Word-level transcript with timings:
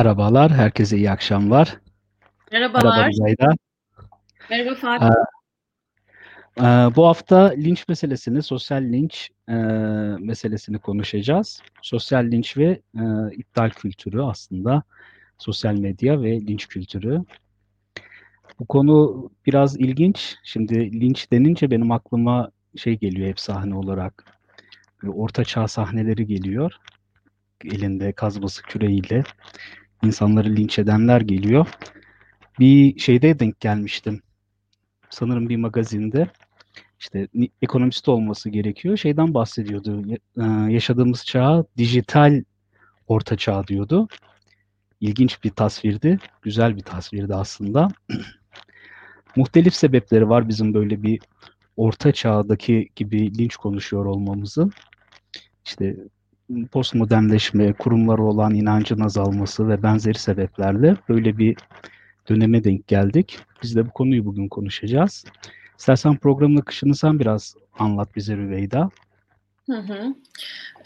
Merhabalar, 0.00 0.52
herkese 0.52 0.96
iyi 0.96 1.10
akşamlar. 1.10 1.78
Merhaba 2.52 2.78
Merhabalar. 2.78 3.10
Merhaba 4.50 4.70
Eee, 4.70 4.74
Fatih. 4.74 5.06
eee, 6.58 6.96
bu 6.96 7.06
hafta 7.06 7.44
linç 7.56 7.88
meselesini, 7.88 8.42
sosyal 8.42 8.82
linç, 8.82 9.30
eee, 9.48 9.54
meselesini 10.20 10.78
konuşacağız. 10.78 11.62
Sosyal 11.82 12.24
linç 12.24 12.56
ve, 12.56 12.80
eee, 12.94 13.02
iptal 13.36 13.70
kültürü 13.70 14.22
aslında 14.22 14.82
sosyal 15.38 15.74
medya 15.74 16.22
ve 16.22 16.40
linç 16.40 16.68
kültürü. 16.68 17.22
Bu 18.58 18.66
konu 18.66 19.30
biraz 19.46 19.76
ilginç. 19.80 20.34
Şimdi 20.44 21.00
linç 21.00 21.32
denince 21.32 21.70
benim 21.70 21.92
aklıma 21.92 22.50
şey 22.76 22.98
geliyor 22.98 23.28
hep 23.28 23.40
sahne 23.40 23.74
olarak, 23.74 24.24
Orta 25.06 25.44
Çağ 25.44 25.68
sahneleri 25.68 26.26
geliyor. 26.26 26.72
Elinde 27.64 28.12
kazması 28.12 28.62
küreğiyle 28.62 29.22
insanları 30.02 30.56
linç 30.56 30.78
edenler 30.78 31.20
geliyor. 31.20 31.66
Bir 32.58 32.98
şeyde 32.98 33.38
denk 33.38 33.60
gelmiştim. 33.60 34.22
Sanırım 35.10 35.48
bir 35.48 35.56
magazinde. 35.56 36.28
İşte 37.00 37.28
ekonomist 37.62 38.08
olması 38.08 38.50
gerekiyor. 38.50 38.96
Şeyden 38.96 39.34
bahsediyordu. 39.34 40.02
Eee, 40.08 40.44
yaşadığımız 40.74 41.24
çağa 41.24 41.64
dijital 41.76 42.42
orta 43.08 43.36
çağ 43.36 43.66
diyordu. 43.66 44.08
İlginç 45.00 45.44
bir 45.44 45.50
tasvirdi. 45.50 46.18
Güzel 46.42 46.76
bir 46.76 46.82
tasvirdi 46.82 47.34
aslında. 47.34 47.88
Muhtelif 49.36 49.74
sebepleri 49.74 50.28
var 50.28 50.48
bizim 50.48 50.74
böyle 50.74 51.02
bir 51.02 51.20
orta 51.76 52.12
çağdaki 52.12 52.88
gibi 52.96 53.38
linç 53.38 53.56
konuşuyor 53.56 54.04
olmamızın. 54.04 54.72
İşte 55.66 55.96
postmodernleşme, 56.72 57.72
kurumlara 57.72 58.22
olan 58.22 58.54
inancın 58.54 59.00
azalması 59.00 59.68
ve 59.68 59.82
benzeri 59.82 60.18
sebeplerle 60.18 60.96
böyle 61.08 61.38
bir 61.38 61.56
döneme 62.28 62.64
denk 62.64 62.88
geldik. 62.88 63.38
Biz 63.62 63.76
de 63.76 63.86
bu 63.86 63.90
konuyu 63.90 64.24
bugün 64.24 64.48
konuşacağız. 64.48 65.24
İstersen 65.78 66.16
programın 66.16 66.56
akışını 66.56 66.94
sen 66.94 67.20
biraz 67.20 67.54
anlat 67.78 68.16
bize 68.16 68.36
Rüveyda. 68.36 68.90
Hı 69.70 69.76
hı. 69.76 70.14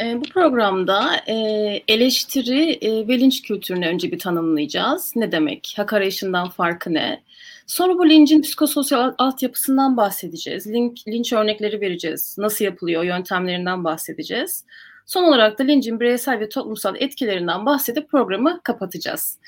Eee, 0.01 0.17
bu 0.17 0.23
programda, 0.23 1.11
eee, 1.29 1.85
eleştiri, 1.89 2.75
eee, 2.75 3.09
ve 3.09 3.21
linç 3.21 3.43
kültürünü 3.43 3.87
önce 3.87 4.13
bir 4.13 4.19
tanımlayacağız. 4.19 5.13
Ne 5.17 5.33
demek? 5.33 5.75
Hak 5.77 5.93
arayışından 5.93 6.49
farkı 6.49 6.95
ne? 6.95 7.23
Sonra 7.67 7.99
bu 7.99 8.09
lincin 8.09 8.43
psikososyal 8.43 9.15
altyapısından 9.19 9.97
bahsedeceğiz. 9.97 10.67
Link 10.67 11.09
linç 11.09 11.33
örnekleri 11.33 11.81
vereceğiz. 11.81 12.37
Nasıl 12.39 12.65
yapılıyor? 12.65 13.05
Yöntemlerinden 13.05 13.85
bahsedeceğiz. 13.85 14.65
Son 15.11 15.25
olarak 15.25 15.59
da 15.59 15.63
lincin 15.63 16.01
bireysel 16.01 16.41
ve 16.41 16.49
toplumsal 16.49 16.97
etkilerinden 16.99 17.67
bahsedip 17.67 18.11
programı 18.11 18.61
kapatacağız. 18.63 19.39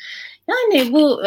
Yani 0.48 0.92
bu, 0.92 1.22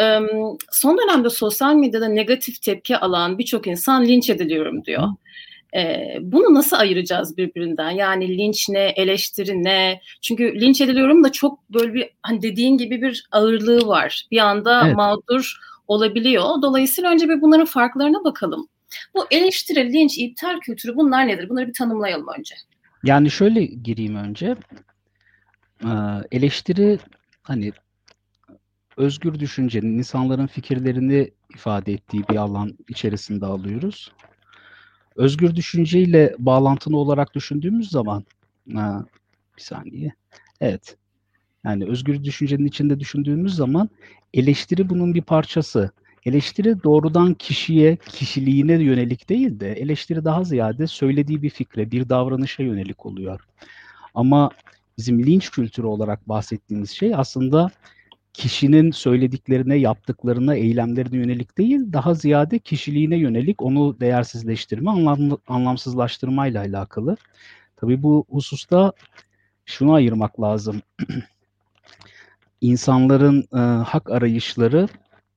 son 0.72 0.98
dönemde 0.98 1.30
sosyal 1.30 1.74
medyada 1.74 2.08
negatif 2.08 2.62
tepki 2.62 2.96
alan 2.96 3.38
birçok 3.38 3.66
insan 3.66 4.04
linç 4.04 4.30
ediliyorum 4.30 4.84
diyor. 4.84 5.08
Bunu 6.20 6.54
nasıl 6.54 6.76
ayıracağız 6.76 7.36
birbirinden? 7.36 7.90
Yani 7.90 8.38
linç 8.38 8.68
ne, 8.68 8.92
eleştiri 8.96 9.64
ne? 9.64 10.00
Çünkü 10.22 10.60
linç 10.60 10.80
ediliyorum 10.80 11.24
da 11.24 11.32
çok 11.32 11.70
böyle 11.70 11.94
bir, 11.94 12.10
hani, 12.22 12.42
dediğin 12.42 12.78
gibi 12.78 13.02
bir 13.02 13.26
ağırlığı 13.32 13.86
var. 13.86 14.26
Bir 14.30 14.38
anda 14.38 14.82
Evet. 14.86 14.96
mağdur 14.96 15.56
olabiliyor. 15.88 16.62
Dolayısıyla 16.62 17.10
önce 17.10 17.28
bir 17.28 17.40
bunların 17.40 17.66
farklarına 17.66 18.24
bakalım. 18.24 18.68
Bu 19.14 19.26
eleştiri, 19.30 19.92
linç, 19.92 20.18
iptal 20.18 20.60
kültürü 20.60 20.96
bunlar 20.96 21.28
nedir? 21.28 21.48
Bunları 21.48 21.68
bir 21.68 21.74
tanımlayalım 21.74 22.26
önce. 22.38 22.54
Yani 23.06 23.30
şöyle 23.30 23.64
gireyim 23.64 24.16
önce. 24.16 24.56
Eee, 25.84 26.22
eleştiri, 26.32 26.98
hani, 27.42 27.72
özgür 28.96 29.40
düşüncenin, 29.40 29.98
insanların 29.98 30.46
fikirlerini 30.46 31.30
ifade 31.50 31.92
ettiği 31.92 32.28
bir 32.28 32.36
alan 32.36 32.78
içerisinde 32.88 33.46
alıyoruz. 33.46 34.12
Özgür 35.16 35.56
düşünceyle 35.56 36.34
bağlantılı 36.38 36.96
olarak 36.96 37.34
düşündüğümüz 37.34 37.90
zaman, 37.90 38.26
eee, 38.66 38.76
bir 39.58 39.62
saniye, 39.62 40.12
evet, 40.60 40.96
yani 41.64 41.86
özgür 41.86 42.24
düşüncenin 42.24 42.66
içinde 42.66 43.00
düşündüğümüz 43.00 43.54
zaman 43.56 43.90
eleştiri 44.34 44.90
bunun 44.90 45.14
bir 45.14 45.22
parçası. 45.22 45.90
Eleştiri 46.26 46.82
doğrudan 46.82 47.34
kişiye, 47.34 47.96
kişiliğine 47.96 48.72
yönelik 48.72 49.28
değil 49.28 49.60
de 49.60 49.72
eleştiri 49.72 50.24
daha 50.24 50.44
ziyade 50.44 50.86
söylediği 50.86 51.42
bir 51.42 51.50
fikre, 51.50 51.90
bir 51.90 52.08
davranışa 52.08 52.62
yönelik 52.62 53.06
oluyor. 53.06 53.40
Ama 54.14 54.50
bizim 54.98 55.26
linç 55.26 55.50
kültürü 55.50 55.86
olarak 55.86 56.28
bahsettiğimiz 56.28 56.90
şey 56.90 57.14
aslında 57.14 57.70
kişinin 58.32 58.90
söylediklerine, 58.90 59.76
yaptıklarına, 59.76 60.54
eylemlerine 60.54 61.16
yönelik 61.16 61.58
değil, 61.58 61.92
daha 61.92 62.14
ziyade 62.14 62.58
kişiliğine 62.58 63.16
yönelik 63.16 63.62
onu 63.62 64.00
değersizleştirme, 64.00 64.90
anlamlı 64.90 65.38
anlamsızlaştırmayla 65.48 66.60
alakalı. 66.60 67.16
Tabii 67.76 68.02
bu 68.02 68.24
hususta 68.30 68.92
şunu 69.64 69.92
ayırmak 69.92 70.40
lazım. 70.40 70.82
İnsanların, 72.60 73.44
eee, 73.54 73.60
hak 73.60 74.10
arayışları 74.10 74.88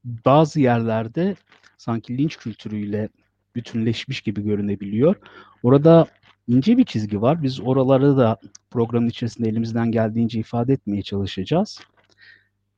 bazı 0.03 0.61
yerlerde 0.61 1.35
sanki 1.77 2.17
linç 2.17 2.37
kültürüyle 2.37 3.09
bütünleşmiş 3.55 4.21
gibi 4.21 4.43
görünebiliyor. 4.43 5.15
Orada 5.63 6.07
ince 6.47 6.77
bir 6.77 6.85
çizgi 6.85 7.21
var. 7.21 7.43
Biz 7.43 7.59
oraları 7.59 8.17
da 8.17 8.37
programın 8.71 9.09
içerisinde 9.09 9.49
elimizden 9.49 9.91
geldiğince 9.91 10.39
ifade 10.39 10.73
etmeye 10.73 11.01
çalışacağız. 11.01 11.79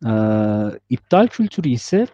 Eee, 0.06 0.80
iptal 0.90 1.28
kültürü 1.28 1.70
ise 1.70 2.08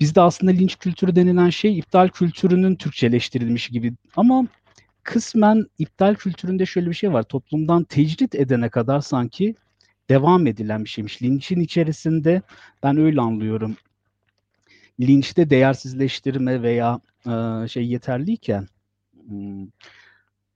bizde 0.00 0.20
aslında 0.20 0.52
linç 0.52 0.76
kültürü 0.78 1.16
denilen 1.16 1.50
şey 1.50 1.78
iptal 1.78 2.08
kültürünün 2.08 2.76
Türkçeleştirilmişi 2.76 3.72
gibi 3.72 3.92
ama 4.16 4.46
kısmen 5.02 5.66
iptal 5.78 6.14
kültüründe 6.14 6.66
şöyle 6.66 6.90
bir 6.90 6.94
şey 6.94 7.12
var. 7.12 7.22
Toplumdan 7.22 7.84
tecrit 7.84 8.34
edene 8.34 8.68
kadar 8.68 9.00
sanki 9.00 9.54
devam 10.10 10.46
edilen 10.46 10.84
bir 10.84 10.88
şeymiş. 10.88 11.22
Linçin 11.22 11.60
içerisinde 11.60 12.42
ben 12.82 12.96
öyle 12.96 13.20
anlıyorum. 13.20 13.76
Linçte 15.00 15.50
değersizleştirme 15.50 16.62
veya, 16.62 17.00
eee, 17.26 17.68
şey 17.68 17.86
yeterliyken, 17.86 18.68
ımm, 19.30 19.72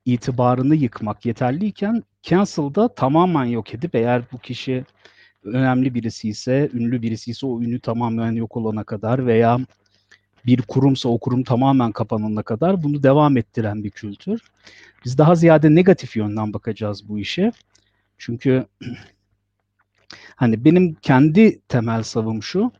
itibarını 0.04 0.74
yıkmak 0.74 1.26
yeterliyken 1.26 2.02
cancel'da 2.22 2.94
tamamen 2.94 3.44
yok 3.44 3.74
edip 3.74 3.94
eğer 3.94 4.22
bu 4.32 4.38
kişi 4.38 4.84
önemli 5.44 5.94
birisiyse, 5.94 6.70
ünlü 6.74 7.02
birisiyse 7.02 7.46
o 7.46 7.62
ünü 7.62 7.80
tamamen 7.80 8.32
yok 8.32 8.56
olana 8.56 8.84
kadar 8.84 9.26
veya 9.26 9.58
bir 10.46 10.62
kurumsa 10.62 11.08
o 11.08 11.18
kurum 11.18 11.42
tamamen 11.42 11.92
kapanana 11.92 12.42
kadar 12.42 12.82
bunu 12.82 13.02
devam 13.02 13.36
ettiren 13.36 13.84
bir 13.84 13.90
kültür. 13.90 14.40
Biz 15.04 15.18
daha 15.18 15.34
ziyade 15.34 15.74
negatif 15.74 16.16
yönden 16.16 16.52
bakacağız 16.52 17.08
bu 17.08 17.18
işe. 17.18 17.52
Çünkü 18.18 18.66
hani 20.36 20.64
benim 20.64 20.94
kendi 20.94 21.60
temel 21.60 22.02
savım 22.02 22.42
şu, 22.42 22.72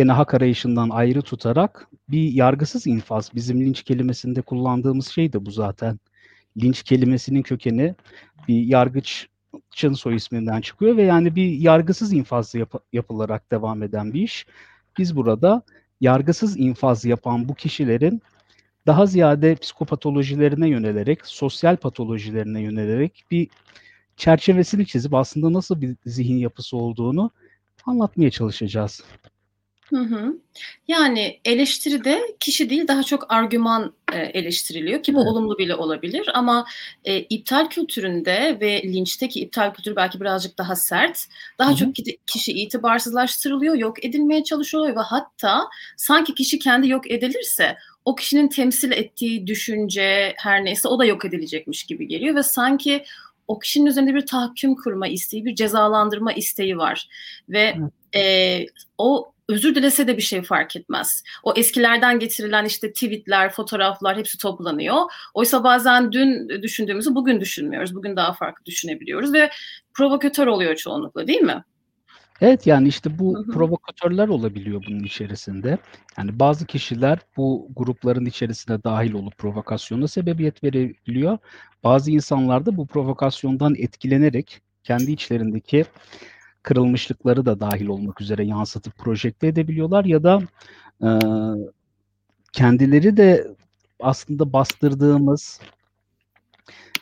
gene 0.00 0.12
hak 0.12 0.34
arayışından 0.34 0.90
ayrı 0.90 1.22
tutarak 1.22 1.88
bir 2.08 2.32
yargısız 2.32 2.86
infaz, 2.86 3.30
bizim 3.34 3.60
linç 3.60 3.82
kelimesinde 3.82 4.42
kullandığımız 4.42 5.08
şey 5.08 5.32
de 5.32 5.46
bu 5.46 5.50
zaten. 5.50 5.98
Linç 6.62 6.82
kelimesinin 6.82 7.42
kökeni 7.42 7.94
bir 8.48 8.64
yargıçın 8.64 9.92
soy 9.94 10.16
isminden 10.16 10.60
çıkıyor 10.60 10.96
ve 10.96 11.02
yani 11.02 11.36
bir 11.36 11.52
yargısız 11.52 12.12
infaz 12.12 12.54
yapı 12.54 12.78
yapılarak 12.92 13.50
devam 13.50 13.82
eden 13.82 14.14
bir 14.14 14.22
iş. 14.22 14.46
Biz 14.98 15.16
burada 15.16 15.62
yargısız 16.00 16.58
infaz 16.58 17.04
yapan 17.04 17.48
bu 17.48 17.54
kişilerin 17.54 18.22
daha 18.86 19.06
ziyade 19.06 19.54
psikopatolojilerine 19.54 20.68
yönelerek, 20.68 21.26
sosyal 21.26 21.76
patolojilerine 21.76 22.60
yönelerek 22.60 23.24
bir 23.30 23.48
çerçevesini 24.16 24.86
çizip 24.86 25.14
aslında 25.14 25.52
nasıl 25.52 25.80
bir 25.80 25.96
zihin 26.06 26.36
yapısı 26.38 26.76
olduğunu 26.76 27.30
anlatmaya 27.86 28.30
çalışacağız. 28.30 29.02
Hı 29.90 29.96
hı. 30.00 30.36
Yani 30.88 31.40
eleştiride 31.44 32.20
kişi 32.40 32.70
değil 32.70 32.88
daha 32.88 33.02
çok 33.02 33.26
argüman, 33.32 33.94
eee, 34.12 34.30
eleştiriliyor 34.34 35.02
ki 35.02 35.14
bu 35.14 35.18
Evet. 35.20 35.28
olumlu 35.28 35.58
bile 35.58 35.74
olabilir 35.74 36.30
ama, 36.34 36.66
eee, 37.04 37.26
iptal 37.30 37.66
kültüründe 37.68 38.58
ve 38.60 38.82
linçteki 38.82 39.40
iptal 39.40 39.74
kültürü 39.74 39.96
belki 39.96 40.20
birazcık 40.20 40.58
daha 40.58 40.76
sert. 40.76 41.26
Daha 41.58 41.68
Hı 41.68 41.72
hı. 41.74 41.76
çok 41.78 41.94
kişi 42.26 42.52
itibarsızlaştırılıyor, 42.52 43.74
yok 43.74 44.04
edilmeye 44.04 44.44
çalışılıyor 44.44 44.96
ve 44.96 45.00
hatta 45.00 45.68
sanki 45.96 46.34
kişi 46.34 46.58
kendi 46.58 46.88
yok 46.88 47.10
edilirse 47.10 47.76
o 48.04 48.14
kişinin 48.14 48.48
temsil 48.48 48.92
ettiği 48.92 49.46
düşünce 49.46 50.34
her 50.38 50.64
neyse 50.64 50.88
o 50.88 50.98
da 50.98 51.04
yok 51.04 51.24
edilecekmiş 51.24 51.84
gibi 51.84 52.08
geliyor 52.08 52.34
ve 52.36 52.42
sanki 52.42 53.04
o 53.48 53.58
kişinin 53.58 53.86
üzerinde 53.86 54.14
bir 54.14 54.26
tahakküm 54.26 54.74
kurma 54.74 55.08
isteği, 55.08 55.44
bir 55.44 55.54
cezalandırma 55.54 56.32
isteği 56.32 56.76
var 56.78 57.08
ve, 57.48 57.74
Evet. 57.78 57.92
eee, 58.14 58.66
o 58.98 59.32
özür 59.50 59.74
dilese 59.74 60.06
de 60.06 60.16
bir 60.16 60.22
şey 60.22 60.42
fark 60.42 60.76
etmez. 60.76 61.22
O 61.42 61.54
eskilerden 61.56 62.18
getirilen, 62.18 62.64
işte, 62.64 62.92
tweet'ler, 62.92 63.52
fotoğraflar 63.52 64.16
hepsi 64.16 64.38
toplanıyor. 64.38 64.96
Oysa 65.34 65.64
bazen 65.64 66.12
dün 66.12 66.48
düşündüğümüzü 66.62 67.14
bugün 67.14 67.40
düşünmüyoruz. 67.40 67.94
Bugün 67.94 68.16
daha 68.16 68.32
farklı 68.32 68.64
düşünebiliyoruz 68.64 69.32
ve 69.32 69.50
provokatör 69.94 70.46
oluyor 70.46 70.76
çoğunlukla, 70.76 71.26
değil 71.26 71.40
mi? 71.40 71.64
Evet 72.40 72.66
yani 72.66 72.88
işte 72.88 73.18
bu 73.18 73.46
provokatörler 73.52 74.28
olabiliyor 74.28 74.84
bunun 74.88 75.04
içerisinde. 75.04 75.78
Yani 76.18 76.38
bazı 76.38 76.66
kişiler 76.66 77.18
bu 77.36 77.68
grupların 77.76 78.26
içerisine 78.26 78.84
dahil 78.84 79.12
olup 79.12 79.38
provokasyona 79.38 80.08
sebebiyet 80.08 80.64
verebiliyor. 80.64 81.38
Bazı 81.84 82.10
insanlar 82.10 82.66
da 82.66 82.76
bu 82.76 82.86
provokasyondan 82.86 83.74
etkilenerek 83.78 84.60
kendi 84.84 85.12
içlerindeki 85.12 85.84
kırılmışlıkları 86.62 87.46
da 87.46 87.60
dahil 87.60 87.86
olmak 87.86 88.20
üzere 88.20 88.44
yansıtıp 88.44 88.96
projekte 88.96 89.46
edebiliyorlar 89.46 90.04
ya 90.04 90.22
da 90.22 90.42
e, 91.02 91.08
kendileri 92.52 93.16
de 93.16 93.46
aslında 94.00 94.52
bastırdığımız 94.52 95.60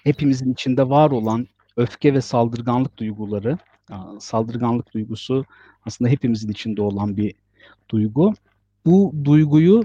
hepimizin 0.04 0.52
içinde 0.52 0.88
var 0.88 1.10
olan 1.10 1.46
öfke 1.76 2.14
ve 2.14 2.20
saldırganlık 2.20 2.96
duyguları 2.96 3.58
saldırganlık 4.20 4.94
duygusu 4.94 5.44
aslında 5.86 6.10
hepimizin 6.10 6.48
içinde 6.48 6.82
olan 6.82 7.16
bir 7.16 7.34
duygu. 7.90 8.34
Bu 8.86 9.14
duyguyu 9.24 9.84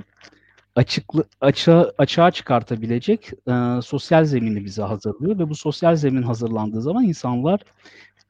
açıklı 0.76 1.24
açığa, 1.42 1.92
açığa 1.98 2.32
çıkartabilecek 2.32 3.32
e, 3.48 3.82
sosyal 3.82 4.26
zemini 4.26 4.66
bize 4.66 4.82
hazırlıyor 4.82 5.40
ve 5.40 5.50
bu 5.50 5.56
sosyal 5.56 5.96
zemin 5.96 6.24
hazırlandığı 6.24 6.82
zaman 6.82 7.04
insanlar 7.04 7.62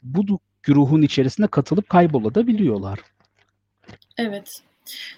bu 0.04 0.39
güruhun 0.63 1.01
içerisinde 1.01 1.48
katılıp 1.48 1.89
kaybolabiliyorlar. 1.89 3.00
Evet. 4.18 4.62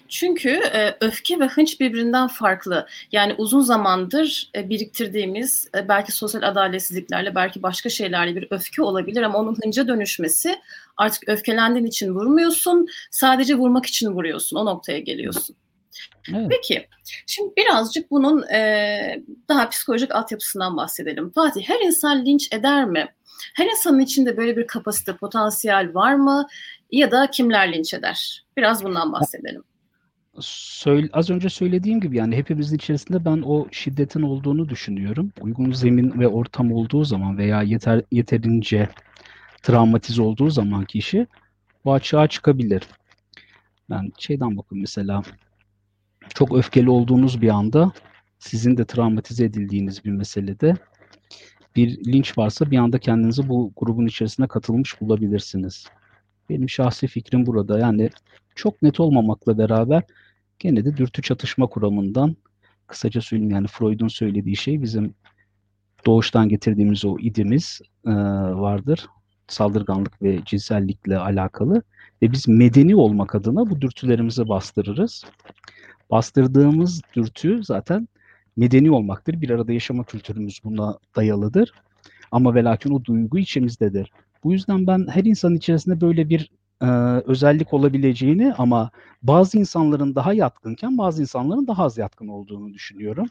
Çünkü 0.08 0.48
e, 0.50 0.96
öfke 1.00 1.40
ve 1.40 1.46
hınç 1.46 1.80
birbirinden 1.80 2.28
farklı. 2.28 2.86
Yani 3.12 3.34
uzun 3.38 3.60
zamandır 3.60 4.50
e, 4.56 4.68
biriktirdiğimiz 4.68 5.68
e, 5.76 5.88
belki 5.88 6.12
sosyal 6.12 6.42
adaletsizliklerle 6.42 7.34
belki 7.34 7.62
başka 7.62 7.88
şeylerle 7.88 8.36
bir 8.36 8.46
öfke 8.50 8.82
olabilir 8.82 9.22
ama 9.22 9.38
onun 9.38 9.56
hınca 9.64 9.88
dönüşmesi 9.88 10.56
artık 10.96 11.28
öfkelendiğin 11.28 11.86
için 11.86 12.14
vurmuyorsun. 12.14 12.86
Sadece 13.10 13.54
vurmak 13.54 13.86
için 13.86 14.10
vuruyorsun. 14.10 14.56
O 14.56 14.66
noktaya 14.66 14.98
geliyorsun. 14.98 15.56
Evet. 16.34 16.46
Peki, 16.50 16.88
şimdi 17.26 17.52
birazcık 17.56 18.10
bunun 18.10 18.42
e, 18.42 19.22
daha 19.48 19.68
psikolojik 19.68 20.14
altyapısından 20.14 20.76
bahsedelim. 20.76 21.30
Fatih, 21.30 21.68
her 21.68 21.80
insan 21.80 22.26
linç 22.26 22.52
eder 22.52 22.84
mi? 22.84 23.08
Her 23.54 23.66
insanın 23.66 24.00
içinde 24.00 24.36
böyle 24.36 24.56
bir 24.56 24.66
kapasite, 24.66 25.16
potansiyel 25.16 25.94
var 25.94 26.14
mı? 26.14 26.46
Ya 26.90 27.10
da 27.10 27.30
kimler 27.30 27.72
linç 27.72 27.94
eder? 27.94 28.44
Biraz 28.56 28.84
bundan 28.84 29.12
bahsedelim. 29.12 29.62
Söyle, 30.40 31.08
az 31.12 31.30
önce 31.30 31.48
söylediğim 31.48 32.00
gibi 32.00 32.16
yani 32.16 32.36
hepimizin 32.36 32.76
içerisinde 32.76 33.24
ben 33.24 33.42
o 33.46 33.68
şiddetin 33.70 34.22
olduğunu 34.22 34.68
düşünüyorum. 34.68 35.32
Uygun 35.40 35.72
zemin 35.72 36.20
ve 36.20 36.28
ortam 36.28 36.72
olduğu 36.72 37.04
zaman 37.04 37.38
veya 37.38 37.62
yeter 37.62 38.02
yeterince 38.12 38.88
travmatize 39.62 40.22
olduğu 40.22 40.50
zaman 40.50 40.84
kişi 40.84 41.26
bu 41.84 41.92
açığa 41.92 42.28
çıkabilir. 42.28 42.82
Ben 43.90 44.12
şeyden 44.18 44.56
bakın 44.56 44.78
mesela 44.78 45.22
çok 46.34 46.56
öfkeli 46.58 46.90
olduğunuz 46.90 47.42
bir 47.42 47.48
anda 47.48 47.92
sizin 48.38 48.76
de 48.76 48.84
travmatize 48.84 49.44
edildiğiniz 49.44 50.04
bir 50.04 50.10
meselede 50.10 50.76
bir 51.76 52.12
linç 52.12 52.38
varsa 52.38 52.70
bir 52.70 52.78
anda 52.78 52.98
kendinizi 52.98 53.48
bu 53.48 53.72
grubun 53.76 54.06
içerisine 54.06 54.46
katılmış 54.48 55.00
bulabilirsiniz. 55.00 55.86
Benim 56.48 56.68
şahsi 56.68 57.06
fikrim 57.06 57.46
burada. 57.46 57.78
Yani 57.78 58.10
çok 58.54 58.82
net 58.82 59.00
olmamakla 59.00 59.58
beraber 59.58 60.02
gene 60.58 60.84
de 60.84 60.96
dürtü 60.96 61.22
çatışma 61.22 61.66
kuramından 61.66 62.36
kısaca 62.86 63.20
söyleyeyim 63.20 63.54
yani 63.54 63.66
Freud'un 63.66 64.08
söylediği 64.08 64.56
şey 64.56 64.82
bizim 64.82 65.14
doğuştan 66.06 66.48
getirdiğimiz 66.48 67.04
o 67.04 67.18
idimiz 67.18 67.80
e, 68.06 68.10
vardır. 68.54 69.06
Saldırganlık 69.48 70.22
ve 70.22 70.44
cinsellikle 70.44 71.18
alakalı. 71.18 71.82
Ve 72.22 72.32
biz 72.32 72.48
medeni 72.48 72.96
olmak 72.96 73.34
adına 73.34 73.70
bu 73.70 73.80
dürtülerimizi 73.80 74.48
bastırırız. 74.48 75.24
Bastırdığımız 76.10 77.02
dürtü 77.14 77.64
zaten 77.64 78.08
medeni 78.56 78.90
olmaktır. 78.90 79.40
Bir 79.40 79.50
arada 79.50 79.72
yaşama 79.72 80.04
kültürümüz 80.04 80.60
buna 80.64 80.98
dayalıdır. 81.16 81.72
Ama 82.32 82.54
ve 82.54 82.64
lakin 82.64 82.90
o 82.90 83.04
duygu 83.04 83.38
içimizdedir. 83.38 84.12
Bu 84.44 84.52
yüzden 84.52 84.86
ben 84.86 85.06
her 85.10 85.24
insanın 85.24 85.56
içerisinde 85.56 86.00
böyle 86.00 86.28
bir 86.28 86.50
e, 86.82 86.86
özellik 87.26 87.74
olabileceğini 87.74 88.54
ama 88.54 88.90
bazı 89.22 89.58
insanların 89.58 90.14
daha 90.14 90.32
yatkınken 90.32 90.98
bazı 90.98 91.22
insanların 91.22 91.66
daha 91.66 91.84
az 91.84 91.98
yatkın 91.98 92.28
olduğunu 92.28 92.74
düşünüyorum. 92.74 93.26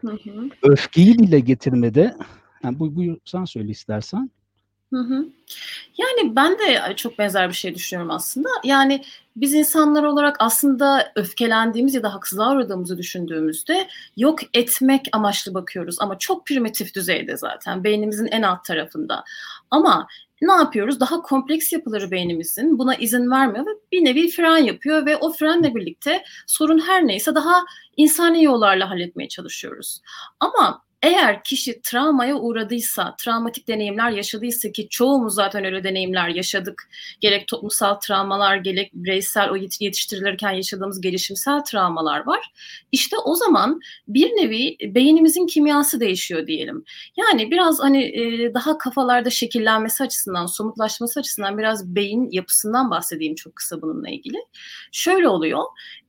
Hı 0.00 0.12
hı. 0.12 0.48
Öfkeyi 0.62 1.18
bile 1.18 1.40
getirmede, 1.40 2.16
yani 2.64 2.78
bu, 2.78 2.96
bu 2.96 3.02
sen 3.24 3.44
söyle 3.44 3.70
istersen. 3.70 4.30
Hı 4.92 4.98
hı. 4.98 5.26
Yani 5.98 6.36
ben 6.36 6.58
de 6.58 6.96
çok 6.96 7.18
benzer 7.18 7.48
bir 7.48 7.54
şey 7.54 7.74
düşünüyorum 7.74 8.10
aslında. 8.10 8.48
Yani 8.64 9.04
biz 9.36 9.54
insanlar 9.54 10.02
olarak 10.02 10.36
aslında 10.38 11.12
öfkelendiğimiz 11.16 11.94
ya 11.94 12.02
da 12.02 12.14
haksızlığa 12.14 12.52
uğradığımızı 12.56 12.98
düşündüğümüzde 12.98 13.88
yok 14.16 14.38
etmek 14.54 15.08
amaçlı 15.12 15.54
bakıyoruz 15.54 15.96
ama 16.00 16.18
çok 16.18 16.46
primitif 16.46 16.94
düzeyde 16.94 17.36
zaten 17.36 17.84
beynimizin 17.84 18.26
en 18.26 18.42
alt 18.42 18.64
tarafında. 18.64 19.24
Ama 19.70 20.06
ne 20.42 20.52
yapıyoruz? 20.52 21.00
Daha 21.00 21.22
kompleks 21.22 21.72
yapıları 21.72 22.10
beynimizin 22.10 22.78
buna 22.78 22.94
izin 22.94 23.30
vermiyor 23.30 23.66
ve 23.66 23.70
bir 23.92 24.04
nevi 24.04 24.30
fren 24.30 24.56
yapıyor 24.56 25.06
ve 25.06 25.16
o 25.16 25.32
frenle 25.32 25.74
birlikte 25.74 26.24
sorun 26.46 26.78
her 26.78 27.06
neyse 27.06 27.34
daha 27.34 27.64
insani 27.96 28.44
yollarla 28.44 28.90
halletmeye 28.90 29.28
çalışıyoruz. 29.28 30.00
Ama 30.40 30.82
eğer 31.02 31.44
kişi 31.44 31.80
travmaya 31.82 32.36
uğradıysa, 32.36 33.14
travmatik 33.18 33.68
deneyimler 33.68 34.10
yaşadıysa 34.10 34.72
ki 34.72 34.88
çoğumuz 34.90 35.34
zaten 35.34 35.64
öyle 35.64 35.84
deneyimler 35.84 36.28
yaşadık. 36.28 36.88
Gerek 37.20 37.48
toplumsal 37.48 37.94
travmalar, 37.94 38.56
gerek 38.56 38.90
bireysel 38.94 39.50
o 39.50 39.56
yetiştirilirken 39.56 40.50
yaşadığımız 40.50 41.00
gelişimsel 41.00 41.60
travmalar 41.64 42.26
var. 42.26 42.52
İşte 42.92 43.16
o 43.24 43.34
zaman 43.34 43.80
bir 44.08 44.30
nevi 44.30 44.76
beynimizin 44.94 45.46
kimyası 45.46 46.00
değişiyor 46.00 46.46
diyelim. 46.46 46.84
Yani 47.16 47.50
biraz 47.50 47.80
hani 47.80 48.04
e, 48.04 48.54
daha 48.54 48.78
kafalarda 48.78 49.30
şekillenmesi 49.30 50.04
açısından, 50.04 50.46
somutlaşması 50.46 51.20
açısından 51.20 51.58
biraz 51.58 51.94
beyin 51.94 52.30
yapısından 52.30 52.90
bahsedeyim 52.90 53.34
çok 53.34 53.56
kısa 53.56 53.82
bununla 53.82 54.10
ilgili. 54.10 54.38
Şöyle 54.92 55.28
oluyor. 55.28 55.62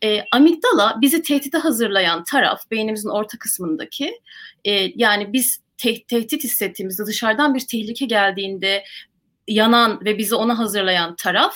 E, 0.04 0.22
amigdala 0.32 0.98
bizi 1.02 1.22
tehdide 1.22 1.58
hazırlayan 1.58 2.24
taraf, 2.24 2.72
beynimizin 2.72 3.10
orta 3.10 3.38
kısmındaki 3.38 4.20
e, 4.66 4.83
yani 4.96 5.34
biz 5.34 5.62
te- 5.78 6.04
tehdit 6.04 6.44
hissettiğimizde 6.44 7.06
dışarıdan 7.06 7.56
bir 7.56 7.68
tehlike 7.68 8.06
geldiğinde 8.06 8.84
yanan 9.48 10.06
ve 10.06 10.18
bizi 10.18 10.36
ona 10.36 10.60
hazırlayan 10.60 11.16
taraf 11.16 11.56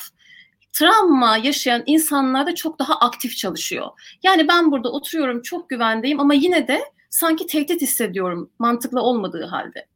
travma 0.73 1.37
yaşayan 1.37 1.83
insanlarda 1.85 2.55
çok 2.55 2.79
daha 2.79 2.95
aktif 2.95 3.37
çalışıyor. 3.37 3.87
Yani 4.23 4.47
ben 4.47 4.71
burada 4.71 4.91
oturuyorum 4.91 5.41
çok 5.41 5.69
güvendeyim 5.69 6.19
ama 6.19 6.33
yine 6.33 6.67
de 6.67 6.81
sanki 7.09 7.47
tehdit 7.47 7.81
hissediyorum 7.81 8.51
mantıklı 8.59 9.01
olmadığı 9.01 9.45
halde. 9.45 9.87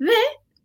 Ve 0.00 0.14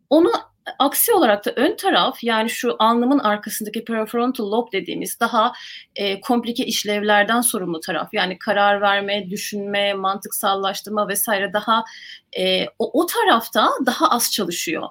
onu 0.10 0.32
aksi 0.80 1.14
olarak 1.14 1.46
da 1.46 1.52
ön 1.52 1.76
taraf 1.76 2.24
yani 2.24 2.50
şu 2.50 2.76
alnımın 2.80 3.20
arkasındaki 3.20 3.86
prefrontal 3.86 4.52
lob 4.52 4.72
dediğimiz 4.72 5.20
daha 5.20 5.54
e, 5.96 6.22
komplike 6.22 6.66
işlevlerden 6.66 7.42
sorumlu 7.42 7.80
taraf 7.80 8.14
yani 8.14 8.40
karar 8.40 8.82
verme, 8.82 9.30
düşünme, 9.30 9.94
mantıksallaştırma 9.94 11.08
vesaire 11.08 11.54
daha 11.54 11.84
e, 12.38 12.66
o, 12.80 13.02
o 13.02 13.06
tarafta 13.06 13.70
daha 13.86 14.10
az 14.10 14.32
çalışıyor. 14.32 14.90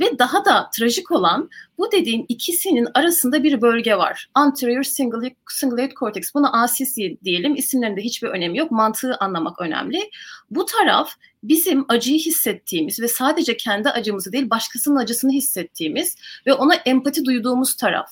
Ve 0.00 0.18
daha 0.18 0.44
da 0.44 0.70
trajik 0.76 1.10
olan 1.10 1.50
bu 1.78 1.92
dediğin 1.92 2.26
ikisinin 2.28 2.88
arasında 2.94 3.42
bir 3.42 3.60
bölge 3.60 3.96
var. 3.96 4.28
Anterior 4.34 4.82
cingulate, 4.82 5.36
cingulate 5.60 5.94
cortex. 5.94 6.34
Buna 6.34 6.62
ACC 6.62 7.16
diyelim. 7.24 7.56
İsimlerinde 7.56 8.00
hiçbir 8.00 8.28
önemi 8.28 8.58
yok. 8.58 8.70
Mantığı 8.70 9.16
anlamak 9.16 9.60
önemli. 9.60 10.10
Bu 10.50 10.66
taraf 10.66 11.14
bizim 11.42 11.84
acıyı 11.88 12.18
hissettiğimiz 12.18 13.00
ve 13.00 13.08
sadece 13.08 13.56
kendi 13.56 13.88
acımızı 13.88 14.32
değil 14.32 14.50
başkasının 14.50 14.96
acısını 14.96 15.32
hissettiğimiz 15.32 16.16
ve 16.46 16.52
ona 16.52 16.74
empati 16.74 17.24
duyduğumuz 17.24 17.76
taraf. 17.76 18.10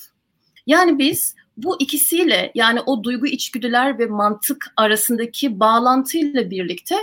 Yani 0.67 0.99
biz 0.99 1.35
bu 1.57 1.81
ikisiyle 1.81 2.53
yani 2.55 2.81
o 2.81 3.05
duygu 3.05 3.27
içgüdüler 3.27 3.99
ve 3.99 4.07
mantık 4.07 4.73
arasındaki 4.77 5.61
bağlantıyla 5.61 6.51
birlikte 6.51 6.97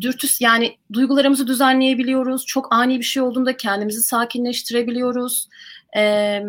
dürtüs 0.00 0.40
yani 0.40 0.76
duygularımızı 0.92 1.46
düzenleyebiliyoruz. 1.46 2.46
Çok 2.46 2.74
ani 2.74 2.98
bir 2.98 3.04
şey 3.04 3.22
olduğunda 3.22 3.56
kendimizi 3.56 4.00
sakinleştirebiliyoruz. 4.02 5.48
Eee 5.96 6.46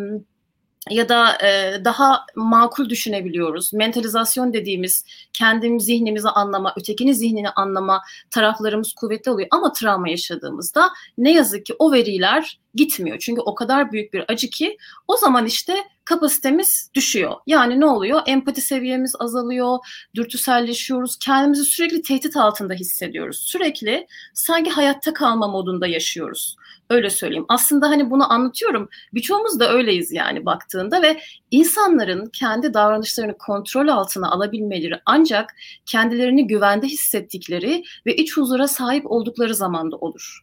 ya 0.89 1.09
da 1.09 1.37
e, 1.47 1.81
daha 1.85 2.25
makul 2.35 2.89
düşünebiliyoruz. 2.89 3.73
Mentalizasyon 3.73 4.53
dediğimiz 4.53 5.05
kendimiz 5.33 5.85
zihnimizi 5.85 6.29
anlama, 6.29 6.73
ötekinin 6.77 7.13
zihnini 7.13 7.49
anlama 7.49 8.01
taraflarımız 8.31 8.93
kuvvetli 8.93 9.31
oluyor. 9.31 9.47
Ama 9.51 9.71
travma 9.73 10.09
yaşadığımızda 10.09 10.89
ne 11.17 11.33
yazık 11.33 11.65
ki 11.65 11.75
o 11.79 11.91
veriler 11.91 12.59
gitmiyor. 12.75 13.19
Çünkü 13.19 13.41
o 13.41 13.55
kadar 13.55 13.91
büyük 13.91 14.13
bir 14.13 14.25
acı 14.27 14.49
ki 14.49 14.77
o 15.07 15.17
zaman 15.17 15.45
işte 15.45 15.75
kapasitemiz 16.05 16.91
düşüyor. 16.93 17.33
Yani 17.47 17.79
ne 17.79 17.85
oluyor? 17.85 18.21
Empati 18.25 18.61
seviyemiz 18.61 19.15
azalıyor, 19.19 19.79
dürtüselleşiyoruz, 20.15 21.17
kendimizi 21.19 21.65
sürekli 21.65 22.01
tehdit 22.01 22.37
altında 22.37 22.73
hissediyoruz. 22.73 23.43
Sürekli 23.47 24.07
sanki 24.33 24.69
hayatta 24.69 25.13
kalma 25.13 25.47
modunda 25.47 25.87
yaşıyoruz. 25.87 26.55
Öyle 26.89 27.09
söyleyeyim. 27.09 27.45
Aslında 27.49 27.89
hani 27.89 28.11
bunu 28.11 28.33
anlatıyorum. 28.33 28.89
Birçoğumuz 29.13 29.59
da 29.59 29.73
öyleyiz 29.73 30.11
yani 30.11 30.45
baktığında 30.45 31.01
ve 31.01 31.19
insanların 31.51 32.25
kendi 32.25 32.73
davranışlarını 32.73 33.37
kontrol 33.37 33.87
altına 33.87 34.31
alabilmeleri 34.31 34.99
ancak 35.05 35.55
kendilerini 35.85 36.47
güvende 36.47 36.87
hissettikleri 36.87 37.83
ve 38.05 38.15
iç 38.15 38.37
huzura 38.37 38.67
sahip 38.67 39.11
oldukları 39.11 39.55
zamanda 39.55 39.95
olur. 39.95 40.39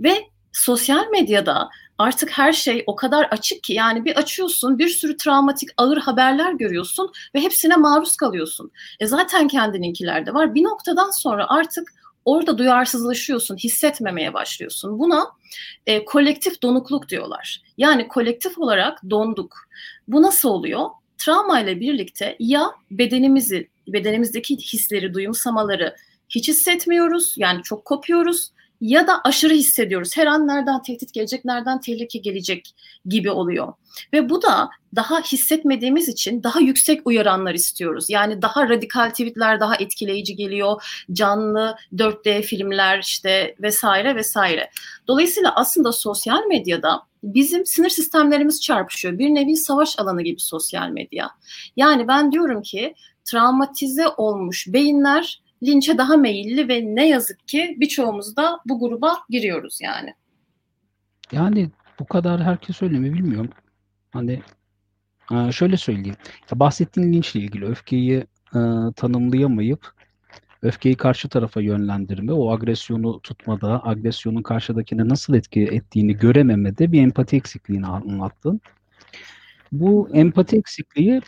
Ve 0.00 0.14
sosyal 0.52 1.10
medyada 1.10 1.68
artık 1.98 2.30
her 2.30 2.52
şey 2.52 2.84
o 2.86 2.96
kadar 2.96 3.24
açık 3.24 3.62
ki 3.62 3.72
yani 3.72 4.04
bir 4.04 4.16
açıyorsun 4.16 4.78
bir 4.78 4.88
sürü 4.88 5.16
travmatik 5.16 5.68
ağır 5.76 5.98
haberler 5.98 6.52
görüyorsun 6.52 7.12
ve 7.34 7.40
hepsine 7.40 7.76
maruz 7.76 8.16
kalıyorsun. 8.16 8.70
E 9.00 9.06
zaten 9.06 9.48
kendininkiler 9.48 10.26
de 10.26 10.34
var. 10.34 10.54
Bir 10.54 10.64
noktadan 10.64 11.10
sonra 11.10 11.46
artık 11.48 11.92
orada 12.24 12.58
duyarsızlaşıyorsun, 12.58 13.56
hissetmemeye 13.56 14.34
başlıyorsun. 14.34 14.98
Buna 14.98 15.26
e, 15.86 16.04
kolektif 16.04 16.62
donukluk 16.62 17.08
diyorlar. 17.08 17.62
Yani 17.78 18.08
kolektif 18.08 18.58
olarak 18.58 18.98
donduk. 19.10 19.56
Bu 20.08 20.22
nasıl 20.22 20.48
oluyor? 20.48 20.86
Travma 21.18 21.60
ile 21.60 21.80
birlikte 21.80 22.36
ya 22.38 22.70
bedenimizi, 22.90 23.68
bedenimizdeki 23.88 24.56
hisleri, 24.56 25.14
duyumsamaları 25.14 25.96
hiç 26.28 26.48
hissetmiyoruz. 26.48 27.34
Yani 27.36 27.62
çok 27.62 27.84
kopuyoruz 27.84 28.50
ya 28.80 29.06
da 29.06 29.20
aşırı 29.24 29.54
hissediyoruz. 29.54 30.16
Her 30.16 30.26
an 30.26 30.48
nereden 30.48 30.82
tehdit 30.82 31.12
gelecek, 31.14 31.44
nereden 31.44 31.80
tehlike 31.80 32.18
gelecek 32.18 32.74
gibi 33.06 33.30
oluyor. 33.30 33.72
Ve 34.12 34.30
bu 34.30 34.42
da 34.42 34.70
daha 34.96 35.20
hissetmediğimiz 35.20 36.08
için 36.08 36.42
daha 36.42 36.60
yüksek 36.60 37.06
uyaranlar 37.06 37.54
istiyoruz. 37.54 38.10
Yani 38.10 38.42
daha 38.42 38.68
radikal 38.68 39.10
tweetler 39.10 39.60
daha 39.60 39.76
etkileyici 39.76 40.36
geliyor. 40.36 40.82
Canlı 41.12 41.76
4D 41.92 42.42
filmler 42.42 42.98
işte 42.98 43.54
vesaire 43.62 44.14
vesaire. 44.14 44.70
Dolayısıyla 45.08 45.54
aslında 45.54 45.92
sosyal 45.92 46.46
medyada 46.46 47.02
bizim 47.22 47.66
sinir 47.66 47.90
sistemlerimiz 47.90 48.62
çarpışıyor. 48.62 49.18
Bir 49.18 49.28
nevi 49.28 49.56
savaş 49.56 49.98
alanı 49.98 50.22
gibi 50.22 50.40
sosyal 50.40 50.88
medya. 50.88 51.30
Yani 51.76 52.08
ben 52.08 52.32
diyorum 52.32 52.62
ki 52.62 52.94
travmatize 53.24 54.08
olmuş 54.08 54.66
beyinler 54.68 55.42
linçe 55.62 55.98
daha 55.98 56.16
meyilli 56.16 56.68
ve 56.68 56.94
ne 56.94 57.08
yazık 57.08 57.48
ki 57.48 57.76
birçoğumuz 57.80 58.36
da 58.36 58.60
bu 58.66 58.80
gruba 58.80 59.12
giriyoruz 59.28 59.78
yani. 59.82 60.14
Yani 61.32 61.70
bu 62.00 62.06
kadar 62.06 62.42
herkes 62.42 62.82
öyle 62.82 62.98
mi 62.98 63.14
bilmiyorum. 63.14 63.50
Hani 64.10 64.42
e, 65.32 65.52
şöyle 65.52 65.76
söyleyeyim. 65.76 66.16
Ya 66.50 66.60
bahsettiğin 66.60 67.12
linçle 67.12 67.40
ilgili 67.40 67.64
öfkeyi 67.64 68.16
e, 68.54 68.60
tanımlayamayıp 68.96 69.92
öfkeyi 70.62 70.96
karşı 70.96 71.28
tarafa 71.28 71.60
yönlendirme, 71.60 72.32
o 72.32 72.50
agresyonu 72.50 73.20
tutmada, 73.20 73.86
agresyonun 73.86 74.42
karşıdakine 74.42 75.08
nasıl 75.08 75.34
etki 75.34 75.62
ettiğini 75.62 76.16
görememede 76.16 76.92
bir 76.92 77.02
empati 77.02 77.36
eksikliğini 77.36 77.86
anlattın. 77.86 78.60
Bu 79.72 80.08
empati 80.12 80.56
eksikliği 80.56 81.20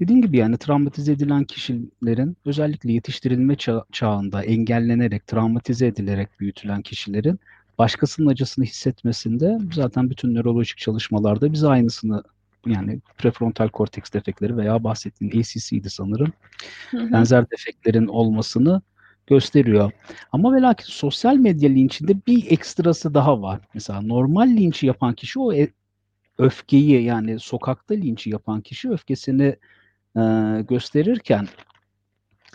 Dediğim 0.00 0.22
gibi 0.22 0.36
yani 0.36 0.56
travmatize 0.56 1.12
edilen 1.12 1.44
kişilerin 1.44 2.36
özellikle 2.44 2.92
yetiştirilme 2.92 3.54
ça- 3.54 3.84
çağında 3.92 4.44
engellenerek, 4.44 5.26
travmatize 5.26 5.86
edilerek 5.86 6.40
büyütülen 6.40 6.82
kişilerin 6.82 7.40
başkasının 7.78 8.26
acısını 8.26 8.64
hissetmesinde 8.64 9.58
zaten 9.72 10.10
bütün 10.10 10.34
nörolojik 10.34 10.78
çalışmalarda 10.78 11.52
bize 11.52 11.68
aynısını 11.68 12.22
yani 12.66 13.00
prefrontal 13.18 13.68
korteks 13.68 14.12
defekleri 14.12 14.56
veya 14.56 14.84
bahsettiğim 14.84 15.38
ACC'di 15.38 15.90
sanırım. 15.90 16.32
Hı 16.90 16.96
hı. 16.96 17.12
Benzer 17.12 17.50
defeklerin 17.50 18.06
olmasını 18.06 18.82
gösteriyor. 19.26 19.92
Ama 20.32 20.54
ve 20.54 20.60
lakin 20.60 20.86
sosyal 20.86 21.36
medya 21.36 21.70
linçinde 21.70 22.26
bir 22.26 22.50
ekstrası 22.50 23.14
daha 23.14 23.42
var. 23.42 23.60
Mesela 23.74 24.00
normal 24.00 24.48
linçi 24.48 24.86
yapan 24.86 25.14
kişi 25.14 25.38
o 25.38 25.52
e- 25.52 25.72
öfkeyi 26.38 27.02
yani 27.02 27.40
sokakta 27.40 27.94
linçi 27.94 28.30
yapan 28.30 28.60
kişi 28.60 28.90
öfkesini 28.90 29.56
e, 30.16 30.22
gösterirken 30.68 31.48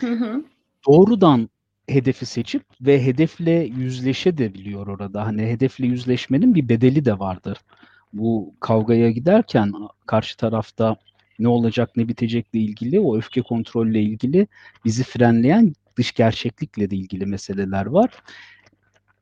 hı 0.00 0.12
hı. 0.12 0.44
doğrudan 0.88 1.48
hedefi 1.88 2.26
seçip 2.26 2.62
ve 2.80 3.04
hedefle 3.04 3.52
yüzleşe 3.52 4.38
de 4.38 4.54
biliyor 4.54 4.86
orada. 4.86 5.26
Hani 5.26 5.42
hedefle 5.42 5.86
yüzleşmenin 5.86 6.54
bir 6.54 6.68
bedeli 6.68 7.04
de 7.04 7.18
vardır. 7.18 7.58
Bu 8.12 8.54
kavgaya 8.60 9.10
giderken 9.10 9.72
karşı 10.06 10.36
tarafta 10.36 10.96
ne 11.38 11.48
olacak 11.48 11.90
ne 11.96 12.08
bitecekle 12.08 12.58
ilgili 12.58 13.00
o 13.00 13.16
öfke 13.16 13.42
kontrolle 13.42 14.02
ilgili 14.02 14.46
bizi 14.84 15.04
frenleyen 15.04 15.72
dış 15.96 16.12
gerçeklikle 16.12 16.90
de 16.90 16.96
ilgili 16.96 17.26
meseleler 17.26 17.86
var. 17.86 18.10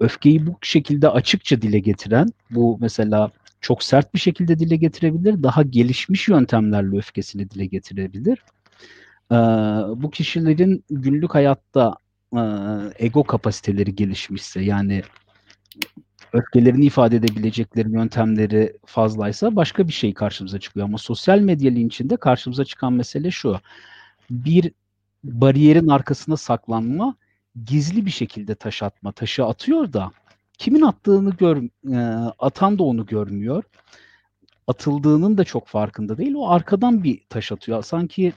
Öfkeyi 0.00 0.46
bu 0.46 0.58
şekilde 0.62 1.08
açıkça 1.08 1.62
dile 1.62 1.78
getiren 1.78 2.28
bu 2.50 2.78
mesela 2.80 3.30
çok 3.60 3.82
sert 3.82 4.14
bir 4.14 4.18
şekilde 4.18 4.58
dile 4.58 4.76
getirebilir. 4.76 5.42
Daha 5.42 5.62
gelişmiş 5.62 6.28
yöntemlerle 6.28 6.96
öfkesini 6.96 7.50
dile 7.50 7.66
getirebilir. 7.66 8.38
Ee, 9.32 9.34
bu 10.02 10.10
kişilerin 10.10 10.84
günlük 10.90 11.34
hayatta 11.34 11.94
e, 12.32 12.40
ego 12.98 13.24
kapasiteleri 13.24 13.94
gelişmişse 13.94 14.60
yani 14.60 15.02
öfkelerini 16.32 16.84
ifade 16.84 17.16
edebilecekleri 17.16 17.92
yöntemleri 17.92 18.76
fazlaysa 18.86 19.56
başka 19.56 19.88
bir 19.88 19.92
şey 19.92 20.14
karşımıza 20.14 20.60
çıkıyor. 20.60 20.86
Ama 20.86 20.98
sosyal 20.98 21.38
medya 21.38 21.70
linçinde 21.70 22.16
karşımıza 22.16 22.64
çıkan 22.64 22.92
mesele 22.92 23.30
şu. 23.30 23.60
Bir 24.30 24.72
bariyerin 25.24 25.88
arkasına 25.88 26.36
saklanma, 26.36 27.14
gizli 27.64 28.06
bir 28.06 28.10
şekilde 28.10 28.54
taş 28.54 28.82
atma. 28.82 29.12
Taşı 29.12 29.44
atıyor 29.44 29.92
da 29.92 30.12
kimin 30.60 30.82
attığını 30.82 31.30
gör, 31.30 31.62
e, 31.92 31.98
atan 32.38 32.78
da 32.78 32.82
onu 32.82 33.06
görmüyor. 33.06 33.64
Atıldığının 34.66 35.38
da 35.38 35.44
çok 35.44 35.66
farkında 35.66 36.18
değil. 36.18 36.34
O 36.34 36.48
arkadan 36.48 37.04
bir 37.04 37.20
taş 37.28 37.52
atıyor. 37.52 37.82
Sanki 37.82 38.32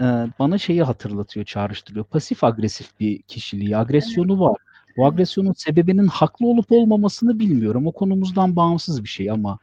e, 0.00 0.04
bana 0.38 0.58
şeyi 0.58 0.82
hatırlatıyor, 0.82 1.46
çağrıştırıyor. 1.46 2.04
Pasif 2.04 2.44
agresif 2.44 3.00
bir 3.00 3.22
kişiliği, 3.22 3.76
agresyonu 3.76 4.40
var. 4.40 4.56
Bu 4.96 5.06
agresyonun 5.06 5.52
sebebinin 5.52 6.06
haklı 6.06 6.46
olup 6.46 6.72
olmamasını 6.72 7.38
bilmiyorum. 7.38 7.86
O 7.86 7.92
konumuzdan 7.92 8.56
bağımsız 8.56 9.04
bir 9.04 9.08
şey 9.08 9.30
ama 9.30 9.58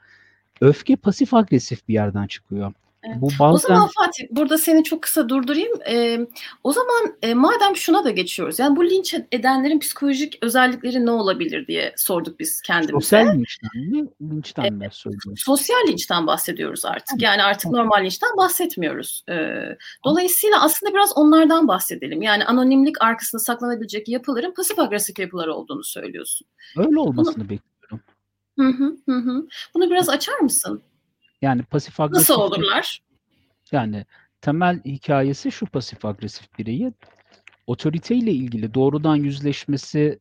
öfke 0.62 0.96
pasif 0.96 1.34
agresif 1.34 1.88
bir 1.88 1.94
yerden 1.94 2.28
çıkıyor. 2.28 2.74
Bu 3.16 3.30
bazen... 3.40 3.54
O 3.54 3.58
zaman 3.58 3.90
Fatih 3.96 4.24
burada 4.30 4.58
seni 4.58 4.84
çok 4.84 5.02
kısa 5.02 5.30
durdurayım. 5.30 5.74
Ee, 5.90 6.20
o 6.64 6.72
zaman 6.72 7.16
e, 7.22 7.34
madem 7.34 7.76
şuna 7.76 8.04
da 8.04 8.10
geçiyoruz. 8.10 8.60
Yani 8.60 8.76
bu 8.76 8.86
linç 8.86 9.16
edenlerin 9.32 9.80
psikolojik 9.80 10.38
özellikleri 10.42 11.06
ne 11.06 11.12
olabilir 11.12 11.68
diye 11.68 11.94
sorduk 11.98 12.40
biz 12.40 12.62
kendimize. 12.62 12.94
Sosyal 12.94 13.36
linçten 13.36 13.82
mi? 13.82 14.08
Linçten 14.22 14.74
mi 14.74 14.90
söylüyorsun? 14.92 15.36
Sosyal 15.38 15.88
linçten 15.88 16.28
bahsediyoruz 16.28 16.86
artık. 16.86 17.22
Yani 17.22 17.44
artık 17.44 17.72
normal 17.72 18.04
linçten 18.04 18.38
bahsetmiyoruz. 18.38 19.24
Ee, 19.30 19.78
dolayısıyla 20.06 20.62
aslında 20.62 20.94
biraz 20.94 21.18
onlardan 21.18 21.68
bahsedelim. 21.68 22.22
Yani 22.22 22.46
anonimlik 22.46 23.02
arkasında 23.04 23.40
saklanabilecek 23.40 24.08
yapıların 24.08 24.54
pasif 24.54 24.80
agresif 24.80 25.20
yapılar 25.20 25.48
olduğunu 25.48 25.84
söylüyorsun. 25.84 26.48
Öyle 26.78 27.00
olmasını 27.00 27.36
Bunu... 27.36 27.50
bekliyorum. 27.50 28.06
Hı 28.60 28.68
hı. 28.68 29.14
hı. 29.14 29.48
Bunu 29.74 29.90
biraz 29.90 30.10
açar 30.10 30.40
mısın? 30.40 30.82
Yani 31.42 31.64
pasif 31.64 32.00
agresif. 32.00 32.30
Nasıl 32.30 32.42
olurlar? 32.42 33.02
Yani 33.72 34.06
temel 34.42 34.84
hikayesi 34.86 35.52
şu 35.52 35.66
pasif 35.66 36.06
agresif 36.06 36.60
bireyi 36.60 36.94
otoriteyle 37.68 38.32
ilgili 38.32 38.74
doğrudan 38.74 39.16
yüzleşmesi 39.16 40.20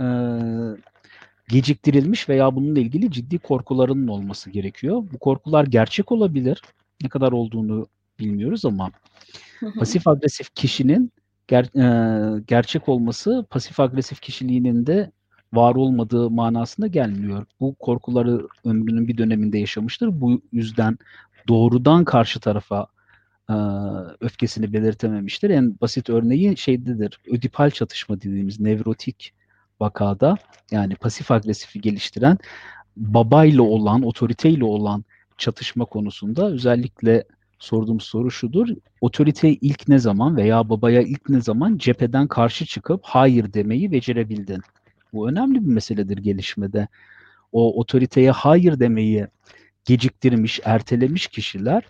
e, 0.00 0.06
geciktirilmiş 1.48 2.28
veya 2.28 2.56
bununla 2.56 2.80
ilgili 2.80 3.10
ciddi 3.10 3.38
korkularının 3.38 4.08
olması 4.08 4.50
gerekiyor. 4.50 5.04
Bu 5.12 5.18
korkular 5.18 5.64
gerçek 5.64 6.12
olabilir. 6.12 6.62
Ne 7.02 7.08
kadar 7.08 7.32
olduğunu 7.32 7.86
bilmiyoruz 8.18 8.64
ama 8.64 8.90
pasif 9.78 10.08
agresif 10.08 10.54
kişinin 10.54 11.12
ger, 11.48 11.64
e, 11.64 12.40
gerçek 12.46 12.88
olması 12.88 13.46
pasif 13.50 13.80
agresif 13.80 14.20
kişiliğinin 14.20 14.86
de 14.86 15.10
var 15.56 15.74
olmadığı 15.74 16.30
manasına 16.30 16.86
gelmiyor. 16.86 17.46
Bu 17.60 17.74
korkuları 17.74 18.48
ömrünün 18.64 19.08
bir 19.08 19.18
döneminde 19.18 19.58
yaşamıştır. 19.58 20.20
Bu 20.20 20.40
yüzden 20.52 20.98
doğrudan 21.48 22.04
karşı 22.04 22.40
tarafa 22.40 22.86
e, 23.50 23.54
öfkesini 24.20 24.72
belirtememiştir. 24.72 25.50
En 25.50 25.80
basit 25.80 26.10
örneği 26.10 26.56
şeydedir. 26.56 27.20
Ödipal 27.30 27.70
çatışma 27.70 28.16
dediğimiz 28.16 28.60
nevrotik 28.60 29.32
vakada 29.80 30.36
yani 30.70 30.94
pasif 30.94 31.30
agresifi 31.30 31.80
geliştiren 31.80 32.38
babayla 32.96 33.62
olan, 33.62 34.02
otoriteyle 34.02 34.64
olan 34.64 35.04
çatışma 35.38 35.84
konusunda 35.84 36.46
özellikle 36.46 37.24
sorduğum 37.58 38.00
soru 38.00 38.30
şudur. 38.30 38.68
Otorite 39.00 39.48
ilk 39.50 39.88
ne 39.88 39.98
zaman 39.98 40.36
veya 40.36 40.68
babaya 40.68 41.02
ilk 41.02 41.28
ne 41.28 41.40
zaman 41.40 41.78
cepheden 41.78 42.26
karşı 42.28 42.66
çıkıp 42.66 43.00
hayır 43.04 43.52
demeyi 43.52 43.92
becerebildin? 43.92 44.62
Bu 45.14 45.28
önemli 45.28 45.54
bir 45.54 45.72
meseledir 45.72 46.18
gelişmede. 46.18 46.88
O 47.52 47.78
otoriteye 47.80 48.30
hayır 48.30 48.80
demeyi 48.80 49.26
geciktirmiş, 49.84 50.60
ertelemiş 50.64 51.26
kişiler 51.26 51.82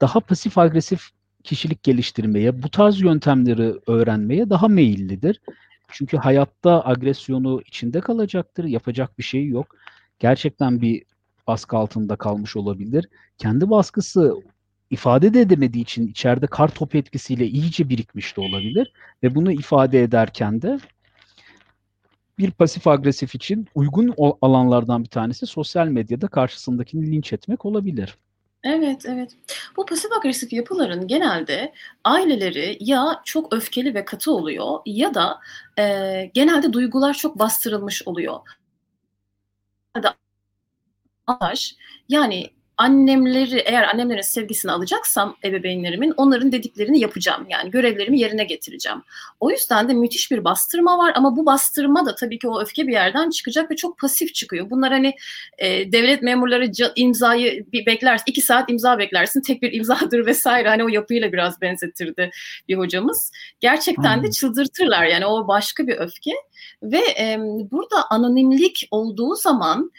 daha 0.00 0.20
pasif 0.20 0.58
agresif 0.58 1.08
kişilik 1.44 1.82
geliştirmeye, 1.82 2.62
bu 2.62 2.70
tarz 2.70 3.00
yöntemleri 3.00 3.74
öğrenmeye 3.86 4.50
daha 4.50 4.68
meyillidir. 4.68 5.40
Çünkü 5.88 6.16
hayatta 6.16 6.86
agresyonu 6.88 7.62
içinde 7.66 8.00
kalacaktır, 8.00 8.64
yapacak 8.64 9.18
bir 9.18 9.22
şey 9.22 9.46
yok. 9.46 9.76
gerçekten 10.18 10.80
bir 10.80 11.02
baskı 11.46 11.76
altında 11.76 12.16
kalmış 12.16 12.56
olabilir. 12.56 13.08
Kendi 13.38 13.70
baskısı 13.70 14.34
ifade 14.90 15.34
de 15.34 15.40
edemediği 15.40 15.82
için 15.82 16.08
içeride 16.08 16.46
kar 16.46 16.74
topu 16.74 16.98
etkisiyle 16.98 17.46
iyice 17.46 17.88
birikmiş 17.88 18.36
de 18.36 18.40
olabilir 18.40 18.92
ve 19.22 19.34
bunu 19.34 19.52
ifade 19.52 20.02
ederken 20.02 20.62
de 20.62 20.78
bir 22.38 22.50
pasif 22.50 22.86
agresif 22.86 23.34
için 23.34 23.68
uygun 23.74 24.14
alanlardan 24.42 25.04
bir 25.04 25.08
tanesi 25.08 25.46
sosyal 25.46 25.86
medyada 25.86 26.28
karşısındakini 26.28 27.12
linç 27.12 27.32
etmek 27.32 27.64
olabilir. 27.64 28.18
Evet, 28.64 29.02
evet. 29.06 29.36
Bu 29.76 29.86
pasif 29.86 30.12
agresif 30.12 30.52
yapıların 30.52 31.06
genelde 31.06 31.72
aileleri 32.04 32.78
ya 32.80 33.20
çok 33.24 33.54
öfkeli 33.54 33.94
ve 33.94 34.04
katı 34.04 34.32
oluyor 34.32 34.78
ya 34.86 35.14
da 35.14 35.40
e, 35.78 36.30
genelde 36.34 36.72
duygular 36.72 37.14
çok 37.14 37.38
bastırılmış 37.38 38.08
oluyor. 38.08 38.40
Yani 42.08 42.50
annemleri 42.78 43.58
eğer 43.58 43.82
annemlerin 43.82 44.20
sevgisini 44.20 44.72
alacaksam 44.72 45.36
ebeveynlerimin 45.44 46.14
onların 46.16 46.52
dediklerini 46.52 47.00
yapacağım. 47.00 47.46
Yani 47.48 47.70
görevlerimi 47.70 48.20
yerine 48.20 48.44
getireceğim. 48.44 49.02
O 49.40 49.50
yüzden 49.50 49.88
de 49.88 49.94
müthiş 49.94 50.30
bir 50.30 50.44
bastırma 50.44 50.98
var 50.98 51.12
ama 51.16 51.36
bu 51.36 51.46
bastırma 51.46 52.06
da 52.06 52.14
tabii 52.14 52.38
ki 52.38 52.48
o 52.48 52.60
öfke 52.60 52.86
bir 52.86 52.92
yerden 52.92 53.30
çıkacak 53.30 53.70
ve 53.70 53.76
çok 53.76 53.98
pasif 53.98 54.34
çıkıyor. 54.34 54.70
Bunlar 54.70 54.92
hani 54.92 55.14
e, 55.58 55.92
devlet 55.92 56.22
memurları 56.22 56.72
imzayı 56.96 57.66
bir 57.72 57.86
beklersin, 57.86 58.24
iki 58.26 58.40
saat 58.40 58.70
imza 58.70 58.98
beklersin, 58.98 59.40
tek 59.40 59.62
bir 59.62 59.72
imzadır 59.72 60.26
vesaire. 60.26 60.68
Hani 60.68 60.84
o 60.84 60.88
yapıyla 60.88 61.32
biraz 61.32 61.60
benzetirdi 61.60 62.30
bir 62.68 62.78
hocamız. 62.78 63.32
Gerçekten 63.60 64.16
hmm. 64.16 64.24
de 64.24 64.30
çıldırtırlar 64.30 65.04
yani 65.04 65.26
o 65.26 65.48
başka 65.48 65.86
bir 65.86 65.96
öfke. 65.96 66.32
Ve 66.82 67.00
e, 67.18 67.36
burada 67.70 68.10
anonimlik 68.10 68.88
olduğu 68.90 69.34
zaman 69.34 69.90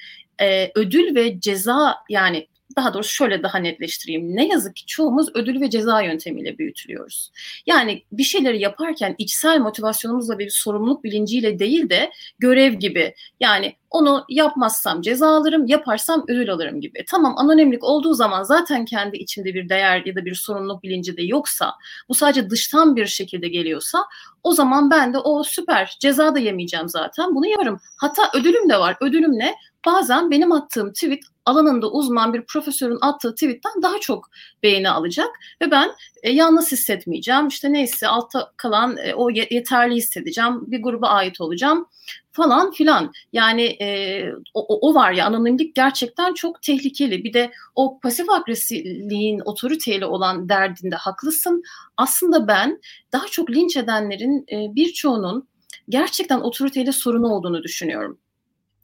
e, 0.42 0.72
ödül 0.76 1.16
ve 1.16 1.40
ceza 1.40 1.96
yani 2.10 2.48
daha 2.76 2.94
doğrusu 2.94 3.16
şöyle 3.16 3.44
daha 3.44 3.58
netleştireyim. 3.58 4.36
Ne 4.36 4.48
yazık 4.48 4.76
ki 4.76 4.86
çoğumuz 4.86 5.28
ödül 5.34 5.62
ve 5.62 5.70
ceza 5.70 6.02
yöntemiyle 6.02 6.58
büyütülüyoruz. 6.58 7.32
Yani 7.66 8.04
bir 8.12 8.24
şeyleri 8.24 8.60
yaparken 8.62 9.16
içsel 9.18 9.60
motivasyonumuzla 9.60 10.40
bir 10.40 10.50
sorumluluk 10.50 11.04
bilinciyle 11.04 11.60
değil 11.60 11.90
de 11.90 12.12
görev 12.40 12.74
gibi. 12.74 13.14
Yani 13.40 13.76
onu 13.94 14.26
yapmazsam 14.30 15.02
ceza 15.02 15.28
alırım, 15.28 15.66
yaparsam 15.68 16.26
ödül 16.28 16.52
alırım 16.52 16.82
gibi. 16.82 17.06
Tamam 17.08 17.34
anonimlik 17.38 17.84
olduğu 17.84 18.14
zaman 18.14 18.44
zaten 18.44 18.86
kendi 18.86 19.18
içimde 19.18 19.54
bir 19.54 19.70
değer 19.70 20.04
ya 20.06 20.16
da 20.16 20.26
bir 20.26 20.36
sorumluluk 20.36 20.84
bilinci 20.84 21.18
de 21.18 21.24
yoksa, 21.24 21.74
bu 22.10 22.14
sadece 22.14 22.50
dıştan 22.50 22.96
bir 22.96 23.06
şekilde 23.06 23.48
geliyorsa 23.48 24.06
o 24.44 24.52
zaman 24.52 24.92
ben 24.92 25.14
de 25.14 25.18
o 25.18 25.44
süper 25.44 25.98
ceza 26.00 26.36
da 26.36 26.40
yemeyeceğim 26.40 26.90
zaten 26.90 27.36
bunu 27.36 27.48
yaparım. 27.48 27.80
Hatta 27.98 28.22
ödülüm 28.34 28.70
de 28.70 28.80
var. 28.80 28.98
Ödülüm 29.02 29.40
ne? 29.40 29.56
Bazen 29.86 30.32
benim 30.32 30.52
attığım 30.52 30.94
tweet 30.94 31.24
alanında 31.46 31.92
uzman 31.92 32.34
bir 32.34 32.46
profesörün 32.46 32.98
attığı 33.02 33.34
tweetten 33.34 33.82
daha 33.82 34.00
çok 34.00 34.30
beğeni 34.64 34.90
alacak 34.90 35.30
ve 35.62 35.72
ben 35.72 35.92
e, 36.24 36.32
yalnız 36.32 36.72
hissetmeyeceğim. 36.72 37.48
İşte 37.48 37.74
neyse 37.74 38.08
altta 38.08 38.52
kalan 38.58 38.98
e, 38.98 39.16
o 39.16 39.30
yeterli 39.30 39.96
hissedeceğim. 39.96 40.72
Bir 40.72 40.84
gruba 40.84 41.08
ait 41.08 41.42
olacağım 41.42 41.88
falan 42.32 42.72
filan. 42.72 43.12
Yani 43.34 43.64
e, 43.64 44.26
o, 44.54 44.90
o 44.90 44.96
var 44.96 45.12
ya 45.12 45.26
anonimlik 45.26 45.76
gerçekten 45.76 46.34
çok 46.34 46.62
tehlikeli. 46.62 47.24
Bir 47.24 47.34
de 47.34 47.52
o 47.76 48.00
pasif 48.00 48.30
agresifliğin 48.30 49.42
otoriteyle 49.46 50.06
olan 50.06 50.50
derdinde 50.50 50.96
haklısın. 50.96 51.64
Aslında 51.98 52.48
ben 52.48 52.82
daha 53.12 53.28
çok 53.28 53.50
linç 53.50 53.78
edenlerin 53.78 54.46
e, 54.52 54.76
birçoğunun 54.76 55.48
gerçekten 55.90 56.40
otoriteyle 56.40 56.92
sorunu 56.92 57.28
olduğunu 57.28 57.64
düşünüyorum. 57.64 58.20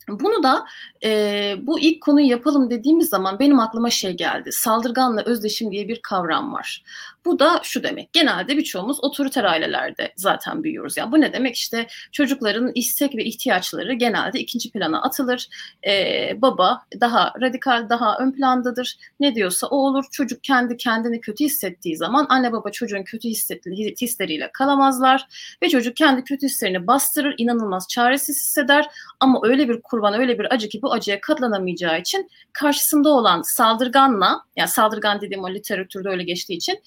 Bunu 0.10 0.44
da 0.44 0.66
e, 1.04 1.56
bu 1.62 1.80
ilk 1.80 2.02
konuyu 2.02 2.28
yapalım 2.28 2.70
dediğimiz 2.70 3.10
zaman 3.10 3.40
benim 3.40 3.60
aklıma 3.60 3.90
şey 3.90 4.14
geldi. 4.14 4.52
Saldırganla 4.52 5.22
özdeşim 5.22 5.72
diye 5.72 5.88
bir 5.88 6.02
kavram 6.02 6.54
var. 6.54 6.84
Bu 7.26 7.40
da 7.40 7.60
şu 7.64 7.84
demek. 7.84 8.14
Genelde 8.14 8.58
birçoğumuz 8.58 9.04
otoriter 9.04 9.44
ailelerde 9.44 10.14
zaten 10.16 10.64
büyüyoruz. 10.64 10.98
Yani 10.98 11.12
bu 11.12 11.22
ne 11.22 11.34
demek? 11.34 11.56
İşte 11.56 11.88
çocukların 12.12 12.72
istek 12.76 13.16
ve 13.16 13.26
ihtiyaçları 13.26 13.94
genelde 13.94 14.40
ikinci 14.40 14.72
plana 14.72 15.02
atılır. 15.02 15.50
Ee, 15.88 16.42
baba 16.42 16.82
daha 17.02 17.34
radikal, 17.42 17.90
daha 17.90 18.18
ön 18.18 18.32
plandadır. 18.32 18.98
Ne 19.20 19.36
diyorsa 19.36 19.68
o 19.68 19.78
olur. 19.78 20.06
Çocuk 20.12 20.44
kendi 20.44 20.78
kendini 20.78 21.22
kötü 21.22 21.46
hissettiği 21.46 21.98
zaman 21.98 22.26
anne 22.30 22.52
baba 22.52 22.72
çocuğun 22.72 23.04
kötü 23.04 23.30
hisleriyle 23.30 24.50
kalamazlar 24.54 25.28
ve 25.64 25.70
çocuk 25.70 25.96
kendi 25.96 26.24
kötü 26.24 26.46
hislerini 26.46 26.88
bastırır, 26.88 27.36
inanılmaz 27.38 27.88
çaresiz 27.90 28.42
hisseder 28.42 28.88
ama 29.20 29.40
öyle 29.44 29.70
bir 29.70 29.82
kurban, 29.82 30.14
öyle 30.14 30.40
bir 30.40 30.54
acı 30.54 30.70
ki 30.70 30.82
bu 30.82 30.94
acıya 30.94 31.22
katlanamayacağı 31.22 32.00
için 32.00 32.30
karşısında 32.54 33.10
olan 33.10 33.42
saldırganla, 33.42 34.42
yani 34.56 34.70
saldırgan 34.70 35.22
dediğim 35.22 35.44
o 35.44 35.50
literatürde 35.50 36.10
öyle 36.10 36.24
geçtiği 36.24 36.54
için 36.54 36.80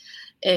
e, 0.43 0.53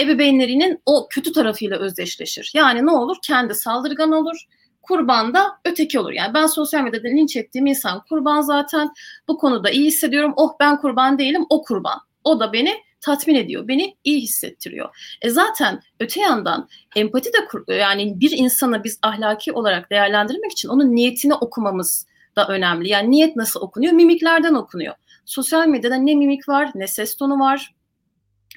ebeveynlerinin 0.00 0.82
o 0.86 1.08
kötü 1.08 1.32
tarafıyla 1.32 1.78
özdeşleşir. 1.78 2.52
Yani 2.54 2.86
ne 2.86 2.90
olur? 2.90 3.16
Kendi 3.22 3.54
saldırgan 3.54 4.12
olur, 4.12 4.36
kurban 4.82 5.34
da 5.34 5.58
öteki 5.64 5.98
olur. 5.98 6.12
Yani 6.12 6.34
ben 6.34 6.46
sosyal 6.46 6.82
medyada 6.82 7.08
linç 7.08 7.36
ettiğim 7.36 7.66
insan 7.66 8.02
kurban 8.08 8.40
zaten. 8.40 8.90
Bu 9.28 9.38
konuda 9.38 9.70
iyi 9.70 9.86
hissediyorum. 9.86 10.32
Oh 10.36 10.52
ben 10.60 10.80
kurban 10.80 11.18
değilim, 11.18 11.46
o 11.50 11.62
kurban. 11.62 12.00
O 12.24 12.40
da 12.40 12.52
beni 12.52 12.74
tatmin 13.00 13.34
ediyor. 13.34 13.68
Beni 13.68 13.96
iyi 14.04 14.20
hissettiriyor. 14.20 15.16
E 15.22 15.30
zaten 15.30 15.80
öte 16.00 16.20
yandan 16.20 16.68
empati 16.96 17.30
de 17.32 17.74
yani 17.74 18.20
bir 18.20 18.30
insana 18.30 18.84
biz 18.84 18.98
ahlaki 19.02 19.52
olarak 19.52 19.90
değerlendirmek 19.90 20.52
için 20.52 20.68
onun 20.68 20.94
niyetini 20.94 21.34
okumamız 21.34 22.06
da 22.36 22.48
önemli. 22.48 22.88
Yani 22.88 23.10
niyet 23.10 23.36
nasıl 23.36 23.60
okunuyor? 23.60 23.92
Mimiklerden 23.92 24.54
okunuyor. 24.54 24.94
Sosyal 25.24 25.66
medyada 25.66 25.94
ne 25.94 26.14
mimik 26.14 26.48
var, 26.48 26.70
ne 26.74 26.86
ses 26.86 27.16
tonu 27.16 27.38
var, 27.40 27.74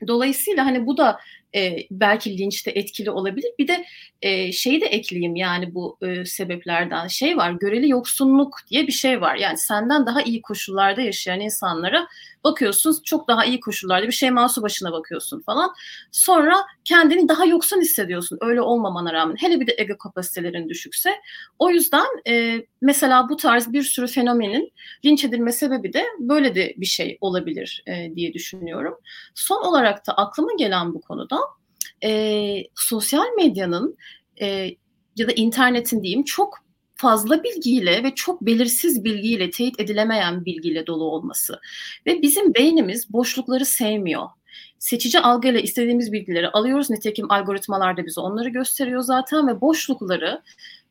Dolayısıyla 0.08 0.66
hani 0.66 0.86
bu 0.88 0.98
da 0.98 1.20
e, 1.56 1.78
belki 1.92 2.38
linçte 2.38 2.72
etkili 2.72 3.12
olabilir. 3.12 3.52
Bir 3.60 3.68
de 3.68 3.86
e, 4.22 4.52
şeyi 4.52 4.82
de 4.82 4.86
ekleyeyim 4.86 5.36
yani 5.36 5.76
bu 5.76 5.98
e, 6.02 6.26
sebeplerden 6.26 7.08
şey 7.08 7.38
var 7.38 7.52
göreli 7.52 7.90
yoksunluk 7.90 8.58
diye 8.70 8.88
bir 8.88 8.92
şey 8.92 9.22
var. 9.22 9.36
Yani 9.36 9.58
senden 9.58 10.06
daha 10.06 10.22
iyi 10.22 10.42
koşullarda 10.42 11.02
yaşayan 11.02 11.40
insanlara 11.40 12.08
bakıyorsun 12.44 12.98
çok 13.06 13.28
daha 13.28 13.46
iyi 13.46 13.60
koşullarda 13.60 14.08
bir 14.08 14.12
şey 14.12 14.32
masu 14.32 14.62
başına 14.62 14.92
bakıyorsun 14.92 15.42
falan. 15.42 15.74
Sonra 16.12 16.56
kendini 16.86 17.30
daha 17.30 17.46
yoksun 17.46 17.82
hissediyorsun 17.82 18.38
öyle 18.42 18.62
olmamana 18.62 19.14
rağmen. 19.14 19.36
Hele 19.36 19.60
bir 19.60 19.68
de 19.68 19.76
ego 19.78 19.98
kapasitelerin 19.98 20.70
düşükse. 20.70 21.10
O 21.60 21.70
yüzden 21.70 22.08
e, 22.28 22.66
mesela 22.82 23.30
bu 23.30 23.38
tarz 23.38 23.74
bir 23.74 23.84
sürü 23.84 24.08
fenomenin 24.08 24.74
linç 25.06 25.26
edilme 25.26 25.52
sebebi 25.52 25.94
de 25.94 26.06
böyle 26.20 26.56
de 26.56 26.74
bir 26.78 26.86
şey 26.86 27.18
olabilir 27.22 27.84
e, 27.88 28.16
diye 28.16 28.34
düşünüyorum. 28.34 28.98
Son 29.36 29.64
olarak 29.64 30.08
da 30.08 30.14
aklıma 30.14 30.52
gelen 30.58 30.94
bu 30.94 31.02
konuda 31.02 31.41
e, 32.04 32.64
sosyal 32.76 33.26
medyanın 33.38 33.98
e, 34.42 34.48
ya 35.16 35.28
da 35.28 35.32
internetin 35.32 36.04
diyeyim 36.04 36.24
çok 36.24 36.58
fazla 36.96 37.44
bilgiyle 37.44 38.04
ve 38.04 38.16
çok 38.16 38.42
belirsiz 38.42 39.04
bilgiyle 39.04 39.50
teyit 39.50 39.80
edilemeyen 39.80 40.46
bilgiyle 40.46 40.88
dolu 40.88 41.04
olması 41.04 41.60
ve 42.06 42.22
bizim 42.22 42.54
beynimiz 42.54 43.14
boşlukları 43.14 43.66
sevmiyor. 43.66 44.28
Seçici 44.80 45.20
algıyla 45.20 45.60
istediğimiz 45.60 46.12
bilgileri 46.12 46.50
alıyoruz. 46.50 46.90
Nitekim 46.90 47.32
algoritmalar 47.32 47.98
da 47.98 48.06
bize 48.06 48.22
onları 48.22 48.50
gösteriyor 48.50 49.02
zaten 49.02 49.48
ve 49.48 49.62
boşlukları 49.62 50.42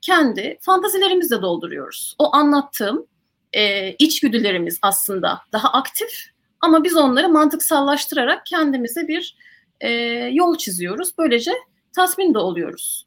kendi 0.00 0.58
fantazilerimizle 0.60 1.42
dolduruyoruz. 1.42 2.14
O 2.18 2.34
anlattığım 2.36 3.06
e, 3.52 3.92
içgüdülerimiz 3.92 4.78
aslında 4.82 5.40
daha 5.52 5.68
aktif 5.72 6.30
ama 6.60 6.84
biz 6.84 6.96
onları 6.96 7.28
mantıksallaştırarak 7.28 8.46
kendimize 8.46 9.08
bir 9.08 9.36
e, 9.80 9.90
yol 10.32 10.56
çiziyoruz. 10.56 11.12
Böylece 11.18 11.50
tasmin 11.96 12.34
de 12.34 12.38
oluyoruz. 12.38 13.06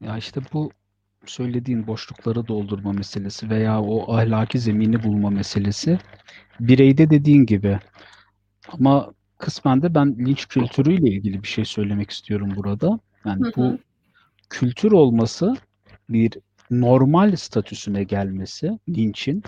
Ya 0.00 0.18
işte 0.18 0.40
bu 0.52 0.70
söylediğin 1.26 1.86
boşlukları 1.86 2.46
doldurma 2.46 2.92
meselesi 2.92 3.50
veya 3.50 3.82
o 3.82 4.14
ahlaki 4.14 4.58
zemini 4.58 5.02
bulma 5.02 5.30
meselesi 5.30 5.98
bireyde 6.60 7.10
dediğin 7.10 7.46
gibi 7.46 7.78
ama 8.68 9.12
kısmen 9.38 9.82
de 9.82 9.94
ben 9.94 10.18
linç 10.18 10.48
kültürüyle 10.48 11.10
ilgili 11.10 11.42
bir 11.42 11.48
şey 11.48 11.64
söylemek 11.64 12.10
istiyorum 12.10 12.52
burada. 12.56 13.00
Yani 13.24 13.44
hı 13.44 13.48
hı. 13.48 13.52
bu 13.56 13.78
kültür 14.50 14.92
olması 14.92 15.56
bir 16.08 16.32
normal 16.70 17.36
statüsüne 17.36 18.04
gelmesi 18.04 18.78
linçin 18.88 19.42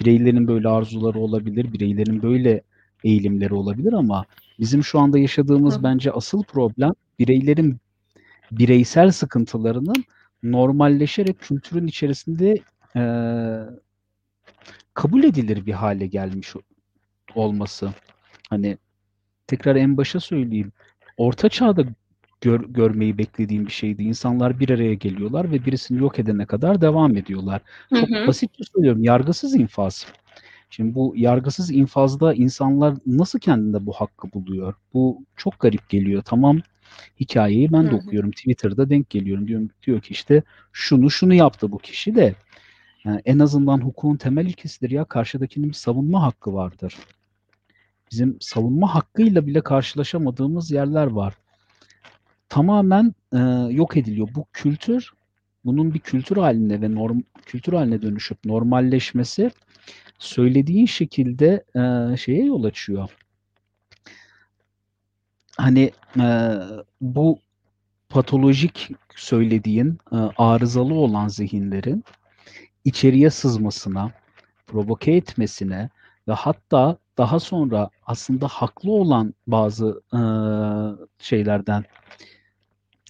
bireylerin 0.00 0.48
böyle 0.48 0.68
arzuları 0.68 1.18
olabilir, 1.18 1.72
bireylerin 1.72 2.22
böyle 2.22 2.62
eğilimleri 3.04 3.54
olabilir 3.54 3.92
ama 3.92 4.24
bizim 4.60 4.84
şu 4.84 4.98
anda 4.98 5.18
yaşadığımız 5.18 5.78
Hı. 5.78 5.82
bence 5.82 6.12
asıl 6.12 6.42
problem 6.44 6.92
bireylerin 7.18 7.76
bireysel 8.50 9.10
sıkıntılarının 9.10 10.04
normalleşerek 10.42 11.40
kültürün 11.40 11.86
içerisinde 11.86 12.58
e, 12.96 13.02
kabul 14.94 15.24
edilir 15.24 15.66
bir 15.66 15.72
hale 15.72 16.06
gelmiş 16.06 16.54
olması. 17.34 17.90
Hani 18.50 18.78
tekrar 19.46 19.76
en 19.76 19.96
başa 19.96 20.20
söyleyeyim. 20.20 20.72
Orta 21.16 21.48
çağda 21.48 21.84
gör, 22.40 22.60
görmeyi 22.60 23.18
beklediğim 23.18 23.66
bir 23.66 23.72
şeydi. 23.72 24.02
İnsanlar 24.02 24.60
bir 24.60 24.70
araya 24.70 24.94
geliyorlar 24.94 25.52
ve 25.52 25.64
birisini 25.64 25.98
yok 25.98 26.18
edene 26.18 26.46
kadar 26.46 26.80
devam 26.80 27.16
ediyorlar. 27.16 27.60
Çok 27.90 28.10
Hı 28.10 28.22
hı. 28.22 28.26
basitçe 28.26 28.64
söylüyorum. 28.74 29.04
Yargısız 29.04 29.54
infaz. 29.54 30.06
Şimdi 30.70 30.94
bu 30.94 31.14
yargısız 31.16 31.70
infazda 31.70 32.34
insanlar 32.34 32.94
nasıl 33.06 33.38
kendinde 33.38 33.86
bu 33.86 33.92
hakkı 33.92 34.32
buluyor? 34.32 34.74
Bu 34.94 35.24
çok 35.36 35.60
garip 35.60 35.88
geliyor. 35.88 36.22
Tamam 36.22 36.60
hikayeyi 37.20 37.72
ben 37.72 37.90
de 37.90 37.94
okuyorum. 37.94 38.30
Twitter'da 38.30 38.90
denk 38.90 39.10
geliyorum. 39.10 39.48
Diyorum, 39.48 39.70
diyor 39.86 40.00
ki 40.00 40.12
işte 40.12 40.42
şunu 40.72 41.10
şunu 41.10 41.34
yaptı 41.34 41.72
bu 41.72 41.78
kişi 41.78 42.14
de. 42.14 42.34
Yani 43.04 43.22
en 43.24 43.38
azından 43.38 43.78
hukukun 43.78 44.16
temel 44.16 44.46
ilkesidir 44.46 44.90
ya. 44.90 45.04
Karşıdakinin 45.04 45.68
bir 45.68 45.74
savunma 45.74 46.22
hakkı 46.22 46.54
vardır. 46.54 46.94
Bizim 48.10 48.36
savunma 48.40 48.94
hakkıyla 48.94 49.46
bile 49.46 49.60
karşılaşamadığımız 49.60 50.70
yerler 50.70 51.06
var. 51.06 51.34
Tamamen 52.48 53.14
e, 53.32 53.38
yok 53.70 53.96
ediliyor. 53.96 54.28
Bu 54.34 54.46
kültür, 54.52 55.12
bunun 55.64 55.94
bir 55.94 55.98
kültür 55.98 56.36
haline 56.36 56.80
ve 56.80 56.94
norm 56.94 57.20
kültür 57.46 57.72
haline 57.72 58.02
dönüşüp 58.02 58.44
normalleşmesi 58.44 59.50
söylediğin 60.18 60.86
şekilde 60.86 61.64
e, 61.76 62.16
şeye 62.16 62.44
yol 62.44 62.64
açıyor. 62.64 63.10
Hani 65.56 65.90
e, 66.20 66.54
bu 67.00 67.38
patolojik 68.08 68.90
söylediğin 69.16 69.98
e, 70.12 70.16
arızalı 70.36 70.94
olan 70.94 71.28
zihinlerin 71.28 72.04
içeriye 72.84 73.30
sızmasına, 73.30 74.12
provoke 74.66 75.12
etmesine 75.12 75.90
ve 76.28 76.32
hatta 76.32 76.96
daha 77.18 77.40
sonra 77.40 77.90
aslında 78.06 78.48
haklı 78.48 78.90
olan 78.92 79.34
bazı 79.46 80.02
e, 80.12 80.20
şeylerden, 81.18 81.84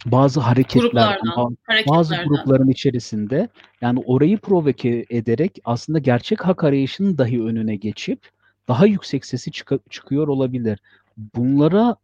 bazı 0.06 0.40
Gruplardan, 0.80 1.56
bazı 1.88 2.14
grupların 2.28 2.68
içerisinde 2.68 3.48
yani 3.80 4.02
orayı 4.06 4.38
provoke 4.38 5.06
ederek 5.10 5.58
aslında 5.64 5.98
gerçek 5.98 6.46
hak 6.46 6.64
arayışının 6.64 7.18
dahi 7.18 7.42
önüne 7.42 7.76
geçip 7.76 8.30
daha 8.68 8.86
yüksek 8.86 9.24
sesi 9.24 9.50
çıka- 9.50 9.78
çıkıyor 9.90 10.28
olabilir. 10.28 10.78
Bunlara 11.16 11.96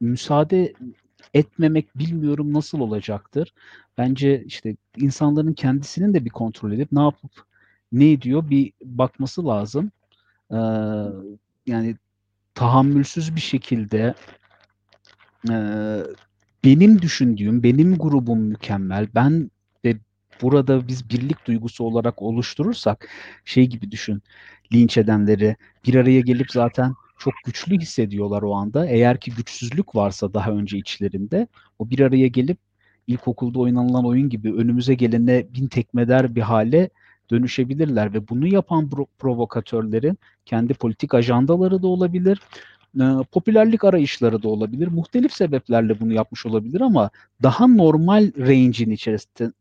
müsaade 0.00 0.72
etmemek 1.34 1.98
bilmiyorum 1.98 2.52
nasıl 2.52 2.80
olacaktır. 2.80 3.54
Bence 3.98 4.44
işte 4.44 4.76
insanların 4.96 5.52
kendisinin 5.52 6.14
de 6.14 6.24
bir 6.24 6.30
kontrol 6.30 6.72
edip 6.72 6.92
ne 6.92 7.02
yapıp 7.02 7.30
ne 7.92 8.10
ediyor 8.12 8.50
bir 8.50 8.72
bakması 8.84 9.46
lazım. 9.46 9.90
Ee, 10.50 10.56
yani 11.66 11.96
tahammülsüz 12.54 13.36
bir 13.36 13.40
şekilde 13.40 14.14
e, 15.50 15.56
benim 16.64 17.02
düşündüğüm, 17.02 17.62
benim 17.62 17.98
grubum 17.98 18.40
mükemmel, 18.40 19.08
ben 19.14 19.50
ve 19.84 19.96
burada 20.42 20.88
biz 20.88 21.10
birlik 21.10 21.46
duygusu 21.46 21.84
olarak 21.84 22.22
oluşturursak 22.22 23.08
şey 23.44 23.66
gibi 23.66 23.90
düşün, 23.90 24.22
linç 24.72 24.96
edenleri 24.98 25.56
bir 25.86 25.94
araya 25.94 26.20
gelip 26.20 26.52
zaten 26.52 26.94
çok 27.18 27.34
güçlü 27.46 27.78
hissediyorlar 27.78 28.42
o 28.42 28.54
anda. 28.54 28.86
Eğer 28.86 29.20
ki 29.20 29.30
güçsüzlük 29.34 29.94
varsa 29.94 30.34
daha 30.34 30.50
önce 30.50 30.78
içlerinde 30.78 31.48
o 31.78 31.90
bir 31.90 32.00
araya 32.00 32.26
gelip 32.26 32.58
ilkokulda 33.06 33.58
oynanılan 33.60 34.06
oyun 34.06 34.28
gibi 34.28 34.52
önümüze 34.54 34.94
gelene 34.94 35.46
bin 35.54 35.68
tekmeder 35.68 36.34
bir 36.34 36.40
hale 36.40 36.90
dönüşebilirler 37.30 38.14
ve 38.14 38.28
bunu 38.28 38.46
yapan 38.46 38.84
pro- 38.88 39.06
provokatörlerin 39.18 40.18
kendi 40.46 40.74
politik 40.74 41.14
ajandaları 41.14 41.82
da 41.82 41.86
olabilir, 41.86 42.40
e, 43.00 43.04
popülerlik 43.32 43.84
arayışları 43.84 44.42
da 44.42 44.48
olabilir. 44.48 44.88
Muhtelif 44.88 45.32
sebeplerle 45.32 46.00
bunu 46.00 46.12
yapmış 46.12 46.46
olabilir 46.46 46.80
ama 46.80 47.10
daha 47.42 47.66
normal 47.66 48.32
range'in 48.38 48.90
içerisinde 48.90 49.52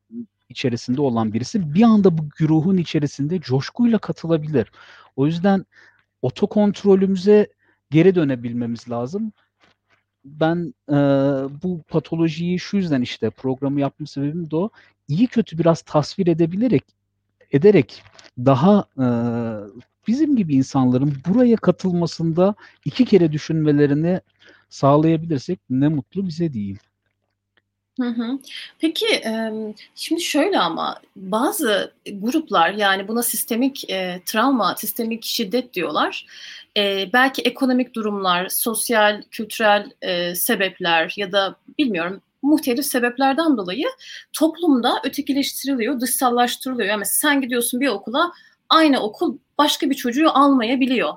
içerisinde 0.50 1.02
olan 1.02 1.34
birisi 1.34 1.74
bir 1.74 1.84
anda 1.84 2.18
bu 2.18 2.30
güruhun 2.38 2.78
içerisinde 2.78 3.40
coşkuyla 3.42 3.98
katılabilir. 3.98 4.72
O 5.16 5.26
yüzden 5.26 5.66
otokontrolümüze 6.22 7.48
geri 7.92 8.16
dönebilmemiz 8.16 8.90
lazım. 8.90 9.32
Ben 10.26 10.74
e, 10.90 10.96
bu 11.64 11.82
patolojiyi 11.88 12.60
şu 12.60 12.78
yüzden 12.78 13.02
işte 13.02 13.30
programı 13.30 13.82
yapma 13.82 14.08
sebebim 14.08 14.52
de 14.52 14.56
o. 14.56 14.70
İyi 15.08 15.28
kötü 15.28 15.58
biraz 15.58 15.82
tasvir 15.82 16.28
edebilerek 16.28 16.84
ederek 17.52 18.04
daha 18.38 18.86
e, 18.98 19.06
bizim 20.08 20.36
gibi 20.36 20.56
insanların 20.56 21.14
buraya 21.28 21.58
katılmasında 21.58 22.56
iki 22.86 23.06
kere 23.06 23.32
düşünmelerini 23.32 24.22
sağlayabilirsek 24.70 25.60
ne 25.70 25.88
mutlu 25.88 26.28
bize 26.28 26.54
hı. 28.10 28.40
Peki 28.80 29.06
şimdi 29.96 30.22
şöyle 30.22 30.60
ama 30.60 31.02
bazı 31.16 31.94
gruplar 32.14 32.72
yani 32.72 33.08
buna 33.08 33.24
sistemik 33.24 33.90
e, 33.90 34.22
travma, 34.26 34.76
sistemik 34.76 35.24
şiddet 35.24 35.74
diyorlar. 35.74 36.26
E, 36.78 37.10
belki 37.14 37.42
ekonomik 37.42 37.96
durumlar, 37.96 38.50
sosyal, 38.50 39.22
kültürel 39.32 39.92
e, 40.02 40.36
sebepler 40.36 41.14
ya 41.18 41.32
da 41.32 41.56
bilmiyorum 41.80 42.22
muhtelif 42.42 42.86
sebeplerden 42.86 43.58
dolayı 43.58 43.86
toplumda 44.34 45.02
ötekileştiriliyor, 45.04 46.00
dışsallaştırılıyor. 46.00 46.90
Yani 46.90 47.06
sen 47.06 47.42
gidiyorsun 47.42 47.82
bir 47.82 47.88
okula 47.88 48.32
aynı 48.72 49.00
okul 49.00 49.38
başka 49.58 49.90
bir 49.90 49.96
çocuğu 49.96 50.30
almayabiliyor. 50.30 51.14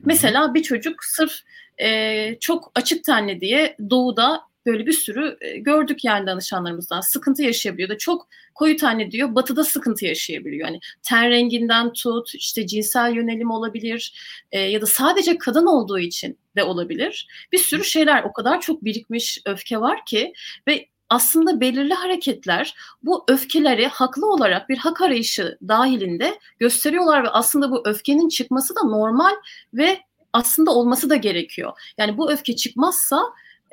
Mesela 0.00 0.54
bir 0.54 0.62
çocuk 0.62 1.04
sırf 1.04 1.32
e, 1.78 2.38
çok 2.40 2.72
açık 2.74 3.04
tenli 3.04 3.40
diye 3.40 3.76
doğuda 3.90 4.42
böyle 4.66 4.86
bir 4.86 4.92
sürü 4.92 5.36
e, 5.40 5.58
gördük 5.58 6.04
yani 6.04 6.26
danışanlarımızdan 6.26 7.00
sıkıntı 7.00 7.42
yaşayabiliyor 7.42 7.88
da 7.88 7.98
çok 7.98 8.28
koyu 8.54 8.76
tenli 8.76 9.10
diyor 9.10 9.34
batıda 9.34 9.64
sıkıntı 9.64 10.06
yaşayabiliyor. 10.06 10.68
Yani 10.68 10.80
ten 11.02 11.30
renginden 11.30 11.92
tut 11.92 12.34
işte 12.34 12.66
cinsel 12.66 13.12
yönelim 13.12 13.50
olabilir 13.50 14.14
e, 14.52 14.60
ya 14.60 14.80
da 14.80 14.86
sadece 14.86 15.38
kadın 15.38 15.66
olduğu 15.66 15.98
için 15.98 16.38
de 16.56 16.62
olabilir. 16.62 17.28
Bir 17.52 17.58
sürü 17.58 17.84
şeyler 17.84 18.22
o 18.22 18.32
kadar 18.32 18.60
çok 18.60 18.84
birikmiş 18.84 19.42
öfke 19.46 19.80
var 19.80 20.04
ki 20.06 20.32
ve 20.68 20.88
aslında 21.10 21.60
belirli 21.60 21.94
hareketler 21.94 22.74
bu 23.02 23.24
öfkeleri 23.28 23.86
haklı 23.86 24.32
olarak 24.32 24.68
bir 24.68 24.78
hak 24.78 25.02
arayışı 25.02 25.58
dahilinde 25.68 26.38
gösteriyorlar 26.58 27.24
ve 27.24 27.28
aslında 27.28 27.70
bu 27.70 27.88
öfkenin 27.88 28.28
çıkması 28.28 28.74
da 28.76 28.82
normal 28.82 29.32
ve 29.74 30.00
aslında 30.32 30.70
olması 30.70 31.10
da 31.10 31.16
gerekiyor. 31.16 31.72
Yani 31.98 32.18
bu 32.18 32.32
öfke 32.32 32.56
çıkmazsa 32.56 33.22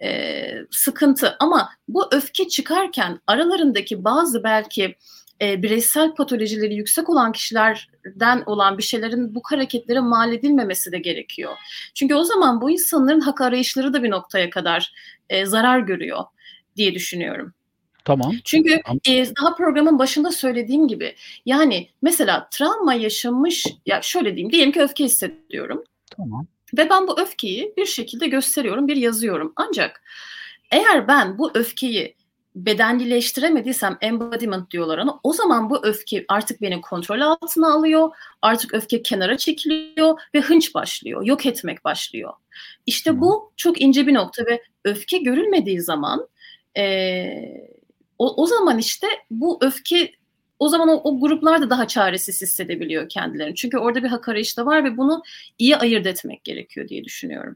e, 0.04 0.44
sıkıntı 0.72 1.36
ama 1.40 1.70
bu 1.88 2.08
öfke 2.12 2.48
çıkarken 2.48 3.20
aralarındaki 3.28 4.04
bazı 4.04 4.44
belki 4.44 4.96
e, 5.42 5.64
bireysel 5.64 6.16
patolojileri 6.16 6.76
yüksek 6.76 7.10
olan 7.10 7.32
kişilerden 7.32 8.44
olan 8.46 8.78
bir 8.78 8.84
şeylerin 8.84 9.36
bu 9.36 9.42
hareketlere 9.44 10.00
mal 10.00 10.34
edilmemesi 10.34 10.92
de 10.92 11.00
gerekiyor. 11.00 11.54
Çünkü 11.94 12.16
o 12.16 12.24
zaman 12.24 12.62
bu 12.62 12.72
insanların 12.72 13.20
hak 13.20 13.42
arayışları 13.42 13.94
da 13.94 14.04
bir 14.04 14.12
noktaya 14.12 14.50
kadar 14.50 14.94
e, 15.30 15.46
zarar 15.46 15.80
görüyor 15.80 16.24
diye 16.76 16.94
düşünüyorum. 16.94 17.54
Tamam. 18.06 18.34
Çünkü 18.46 18.80
e, 19.10 19.26
daha 19.42 19.56
programın 19.56 20.00
başında 20.00 20.32
söylediğim 20.32 20.88
gibi 20.88 21.16
yani 21.46 21.90
mesela 22.02 22.48
travma 22.52 22.94
yaşamış 22.94 23.68
ya 23.86 24.02
şöyle 24.02 24.36
diyeyim 24.36 24.52
diyelim 24.52 24.72
ki 24.72 24.82
öfke 24.82 25.04
hissediyorum. 25.04 25.84
Tamam. 26.18 26.48
Ve 26.78 26.90
ben 26.90 27.08
bu 27.08 27.20
öfkeyi 27.20 27.74
bir 27.78 27.86
şekilde 27.86 28.28
gösteriyorum, 28.28 28.88
bir 28.88 28.96
yazıyorum. 28.96 29.54
Ancak 29.56 30.04
eğer 30.72 31.08
ben 31.08 31.38
bu 31.38 31.52
öfkeyi 31.54 32.16
bedenlileştiremediysem 32.56 33.98
embodiment 34.02 34.72
diyorlar 34.72 34.98
ona. 34.98 35.20
O 35.24 35.34
zaman 35.34 35.70
bu 35.70 35.86
öfke 35.86 36.26
artık 36.28 36.62
beni 36.62 36.82
kontrol 36.82 37.22
altına 37.22 37.74
alıyor. 37.74 38.10
Artık 38.42 38.74
öfke 38.74 39.02
kenara 39.02 39.38
çekiliyor 39.38 40.20
ve 40.36 40.42
hınç 40.42 40.76
başlıyor. 40.76 41.26
Yok 41.26 41.46
etmek 41.46 41.84
başlıyor. 41.84 42.34
İşte 42.86 43.22
bu 43.22 43.52
çok 43.58 43.82
ince 43.82 44.08
bir 44.08 44.14
nokta 44.14 44.46
ve 44.46 44.64
öfke 44.86 45.18
görülmediği 45.18 45.82
zaman 45.82 46.28
e, 46.78 47.68
o, 48.20 48.44
o 48.44 48.46
zaman 48.46 48.78
işte 48.78 49.08
bu 49.32 49.58
öfke 49.62 50.12
o 50.60 50.70
zaman 50.70 50.90
o, 50.90 51.02
o 51.04 51.20
gruplar 51.20 51.62
da 51.62 51.70
daha 51.70 51.88
çaresiz 51.88 52.42
hissedebiliyor 52.42 53.10
kendilerini. 53.10 53.56
Çünkü 53.56 53.78
orada 53.78 54.04
bir 54.04 54.08
hak 54.08 54.30
arayışı 54.30 54.58
da 54.58 54.66
var 54.66 54.84
ve 54.84 54.98
bunu 54.98 55.24
iyi 55.60 55.78
ayırt 55.78 56.06
etmek 56.06 56.44
gerekiyor 56.44 56.88
diye 56.88 57.04
düşünüyorum. 57.04 57.56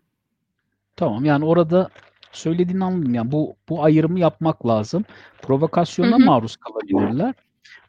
Tamam 0.96 1.26
yani 1.26 1.46
orada 1.46 1.90
söylediğini 2.32 2.84
anladım. 2.84 3.14
Yani 3.14 3.32
bu 3.32 3.56
bu 3.70 3.84
ayrımı 3.84 4.20
yapmak 4.20 4.68
lazım. 4.68 5.06
Provokasyona 5.42 6.18
hı 6.18 6.22
hı. 6.22 6.26
maruz 6.26 6.58
kalabilirler. 6.58 7.34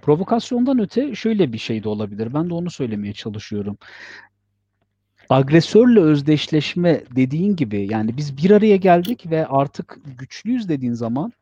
Provokasyondan 0.03 0.79
öte 0.79 1.15
şöyle 1.15 1.53
bir 1.53 1.59
şey 1.59 1.85
de 1.85 1.89
olabilir. 1.89 2.35
Ben 2.35 2.51
de 2.51 2.55
onu 2.55 2.71
söylemeye 2.71 3.13
çalışıyorum. 3.13 3.79
Agresörle 5.31 6.01
özdeşleşme 6.01 7.03
dediğin 7.17 7.57
gibi 7.57 7.89
yani 7.91 8.17
biz 8.17 8.37
bir 8.37 8.51
araya 8.51 8.77
geldik 8.77 9.31
ve 9.31 9.47
artık 9.47 9.99
güçlüyüz 10.19 10.69
dediğin 10.69 10.93
zaman 10.93 11.33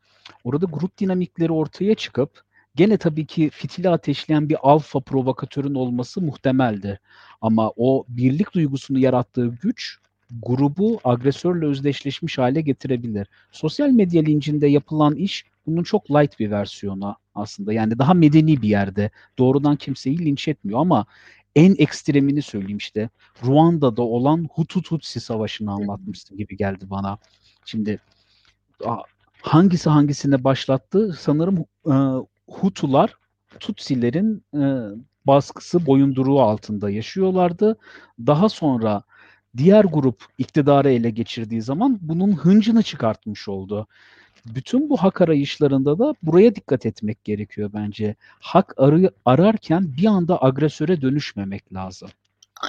orada 0.45 0.67
grup 0.67 0.99
dinamikleri 0.99 1.53
ortaya 1.53 1.95
çıkıp 1.95 2.43
gene 2.75 2.97
tabii 2.97 3.27
ki 3.27 3.51
fitili 3.51 3.89
ateşleyen 3.89 4.49
bir 4.49 4.57
alfa 4.63 5.01
provokatörün 5.01 5.75
olması 5.75 6.21
muhtemeldi. 6.21 7.01
Ama 7.41 7.73
o 7.77 8.05
birlik 8.09 8.55
duygusunu 8.55 8.99
yarattığı 8.99 9.47
güç 9.47 9.99
grubu 10.43 11.01
agresörle 11.05 11.67
özdeşleşmiş 11.67 12.39
hale 12.39 12.61
getirebilir. 12.61 13.27
Sosyal 13.53 13.89
medya 13.89 14.23
lincinde 14.23 14.67
yapılan 14.67 15.15
iş 15.15 15.45
bunun 15.67 15.83
çok 15.83 16.11
light 16.11 16.39
bir 16.39 16.51
versiyonu 16.51 17.17
aslında. 17.35 17.73
Yani 17.73 17.99
daha 17.99 18.15
medeni 18.15 18.63
bir 18.63 18.69
yerde 18.69 19.11
doğrudan 19.39 19.77
kimseyi 19.77 20.19
linç 20.19 20.49
etmiyor 20.49 20.81
ama 20.81 21.07
en 21.57 21.75
ekstremini 21.79 22.43
söyleyeyim 22.43 22.79
işte. 22.79 23.11
Ruanda'da 23.45 24.03
olan 24.03 24.49
Hutu 24.53 24.83
Tutsi 24.83 25.21
savaşını 25.21 25.73
anlatmıştım 25.73 26.37
gibi 26.37 26.57
geldi 26.57 26.91
bana. 26.91 27.19
Şimdi 27.65 28.01
hangisi 29.43 29.91
hangisine 29.91 30.45
başlattı? 30.45 31.17
Sanırım 31.21 31.65
e, 31.87 32.25
Hutular 32.51 33.15
Tutsilerin 33.61 34.45
e, 34.55 34.65
baskısı 35.27 35.87
boyunduruğu 35.87 36.41
altında 36.41 36.91
yaşıyorlardı. 36.91 37.77
Daha 38.27 38.49
sonra 38.49 39.03
diğer 39.57 39.85
grup 39.85 40.25
iktidarı 40.39 40.91
ele 40.91 41.11
geçirdiği 41.11 41.63
zaman 41.63 41.99
bunun 42.01 42.33
hıncını 42.33 42.83
çıkartmış 42.83 43.49
oldu. 43.49 43.87
Bütün 44.55 44.91
bu 44.91 44.97
hak 44.97 45.21
arayışlarında 45.21 45.99
da 45.99 46.15
buraya 46.23 46.55
dikkat 46.55 46.87
etmek 46.87 47.25
gerekiyor 47.25 47.71
bence. 47.75 48.15
Hak 48.41 48.75
arı, 48.77 49.11
ararken 49.25 49.97
bir 49.97 50.07
anda 50.07 50.43
agresöre 50.45 51.01
dönüşmemek 51.01 51.73
lazım. 51.73 52.09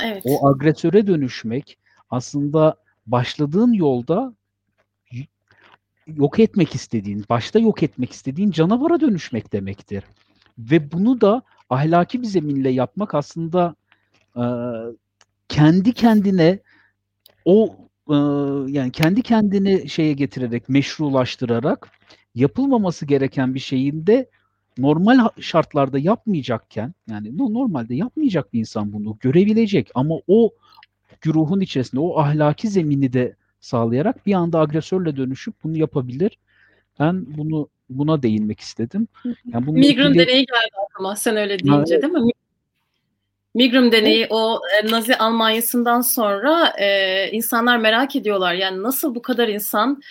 Evet. 0.03 0.23
O 0.25 0.47
agresöre 0.47 1.07
dönüşmek 1.07 1.77
aslında 2.09 2.75
başladığın 3.07 3.73
yolda 3.73 4.33
yok 6.07 6.39
etmek 6.39 6.75
istediğin, 6.75 7.25
başta 7.29 7.59
yok 7.59 7.83
etmek 7.83 8.11
istediğin 8.11 8.51
canavara 8.51 8.99
dönüşmek 8.99 9.53
demektir. 9.53 10.03
Ve 10.57 10.91
bunu 10.91 11.21
da 11.21 11.41
ahlaki 11.69 12.21
bir 12.21 12.27
zeminle 12.27 12.69
yapmak 12.69 13.15
aslında 13.15 13.75
e, 14.35 14.43
kendi 15.49 15.93
kendine 15.93 16.59
o 17.45 17.75
e, 18.09 18.15
yani 18.71 18.91
kendi 18.91 19.21
kendini 19.21 19.89
şeye 19.89 20.13
getirerek, 20.13 20.69
meşrulaştırarak 20.69 21.89
yapılmaması 22.35 23.05
gereken 23.05 23.55
bir 23.55 23.59
şeyin 23.59 24.07
de 24.07 24.29
normal 24.77 25.29
şartlarda 25.39 25.99
yapmayacakken 25.99 26.93
yani 27.09 27.37
normalde 27.37 27.95
yapmayacak 27.95 28.53
bir 28.53 28.59
insan 28.59 28.93
bunu 28.93 29.17
görebilecek 29.19 29.91
ama 29.95 30.15
o 30.27 30.53
güruhun 31.21 31.59
içerisinde 31.59 32.01
o 32.01 32.19
ahlaki 32.19 32.67
zemini 32.67 33.13
de 33.13 33.35
sağlayarak 33.59 34.25
bir 34.25 34.33
anda 34.33 34.59
agresörle 34.59 35.17
dönüşüp 35.17 35.55
bunu 35.63 35.77
yapabilir. 35.77 36.37
Ben 36.99 37.37
bunu 37.37 37.69
buna 37.89 38.23
değinmek 38.23 38.59
istedim. 38.59 39.07
Yani 39.53 39.71
Migron 39.71 40.09
ilgili... 40.09 40.27
deneyi 40.27 40.45
geldi 40.45 40.75
aklıma 40.85 41.15
sen 41.15 41.37
öyle 41.37 41.59
deyince 41.59 41.93
evet. 41.93 42.03
değil 42.03 42.13
mi? 42.13 42.31
Migrum 43.57 43.91
deneyi 43.91 44.27
o 44.29 44.59
e, 44.83 44.91
Nazi 44.91 45.17
Almanya'sından 45.17 46.01
sonra 46.01 46.73
e, 46.79 47.29
insanlar 47.31 47.77
merak 47.77 48.15
ediyorlar. 48.15 48.53
Yani 48.53 48.83
nasıl 48.83 49.15
bu 49.15 49.21
kadar 49.21 49.47
insan 49.47 50.01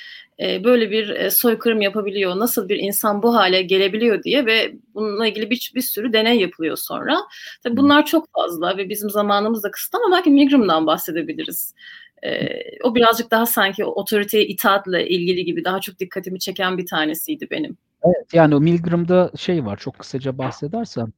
e, 0.41 0.65
böyle 0.65 0.91
bir 0.91 1.11
e, 1.11 1.31
soykırım 1.31 1.81
yapabiliyor, 1.81 2.39
nasıl 2.39 2.69
bir 2.69 2.77
insan 2.77 3.23
bu 3.23 3.35
hale 3.35 3.63
gelebiliyor 3.63 4.23
diye 4.23 4.47
ve 4.47 4.75
bununla 4.95 5.27
ilgili 5.27 5.51
bir, 5.51 5.73
bir 5.75 5.81
sürü 5.81 6.13
deney 6.13 6.41
yapılıyor 6.41 6.77
sonra. 6.77 7.19
Tabii 7.63 7.77
bunlar 7.77 8.07
çok 8.07 8.29
fazla 8.33 8.77
ve 8.77 8.89
bizim 8.89 9.11
zamanımız 9.11 9.63
da 9.63 9.71
kısıtlı 9.71 9.99
ama 10.05 10.17
belki 10.17 10.31
Migrum'dan 10.31 10.87
bahsedebiliriz. 10.87 11.75
E, 12.23 12.49
o 12.83 12.95
birazcık 12.95 13.31
daha 13.31 13.47
sanki 13.47 13.85
otoriteye 13.85 14.47
itaatle 14.47 15.09
ilgili 15.09 15.45
gibi 15.45 15.65
daha 15.65 15.81
çok 15.81 15.99
dikkatimi 15.99 16.39
çeken 16.39 16.79
bir 16.79 16.87
tanesiydi 16.87 17.49
benim. 17.51 17.77
Evet 18.05 18.35
yani 18.35 18.55
o 18.55 18.61
Milgram'da 18.61 19.31
şey 19.37 19.65
var 19.65 19.77
çok 19.77 19.99
kısaca 19.99 20.39
bahsedersem 20.39 21.13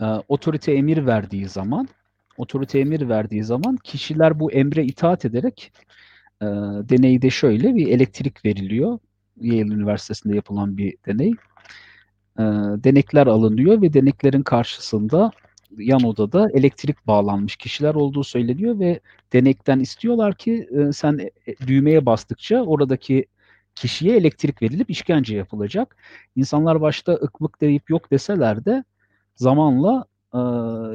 e, 0.00 0.04
otorite 0.04 0.72
emir 0.72 1.06
verdiği 1.06 1.48
zaman 1.48 1.88
otorite 2.36 2.78
emir 2.78 3.08
verdiği 3.08 3.44
zaman 3.44 3.76
kişiler 3.76 4.40
bu 4.40 4.52
emre 4.52 4.84
itaat 4.84 5.24
ederek 5.24 5.72
e, 6.42 6.46
deneyde 6.88 7.30
şöyle 7.30 7.74
bir 7.74 7.86
elektrik 7.88 8.44
veriliyor. 8.44 8.98
Yale 9.40 9.74
Üniversitesi'nde 9.74 10.36
yapılan 10.36 10.76
bir 10.76 10.96
deney. 11.06 11.30
E, 12.38 12.42
denekler 12.84 13.26
alınıyor 13.26 13.82
ve 13.82 13.92
deneklerin 13.92 14.42
karşısında 14.42 15.30
yan 15.78 16.02
odada 16.02 16.50
elektrik 16.54 17.06
bağlanmış 17.06 17.56
kişiler 17.56 17.94
olduğu 17.94 18.24
söyleniyor 18.24 18.78
ve 18.78 19.00
denekten 19.32 19.80
istiyorlar 19.80 20.34
ki 20.34 20.68
e, 20.78 20.92
sen 20.92 21.18
e, 21.18 21.66
düğmeye 21.66 22.06
bastıkça 22.06 22.62
oradaki 22.62 23.26
kişiye 23.74 24.16
elektrik 24.16 24.62
verilip 24.62 24.90
işkence 24.90 25.36
yapılacak. 25.36 25.96
İnsanlar 26.36 26.80
başta 26.80 27.12
ıkmık 27.12 27.60
deyip 27.60 27.90
yok 27.90 28.10
deseler 28.10 28.64
de 28.64 28.84
zamanla 29.36 30.04
e, 30.34 30.38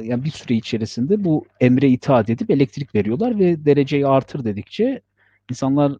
yani 0.06 0.24
bir 0.24 0.30
süre 0.30 0.54
içerisinde 0.54 1.24
bu 1.24 1.44
emre 1.60 1.88
itaat 1.88 2.30
edip 2.30 2.50
elektrik 2.50 2.94
veriyorlar 2.94 3.38
ve 3.38 3.64
dereceyi 3.64 4.06
artır 4.06 4.44
dedikçe 4.44 5.02
insanlar 5.50 5.92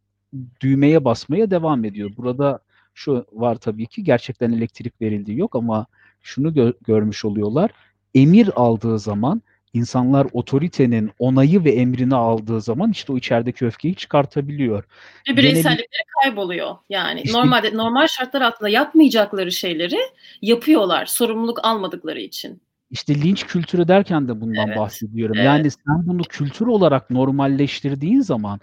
düğmeye 0.61 1.05
basmaya 1.05 1.50
devam 1.50 1.85
ediyor. 1.85 2.11
Burada 2.16 2.61
şu 2.94 3.26
var 3.33 3.57
tabii 3.57 3.87
ki 3.87 4.05
gerçekten 4.05 4.53
elektrik 4.53 5.00
verildiği 5.00 5.38
yok 5.38 5.57
ama 5.57 5.87
şunu 6.22 6.48
gö- 6.48 6.74
görmüş 6.87 7.24
oluyorlar. 7.24 7.70
Emir 8.14 8.50
aldığı 8.57 8.98
zaman 8.98 9.42
insanlar 9.72 10.26
otoritenin 10.33 11.11
onayı 11.18 11.64
ve 11.64 11.70
emrini 11.70 12.14
aldığı 12.14 12.61
zaman 12.61 12.90
işte 12.90 13.12
o 13.12 13.16
içerideki 13.16 13.66
öfkeyi 13.66 13.94
çıkartabiliyor. 13.94 14.85
Ve 15.28 15.37
bireysellikleri 15.37 15.78
bir... 15.78 16.22
kayboluyor. 16.22 16.76
Yani 16.88 17.20
işte, 17.20 17.38
normalde 17.38 17.76
normal 17.76 18.06
şartlar 18.06 18.40
altında 18.40 18.68
yapmayacakları 18.68 19.52
şeyleri 19.52 19.98
yapıyorlar 20.42 21.06
sorumluluk 21.06 21.64
almadıkları 21.64 22.20
için. 22.20 22.62
İşte 22.90 23.14
linç 23.14 23.46
kültürü 23.46 23.88
derken 23.88 24.28
de 24.28 24.40
bundan 24.40 24.68
evet. 24.68 24.78
bahsediyorum. 24.78 25.37
Evet. 25.37 25.46
Yani 25.46 25.70
sen 25.70 26.06
bunu 26.06 26.22
kültür 26.22 26.66
olarak 26.66 27.11
normalleştirdiğin 27.11 28.20
zaman 28.20 28.61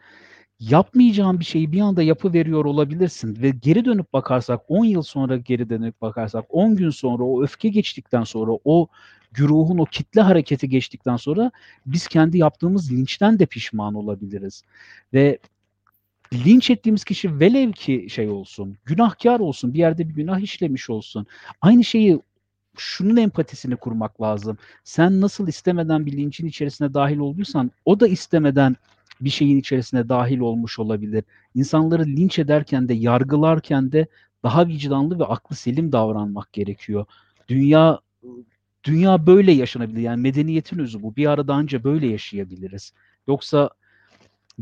yapmayacağın 0.60 1.40
bir 1.40 1.46
şeyi 1.46 1.72
bir 1.72 1.82
anda 1.82 2.04
yapı 2.04 2.34
veriyor 2.34 2.66
olabilirsin 2.66 3.42
ve 3.42 3.50
geri 3.50 3.86
dönüp 3.86 4.14
bakarsak 4.14 4.62
10 4.68 4.86
yıl 4.86 5.02
sonra 5.02 5.38
geri 5.38 5.70
dönüp 5.70 6.02
bakarsak 6.02 6.46
10 6.50 6.76
gün 6.76 6.90
sonra 6.90 7.24
o 7.24 7.44
öfke 7.44 7.70
geçtikten 7.70 8.24
sonra 8.24 8.52
o 8.66 8.88
güruhun 9.32 9.78
o 9.78 9.86
kitle 9.86 10.22
hareketi 10.22 10.70
geçtikten 10.70 11.16
sonra 11.16 11.52
biz 11.86 12.08
kendi 12.08 12.38
yaptığımız 12.38 12.92
linçten 12.92 13.40
de 13.40 13.46
pişman 13.46 13.94
olabiliriz. 13.94 14.64
Ve 15.14 15.40
linç 16.34 16.70
ettiğimiz 16.70 17.04
kişi 17.04 17.40
velev 17.40 17.72
ki 17.72 18.08
şey 18.10 18.30
olsun, 18.30 18.78
günahkar 18.86 19.40
olsun, 19.40 19.74
bir 19.74 19.80
yerde 19.80 20.10
bir 20.10 20.14
günah 20.14 20.40
işlemiş 20.40 20.90
olsun. 20.90 21.28
Aynı 21.62 21.84
şeyi 21.84 22.20
şunun 22.78 23.18
empatisini 23.18 23.76
kurmak 23.76 24.22
lazım. 24.22 24.58
Sen 24.84 25.22
nasıl 25.22 25.48
istemeden 25.48 26.06
bir 26.06 26.18
linçin 26.18 26.48
içerisine 26.48 26.94
dahil 26.94 27.18
olduysan 27.18 27.72
o 27.86 28.00
da 28.00 28.08
istemeden 28.08 28.76
bir 29.22 29.30
şeyin 29.30 29.60
içerisine 29.60 30.10
dahil 30.10 30.40
olmuş 30.40 30.80
olabilir. 30.80 31.24
İnsanları 31.56 32.06
linç 32.06 32.40
ederken 32.40 32.90
de 32.90 32.94
yargılarken 32.94 33.92
de 33.92 34.08
daha 34.44 34.68
vicdanlı 34.68 35.20
ve 35.20 35.26
aklı 35.26 35.56
selim 35.56 35.92
davranmak 35.92 36.54
gerekiyor. 36.54 37.06
Dünya 37.48 38.00
dünya 38.88 39.28
böyle 39.28 39.52
yaşanabilir. 39.52 40.02
Yani 40.02 40.22
medeniyetin 40.22 40.80
özü 40.80 41.02
bu. 41.04 41.16
Bir 41.16 41.26
arada 41.26 41.54
anca 41.54 41.84
böyle 41.84 42.08
yaşayabiliriz. 42.08 42.94
Yoksa 43.28 43.70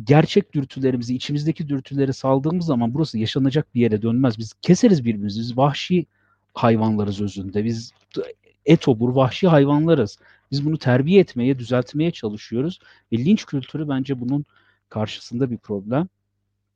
gerçek 0.04 0.54
dürtülerimizi, 0.54 1.16
içimizdeki 1.16 1.70
dürtüleri 1.70 2.14
saldığımız 2.14 2.66
zaman 2.66 2.94
burası 2.94 3.18
yaşanacak 3.18 3.76
bir 3.76 3.82
yere 3.82 4.02
dönmez. 4.02 4.38
Biz 4.38 4.54
keseriz 4.62 5.06
birbirimizi. 5.06 5.40
Biz 5.40 5.58
vahşi 5.58 6.06
hayvanlarız 6.54 7.22
özünde. 7.22 7.66
Biz 7.66 7.94
etobur, 8.66 9.10
vahşi 9.10 9.48
hayvanlarız. 9.48 10.20
Biz 10.52 10.66
bunu 10.66 10.78
terbiye 10.78 11.20
etmeye, 11.22 11.60
düzeltmeye 11.60 12.12
çalışıyoruz. 12.12 12.80
Ve 13.12 13.18
linç 13.18 13.46
kültürü 13.46 13.90
bence 13.90 14.22
bunun 14.22 14.46
karşısında 14.90 15.52
bir 15.52 15.58
problem. 15.58 16.08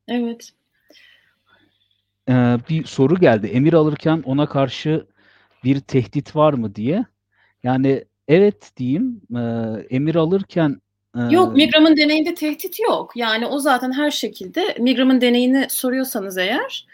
Evet. 0.08 0.52
Ee, 2.30 2.58
bir 2.70 2.86
soru 2.86 3.20
geldi. 3.20 3.48
Emir 3.48 3.74
alırken 3.74 4.24
ona 4.26 4.50
karşı 4.50 5.08
bir 5.64 5.80
tehdit 5.80 6.36
var 6.36 6.54
mı 6.54 6.76
diye. 6.76 7.06
Yani 7.64 8.06
evet 8.28 8.72
diyeyim. 8.78 9.22
E, 9.36 9.42
emir 9.96 10.16
alırken 10.16 10.82
Yok, 11.30 11.56
Migram'ın 11.56 11.98
deneyinde 11.98 12.34
tehdit 12.34 12.80
yok. 12.80 13.12
Yani 13.16 13.46
o 13.48 13.60
zaten 13.60 13.92
her 13.92 14.12
şekilde 14.12 14.76
Migram'ın 14.80 15.22
deneyini 15.22 15.68
soruyorsanız 15.70 16.38
eğer 16.38 16.86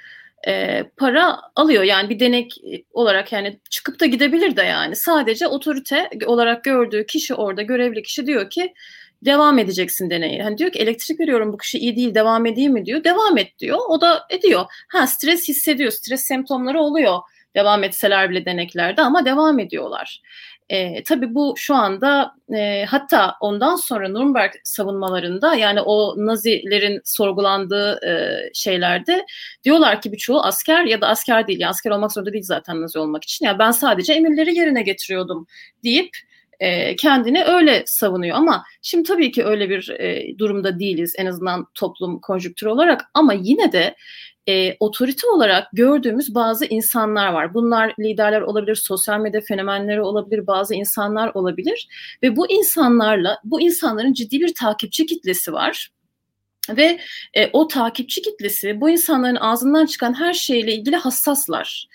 e, 0.47 0.83
para 0.97 1.41
alıyor. 1.55 1.83
Yani 1.83 2.09
bir 2.09 2.19
denek 2.19 2.57
olarak 2.93 3.31
yani 3.31 3.59
çıkıp 3.69 3.99
da 3.99 4.05
gidebilir 4.05 4.55
de 4.55 4.61
yani. 4.61 4.95
Sadece 4.95 5.47
otorite 5.47 6.09
olarak 6.25 6.63
gördüğü 6.63 7.05
kişi 7.05 7.35
orada 7.35 7.61
görevli 7.61 8.03
kişi 8.03 8.25
diyor 8.25 8.49
ki 8.49 8.73
devam 9.21 9.59
edeceksin 9.59 10.09
deneyi. 10.09 10.43
Hani 10.43 10.57
diyor 10.57 10.71
ki 10.71 10.79
elektrik 10.79 11.19
veriyorum 11.19 11.53
bu 11.53 11.57
kişi 11.57 11.79
iyi 11.79 11.95
değil 11.95 12.15
devam 12.15 12.45
edeyim 12.45 12.73
mi 12.73 12.85
diyor. 12.85 13.03
Devam 13.03 13.37
et 13.37 13.59
diyor. 13.59 13.79
O 13.89 14.01
da 14.01 14.25
ediyor. 14.29 14.65
Ha 14.87 15.07
stres 15.07 15.47
hissediyor. 15.47 15.91
Stres 15.91 16.23
semptomları 16.23 16.79
oluyor. 16.79 17.19
Devam 17.55 17.83
etseler 17.83 18.29
bile 18.29 18.45
deneklerde 18.45 19.01
ama 19.01 19.25
devam 19.25 19.59
ediyorlar. 19.59 20.21
E, 20.69 21.03
tabii 21.03 21.35
bu 21.35 21.53
şu 21.57 21.75
anda 21.75 22.35
e, 22.55 22.85
hatta 22.85 23.35
ondan 23.41 23.75
sonra 23.75 24.09
Nürnberg 24.09 24.51
savunmalarında 24.63 25.55
yani 25.55 25.81
o 25.81 26.13
Nazilerin 26.17 27.01
sorgulandığı 27.03 28.07
e, 28.07 28.13
şeylerde 28.53 29.25
diyorlar 29.63 30.01
ki 30.01 30.11
birçoğu 30.11 30.41
asker 30.41 30.83
ya 30.83 31.01
da 31.01 31.07
asker 31.07 31.47
değil. 31.47 31.59
Yani 31.59 31.69
asker 31.69 31.91
olmak 31.91 32.11
zorunda 32.11 32.33
değil 32.33 32.43
zaten 32.43 32.81
Nazi 32.81 32.99
olmak 32.99 33.23
için. 33.23 33.45
Yani 33.45 33.59
ben 33.59 33.71
sadece 33.71 34.13
emirleri 34.13 34.55
yerine 34.55 34.81
getiriyordum 34.81 35.47
deyip 35.83 36.09
e, 36.59 36.95
kendini 36.95 37.43
öyle 37.43 37.83
savunuyor. 37.85 38.37
Ama 38.37 38.63
şimdi 38.81 39.07
tabii 39.07 39.31
ki 39.31 39.45
öyle 39.45 39.69
bir 39.69 39.89
e, 39.89 40.37
durumda 40.37 40.79
değiliz 40.79 41.13
en 41.17 41.25
azından 41.25 41.67
toplum 41.73 42.21
konjüktürü 42.21 42.69
olarak 42.69 43.01
ama 43.13 43.33
yine 43.33 43.71
de 43.71 43.95
e, 44.49 44.77
otorite 44.79 45.27
olarak 45.27 45.67
gördüğümüz 45.73 46.35
bazı 46.35 46.65
insanlar 46.65 47.33
var. 47.33 47.53
Bunlar 47.53 47.93
liderler 47.99 48.41
olabilir, 48.41 48.75
sosyal 48.75 49.19
medya 49.19 49.41
fenomenleri 49.41 50.01
olabilir, 50.01 50.47
bazı 50.47 50.75
insanlar 50.75 51.31
olabilir 51.33 51.87
ve 52.23 52.35
bu 52.35 52.51
insanlarla 52.51 53.39
bu 53.43 53.61
insanların 53.61 54.13
ciddi 54.13 54.39
bir 54.39 54.53
takipçi 54.53 55.05
kitlesi 55.05 55.53
var. 55.53 55.94
Ve 56.69 56.99
e, 57.33 57.49
o 57.53 57.67
takipçi 57.67 58.21
kitlesi 58.21 58.81
bu 58.81 58.89
insanların 58.89 59.35
ağzından 59.35 59.85
çıkan 59.85 60.19
her 60.19 60.33
şeyle 60.33 60.73
ilgili 60.73 60.95
hassaslar. 60.95 61.87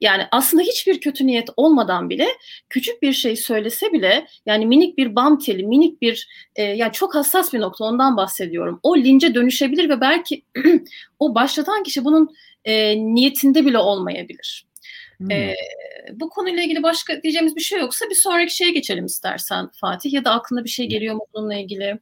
Yani 0.00 0.22
aslında 0.32 0.62
hiçbir 0.62 1.00
kötü 1.00 1.26
niyet 1.26 1.48
olmadan 1.56 2.10
bile 2.10 2.28
küçük 2.68 3.02
bir 3.02 3.12
şey 3.12 3.36
söylese 3.36 3.92
bile 3.92 4.26
yani 4.46 4.66
minik 4.66 4.98
bir 4.98 5.16
bam 5.16 5.38
teli, 5.38 5.66
minik 5.66 6.02
bir 6.02 6.28
e, 6.56 6.62
yani 6.62 6.92
çok 6.92 7.14
hassas 7.14 7.52
bir 7.52 7.60
nokta 7.60 7.84
ondan 7.84 8.16
bahsediyorum. 8.16 8.80
O 8.82 8.96
lince 8.96 9.34
dönüşebilir 9.34 9.88
ve 9.88 10.00
belki 10.00 10.42
o 11.18 11.34
başlatan 11.34 11.82
kişi 11.82 12.04
bunun 12.04 12.36
e, 12.64 12.96
niyetinde 12.96 13.66
bile 13.66 13.78
olmayabilir. 13.78 14.66
Hmm. 15.18 15.30
E, 15.30 15.54
bu 16.12 16.28
konuyla 16.28 16.62
ilgili 16.62 16.82
başka 16.82 17.22
diyeceğimiz 17.22 17.56
bir 17.56 17.60
şey 17.60 17.80
yoksa 17.80 18.10
bir 18.10 18.14
sonraki 18.14 18.56
şeye 18.56 18.70
geçelim 18.70 19.04
istersen 19.04 19.70
Fatih 19.80 20.12
ya 20.12 20.24
da 20.24 20.30
aklına 20.30 20.64
bir 20.64 20.68
şey 20.68 20.86
geliyor 20.86 21.14
mu 21.14 21.26
bununla 21.34 21.54
ilgili? 21.54 21.98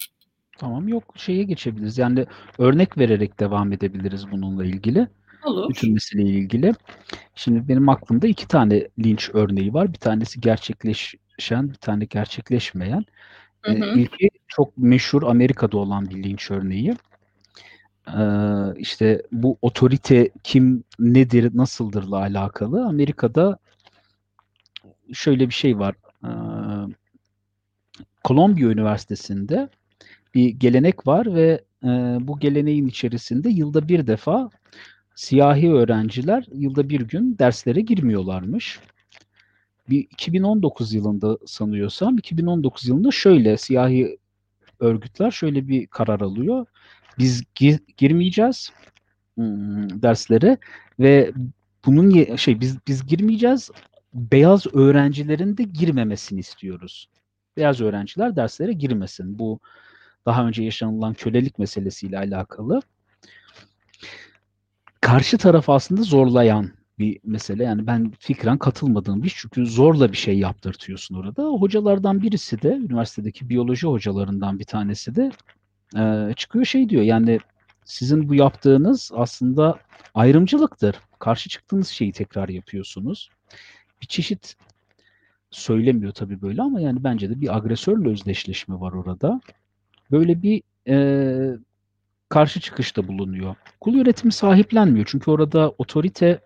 Tamam 0.59 0.89
yok 0.89 1.15
şeye 1.17 1.43
geçebiliriz. 1.43 1.99
Yani 1.99 2.27
örnek 2.59 2.99
vererek 2.99 3.41
devam 3.41 3.73
edebiliriz 3.73 4.31
bununla 4.31 4.65
ilgili. 4.65 5.09
Olur. 5.45 5.69
Bütün 5.69 5.93
meseleyle 5.93 6.31
ilgili. 6.31 6.75
Şimdi 7.35 7.69
benim 7.69 7.89
aklımda 7.89 8.27
iki 8.27 8.49
tane 8.49 8.89
linç 8.99 9.31
örneği 9.33 9.75
var. 9.75 9.93
Bir 9.93 9.99
tanesi 9.99 10.41
gerçekleşen, 10.41 11.69
bir 11.71 11.75
tane 11.75 12.05
gerçekleşmeyen. 12.05 13.05
Hı 13.63 13.73
hı. 13.73 13.77
Ee, 13.77 14.01
ilki 14.01 14.31
çok 14.49 14.79
meşhur 14.79 15.23
Amerika'da 15.23 15.79
olan 15.79 16.11
bir 16.11 16.23
linç 16.23 16.51
örneği. 16.51 16.97
Ee, 18.09 18.21
işte 18.77 19.23
bu 19.33 19.59
otorite 19.63 20.31
kim, 20.43 20.85
nedir, 20.99 21.51
nasıldırla 21.57 22.17
alakalı. 22.17 22.87
Amerika'da 22.87 23.59
şöyle 25.13 25.49
bir 25.49 25.55
şey 25.55 25.79
var. 25.79 25.95
Ee, 26.25 26.31
Columbia 28.25 28.69
Üniversitesi'nde 28.69 29.69
bir 30.37 30.49
gelenek 30.49 31.07
var 31.07 31.35
ve 31.35 31.65
e, 31.85 31.89
bu 32.21 32.39
geleneğin 32.39 32.87
içerisinde 32.87 33.49
yılda 33.49 33.89
bir 33.89 34.07
defa 34.07 34.51
siyahi 35.15 35.73
öğrenciler 35.73 36.47
yılda 36.53 36.89
bir 36.89 37.01
gün 37.01 37.39
derslere 37.39 37.81
girmiyorlarmış. 37.81 38.81
Bir 39.91 39.99
2019 39.99 40.95
yılında 40.95 41.39
sanıyorsam 41.47 42.19
2019 42.19 42.89
yılında 42.89 43.11
şöyle 43.11 43.57
siyahi 43.57 44.19
örgütler 44.81 45.31
şöyle 45.31 45.69
bir 45.69 45.87
karar 45.87 46.21
alıyor. 46.21 46.67
Biz 47.19 47.43
gi- 47.43 47.81
girmeyeceğiz 47.97 48.71
hmm, 49.35 50.03
derslere 50.03 50.59
ve 51.01 51.33
bunun 51.87 52.37
şey 52.37 52.61
biz 52.61 52.77
biz 52.89 53.07
girmeyeceğiz. 53.07 53.71
Beyaz 54.15 54.67
öğrencilerin 54.75 55.57
de 55.57 55.63
girmemesini 55.63 56.41
istiyoruz. 56.41 57.09
Beyaz 57.57 57.81
öğrenciler 57.81 58.37
derslere 58.37 58.73
girmesin. 58.73 59.39
Bu 59.39 59.61
daha 60.27 60.47
önce 60.47 60.63
yaşanılan 60.63 61.15
kölelik 61.15 61.59
meselesiyle 61.59 62.19
alakalı 62.19 62.81
karşı 65.01 65.39
taraf 65.39 65.69
aslında 65.69 66.03
zorlayan 66.03 66.71
bir 66.99 67.21
mesele. 67.25 67.65
Yani 67.65 67.87
ben 67.87 68.13
fikren 68.19 68.59
katılmadığım 68.59 69.23
bir 69.23 69.35
çünkü 69.37 69.67
zorla 69.67 70.13
bir 70.13 70.17
şey 70.17 70.39
yaptırtıyorsun 70.39 71.15
orada. 71.15 71.43
Hocalardan 71.43 72.23
birisi 72.23 72.63
de 72.63 72.69
üniversitedeki 72.69 73.49
biyoloji 73.49 73.87
hocalarından 73.87 74.59
bir 74.59 74.65
tanesi 74.65 75.15
de 75.17 75.31
e, 75.97 76.35
çıkıyor 76.37 76.65
şey 76.65 76.89
diyor 76.89 77.03
yani 77.03 77.39
sizin 77.85 78.29
bu 78.29 78.35
yaptığınız 78.35 79.11
aslında 79.15 79.79
ayrımcılıktır. 80.15 80.97
Karşı 81.19 81.49
çıktığınız 81.49 81.89
şeyi 81.89 82.13
tekrar 82.13 82.49
yapıyorsunuz. 82.49 83.31
Bir 84.03 84.07
çeşit 84.07 84.57
söylemiyor 85.51 86.13
tabii 86.13 86.43
böyle 86.43 86.63
ama 86.63 86.81
yani 86.81 87.05
bence 87.05 87.31
de 87.31 87.41
bir 87.41 87.57
agresörle 87.57 88.09
özdeşleşme 88.09 88.81
var 88.81 88.93
orada. 88.93 89.41
Böyle 90.11 90.43
bir 90.43 90.63
e, 90.89 91.59
karşı 92.29 92.61
çıkışta 92.61 93.09
bulunuyor. 93.09 93.55
Kul 93.81 93.95
yönetimi 93.95 94.33
sahiplenmiyor. 94.33 95.07
Çünkü 95.09 95.31
orada 95.31 95.71
otorite 95.79 96.41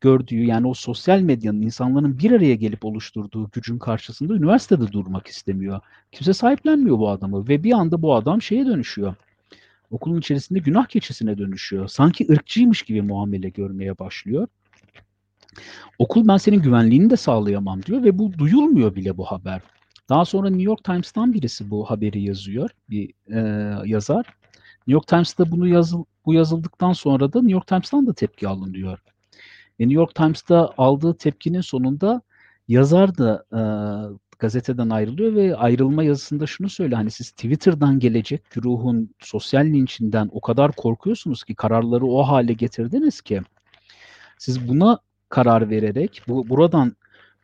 gördüğü 0.00 0.44
yani 0.44 0.66
o 0.66 0.74
sosyal 0.74 1.20
medyanın 1.20 1.62
insanların 1.62 2.18
bir 2.18 2.30
araya 2.30 2.54
gelip 2.54 2.84
oluşturduğu 2.84 3.50
gücün 3.52 3.78
karşısında 3.78 4.34
üniversitede 4.34 4.92
durmak 4.92 5.26
istemiyor. 5.26 5.80
Kimse 6.12 6.32
sahiplenmiyor 6.32 6.98
bu 6.98 7.10
adamı 7.10 7.48
ve 7.48 7.64
bir 7.64 7.72
anda 7.72 8.02
bu 8.02 8.14
adam 8.14 8.42
şeye 8.42 8.66
dönüşüyor. 8.66 9.14
Okulun 9.90 10.18
içerisinde 10.18 10.58
günah 10.58 10.86
keçisine 10.86 11.38
dönüşüyor. 11.38 11.88
Sanki 11.88 12.26
ırkçıymış 12.32 12.82
gibi 12.82 13.02
muamele 13.02 13.48
görmeye 13.48 13.98
başlıyor. 13.98 14.48
Okul 15.98 16.28
ben 16.28 16.36
senin 16.36 16.62
güvenliğini 16.62 17.10
de 17.10 17.16
sağlayamam 17.16 17.82
diyor 17.82 18.04
ve 18.04 18.18
bu 18.18 18.38
duyulmuyor 18.38 18.94
bile 18.94 19.16
bu 19.16 19.24
haber. 19.24 19.60
Daha 20.10 20.24
sonra 20.24 20.48
New 20.48 20.62
York 20.62 20.84
Times'tan 20.84 21.32
birisi 21.32 21.70
bu 21.70 21.90
haberi 21.90 22.22
yazıyor, 22.22 22.70
bir 22.90 23.12
e, 23.28 23.40
yazar. 23.88 24.26
New 24.78 24.92
York 24.92 25.06
Times'ta 25.06 25.50
bunu 25.50 25.68
yazıl, 25.68 26.04
bu 26.26 26.34
yazıldıktan 26.34 26.92
sonra 26.92 27.32
da 27.32 27.38
New 27.38 27.52
York 27.52 27.66
Times'tan 27.66 28.06
da 28.06 28.14
tepki 28.14 28.48
alınıyor. 28.48 28.98
Ve 29.80 29.84
New 29.84 29.94
York 29.94 30.14
Times'ta 30.14 30.70
aldığı 30.78 31.14
tepkinin 31.14 31.60
sonunda 31.60 32.22
yazar 32.68 33.18
da 33.18 33.44
e, 33.52 33.60
gazeteden 34.38 34.90
ayrılıyor 34.90 35.34
ve 35.34 35.56
ayrılma 35.56 36.02
yazısında 36.02 36.46
şunu 36.46 36.68
söyle 36.68 36.94
hani 36.94 37.10
siz 37.10 37.30
Twitter'dan 37.30 37.98
gelecek 37.98 38.50
güruhun 38.50 39.14
sosyal 39.18 39.64
linçinden 39.64 40.30
o 40.32 40.40
kadar 40.40 40.72
korkuyorsunuz 40.72 41.44
ki 41.44 41.54
kararları 41.54 42.06
o 42.06 42.22
hale 42.22 42.52
getirdiniz 42.52 43.20
ki 43.20 43.42
siz 44.38 44.68
buna 44.68 44.98
karar 45.28 45.70
vererek 45.70 46.22
bu 46.28 46.48
buradan 46.48 46.96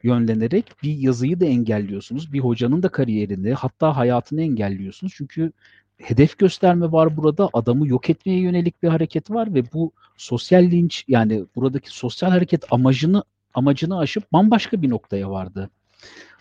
yönlenerek 0.03 0.65
bir 0.83 0.97
yazıyı 0.97 1.41
da 1.41 1.45
engelliyorsunuz. 1.45 2.33
Bir 2.33 2.41
hocanın 2.41 2.83
da 2.83 2.89
kariyerini 2.89 3.53
hatta 3.53 3.97
hayatını 3.97 4.43
engelliyorsunuz. 4.43 5.13
Çünkü 5.17 5.53
hedef 5.99 6.39
gösterme 6.39 6.93
var 6.93 7.17
burada. 7.17 7.51
Adamı 7.53 7.89
yok 7.89 8.11
etmeye 8.11 8.41
yönelik 8.41 8.83
bir 8.83 8.89
hareket 8.89 9.31
var 9.31 9.55
ve 9.55 9.73
bu 9.73 9.93
sosyal 10.17 10.63
linç 10.63 11.05
yani 11.09 11.45
buradaki 11.57 11.91
sosyal 11.91 12.31
hareket 12.31 12.73
amacını 12.73 13.25
amacını 13.55 13.99
aşıp 13.99 14.33
bambaşka 14.33 14.83
bir 14.83 14.91
noktaya 14.91 15.31
vardı. 15.31 15.71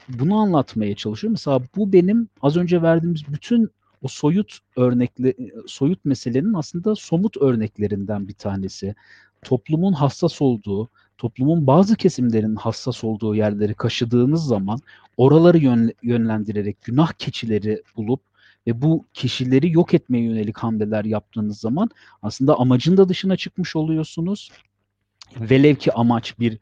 Bunu 0.09 0.35
anlatmaya 0.35 0.95
çalışıyorum. 0.95 1.33
Mesela 1.33 1.61
bu 1.75 1.93
benim 1.93 2.29
az 2.41 2.57
önce 2.57 2.81
verdiğimiz 2.81 3.33
bütün 3.33 3.69
o 4.01 4.07
soyut 4.07 4.59
örnekle 4.75 5.33
soyut 5.67 6.05
meselenin 6.05 6.53
aslında 6.53 6.95
somut 6.95 7.37
örneklerinden 7.37 8.27
bir 8.27 8.33
tanesi. 8.33 8.95
Toplumun 9.41 9.93
hassas 9.93 10.41
olduğu, 10.41 10.89
toplumun 11.17 11.67
bazı 11.67 11.95
kesimlerinin 11.95 12.55
hassas 12.55 13.03
olduğu 13.03 13.35
yerleri 13.35 13.73
kaşıdığınız 13.73 14.45
zaman 14.45 14.79
oraları 15.17 15.57
yön, 15.57 15.93
yönlendirerek 16.03 16.81
günah 16.81 17.11
keçileri 17.13 17.83
bulup 17.97 18.21
ve 18.67 18.81
bu 18.81 19.05
kişileri 19.13 19.71
yok 19.71 19.93
etmeye 19.93 20.23
yönelik 20.23 20.57
hamleler 20.57 21.05
yaptığınız 21.05 21.59
zaman 21.59 21.89
aslında 22.21 22.59
amacın 22.59 22.97
da 22.97 23.09
dışına 23.09 23.37
çıkmış 23.37 23.75
oluyorsunuz. 23.75 24.51
Velev 25.39 25.75
ki 25.75 25.93
amaç 25.93 26.39
bir 26.39 26.57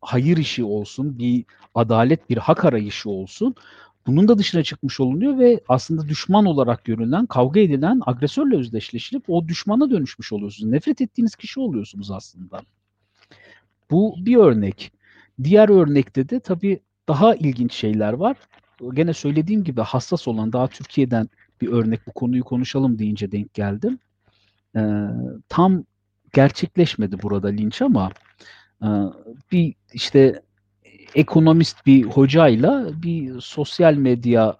hayır 0.00 0.36
işi 0.36 0.64
olsun, 0.64 1.18
bir 1.18 1.44
adalet, 1.74 2.30
bir 2.30 2.36
hak 2.36 2.64
arayışı 2.64 3.10
olsun. 3.10 3.54
Bunun 4.06 4.28
da 4.28 4.38
dışına 4.38 4.62
çıkmış 4.62 5.00
olunuyor 5.00 5.38
ve 5.38 5.60
aslında 5.68 6.08
düşman 6.08 6.46
olarak 6.46 6.84
görülen, 6.84 7.26
kavga 7.26 7.60
edilen 7.60 8.00
agresörle 8.06 8.56
özdeşleşilip 8.56 9.24
o 9.28 9.48
düşmana 9.48 9.90
dönüşmüş 9.90 10.32
oluyorsunuz. 10.32 10.72
Nefret 10.72 11.00
ettiğiniz 11.00 11.36
kişi 11.36 11.60
oluyorsunuz 11.60 12.10
aslında. 12.10 12.62
Bu 13.90 14.14
bir 14.18 14.36
örnek. 14.36 14.92
Diğer 15.42 15.68
örnekte 15.68 16.28
de 16.28 16.40
tabii 16.40 16.80
daha 17.08 17.34
ilginç 17.34 17.72
şeyler 17.72 18.12
var. 18.12 18.36
Gene 18.94 19.12
söylediğim 19.12 19.64
gibi 19.64 19.80
hassas 19.80 20.28
olan 20.28 20.52
daha 20.52 20.68
Türkiye'den 20.68 21.28
bir 21.60 21.68
örnek 21.68 22.06
bu 22.06 22.12
konuyu 22.12 22.44
konuşalım 22.44 22.98
deyince 22.98 23.32
denk 23.32 23.54
geldim. 23.54 23.98
Ee, 24.76 24.80
tam 25.48 25.84
gerçekleşmedi 26.32 27.22
burada 27.22 27.48
linç 27.48 27.82
ama 27.82 28.10
e, 28.82 28.88
bir 29.52 29.74
işte 29.92 30.42
ekonomist 31.14 31.86
bir 31.86 32.04
hocayla 32.04 33.02
bir 33.02 33.40
sosyal 33.40 33.94
medya 33.94 34.56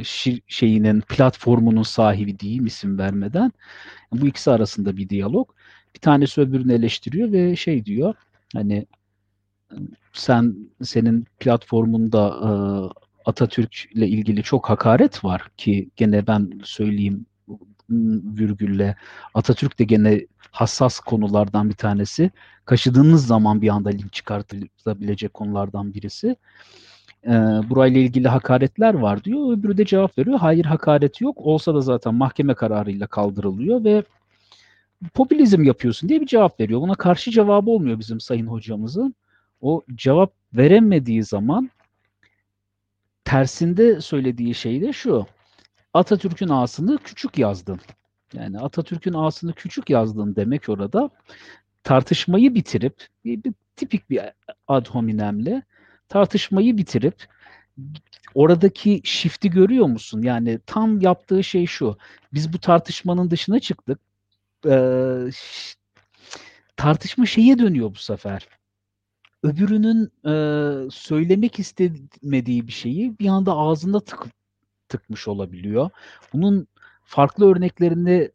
e, 0.00 0.04
şeyinin 0.46 1.00
platformunun 1.00 1.82
sahibi 1.82 2.38
diyeyim 2.38 2.66
isim 2.66 2.98
vermeden 2.98 3.52
bu 4.12 4.26
ikisi 4.26 4.50
arasında 4.50 4.96
bir 4.96 5.08
diyalog. 5.08 5.50
Bir 5.94 6.00
tanesi 6.00 6.40
öbürünü 6.40 6.72
eleştiriyor 6.72 7.32
ve 7.32 7.56
şey 7.56 7.84
diyor 7.84 8.14
hani 8.54 8.86
sen 10.12 10.56
senin 10.82 11.26
platformunda 11.40 12.28
e, 12.28 12.50
Atatürk 13.24 13.84
ile 13.92 14.08
ilgili 14.08 14.42
çok 14.42 14.70
hakaret 14.70 15.24
var 15.24 15.50
ki 15.56 15.90
gene 15.96 16.26
ben 16.26 16.60
söyleyeyim 16.64 17.26
virgülle 18.38 18.96
Atatürk 19.34 19.78
de 19.78 19.84
gene 19.84 20.26
hassas 20.50 21.00
konulardan 21.00 21.68
bir 21.68 21.74
tanesi. 21.74 22.30
Kaşıdığınız 22.64 23.26
zaman 23.26 23.62
bir 23.62 23.68
anda 23.68 23.88
link 23.88 24.12
çıkartılabilecek 24.12 25.34
konulardan 25.34 25.94
birisi. 25.94 26.36
e, 27.26 27.30
burayla 27.70 28.00
ilgili 28.00 28.28
hakaretler 28.28 28.94
var 28.94 29.24
diyor. 29.24 29.52
Öbürü 29.58 29.76
de 29.78 29.84
cevap 29.84 30.18
veriyor. 30.18 30.38
Hayır 30.38 30.64
hakaret 30.64 31.20
yok. 31.20 31.36
Olsa 31.40 31.74
da 31.74 31.80
zaten 31.80 32.14
mahkeme 32.14 32.54
kararıyla 32.54 33.06
kaldırılıyor 33.06 33.84
ve 33.84 34.04
popülizm 35.14 35.62
yapıyorsun 35.62 36.08
diye 36.08 36.20
bir 36.20 36.26
cevap 36.26 36.60
veriyor. 36.60 36.80
Buna 36.80 36.94
karşı 36.94 37.30
cevabı 37.30 37.70
olmuyor 37.70 37.98
bizim 37.98 38.20
sayın 38.20 38.46
hocamızın. 38.46 39.14
O 39.60 39.84
cevap 39.94 40.32
veremediği 40.52 41.24
zaman 41.24 41.70
tersinde 43.24 44.00
söylediği 44.00 44.54
şey 44.54 44.80
de 44.80 44.92
şu. 44.92 45.26
Atatürk'ün 45.94 46.48
ağasını 46.48 46.98
küçük 46.98 47.38
yazdın. 47.38 47.80
Yani 48.32 48.58
Atatürk'ün 48.58 49.12
ağasını 49.12 49.52
küçük 49.52 49.90
yazdın 49.90 50.36
demek 50.36 50.68
orada 50.68 51.10
tartışmayı 51.82 52.54
bitirip 52.54 53.06
bir, 53.24 53.44
bir 53.44 53.52
tipik 53.76 54.10
bir 54.10 54.20
ad 54.68 54.86
hominemle 54.86 55.62
tartışmayı 56.08 56.76
bitirip 56.76 57.26
oradaki 58.34 59.00
shift'i 59.04 59.50
görüyor 59.50 59.86
musun? 59.86 60.22
Yani 60.22 60.60
tam 60.66 61.00
yaptığı 61.00 61.44
şey 61.44 61.66
şu. 61.66 61.98
Biz 62.34 62.52
bu 62.52 62.58
tartışmanın 62.58 63.30
dışına 63.30 63.60
çıktık. 63.60 64.00
Ee, 64.66 65.30
tartışma 66.76 67.26
şeye 67.26 67.58
dönüyor 67.58 67.90
bu 67.90 67.98
sefer. 67.98 68.48
Öbürünün 69.42 70.10
e, 70.24 70.32
söylemek 70.90 71.58
istemediği 71.58 72.66
bir 72.66 72.72
şeyi 72.72 73.18
bir 73.18 73.28
anda 73.28 73.52
ağzında 73.52 74.00
tık, 74.00 74.26
tıkmış 74.88 75.28
olabiliyor. 75.28 75.90
Bunun 76.32 76.68
farklı 77.04 77.50
örneklerini 77.50 78.30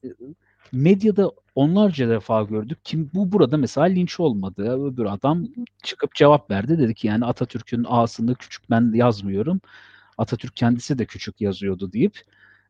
medyada 0.72 1.32
onlarca 1.56 2.10
defa 2.10 2.44
gördük. 2.44 2.80
Kim 2.84 3.12
bu 3.14 3.32
burada 3.32 3.58
mesela 3.58 3.88
linç 3.88 4.20
olmadı. 4.20 4.86
Öbür 4.86 5.06
adam 5.06 5.48
çıkıp 5.84 6.16
cevap 6.16 6.52
verdi. 6.52 6.80
Dedi 6.80 6.94
ki 6.94 7.08
yani 7.08 7.26
Atatürk'ün 7.26 7.86
ağasını 7.88 8.36
küçük 8.36 8.70
ben 8.70 8.92
yazmıyorum. 8.94 9.62
Atatürk 10.18 10.56
kendisi 10.56 10.98
de 10.98 11.06
küçük 11.06 11.42
yazıyordu 11.42 11.94
deyip 11.94 12.18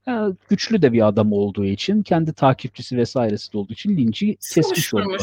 yani 0.08 0.36
güçlü 0.50 0.82
de 0.82 0.94
bir 0.94 1.08
adam 1.08 1.34
olduğu 1.34 1.66
için 1.66 2.04
kendi 2.04 2.34
takipçisi 2.34 2.98
vesairesi 2.98 3.54
de 3.54 3.58
olduğu 3.58 3.74
için 3.74 3.98
linci 3.98 4.38
kesmiş 4.54 4.94
oldu. 4.94 5.18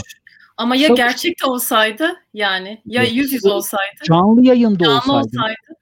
Ama 0.57 0.77
ya 0.77 0.87
Savaş... 0.87 0.99
gerçekte 0.99 1.47
olsaydı 1.47 2.17
yani 2.35 2.83
ya 2.87 3.03
yüz 3.03 3.33
yüze 3.33 3.51
olsaydı. 3.51 4.05
Canlı 4.05 4.47
yayında 4.47 4.85
canlı 4.85 4.97
olsaydı. 4.97 5.27
olsaydı 5.27 5.79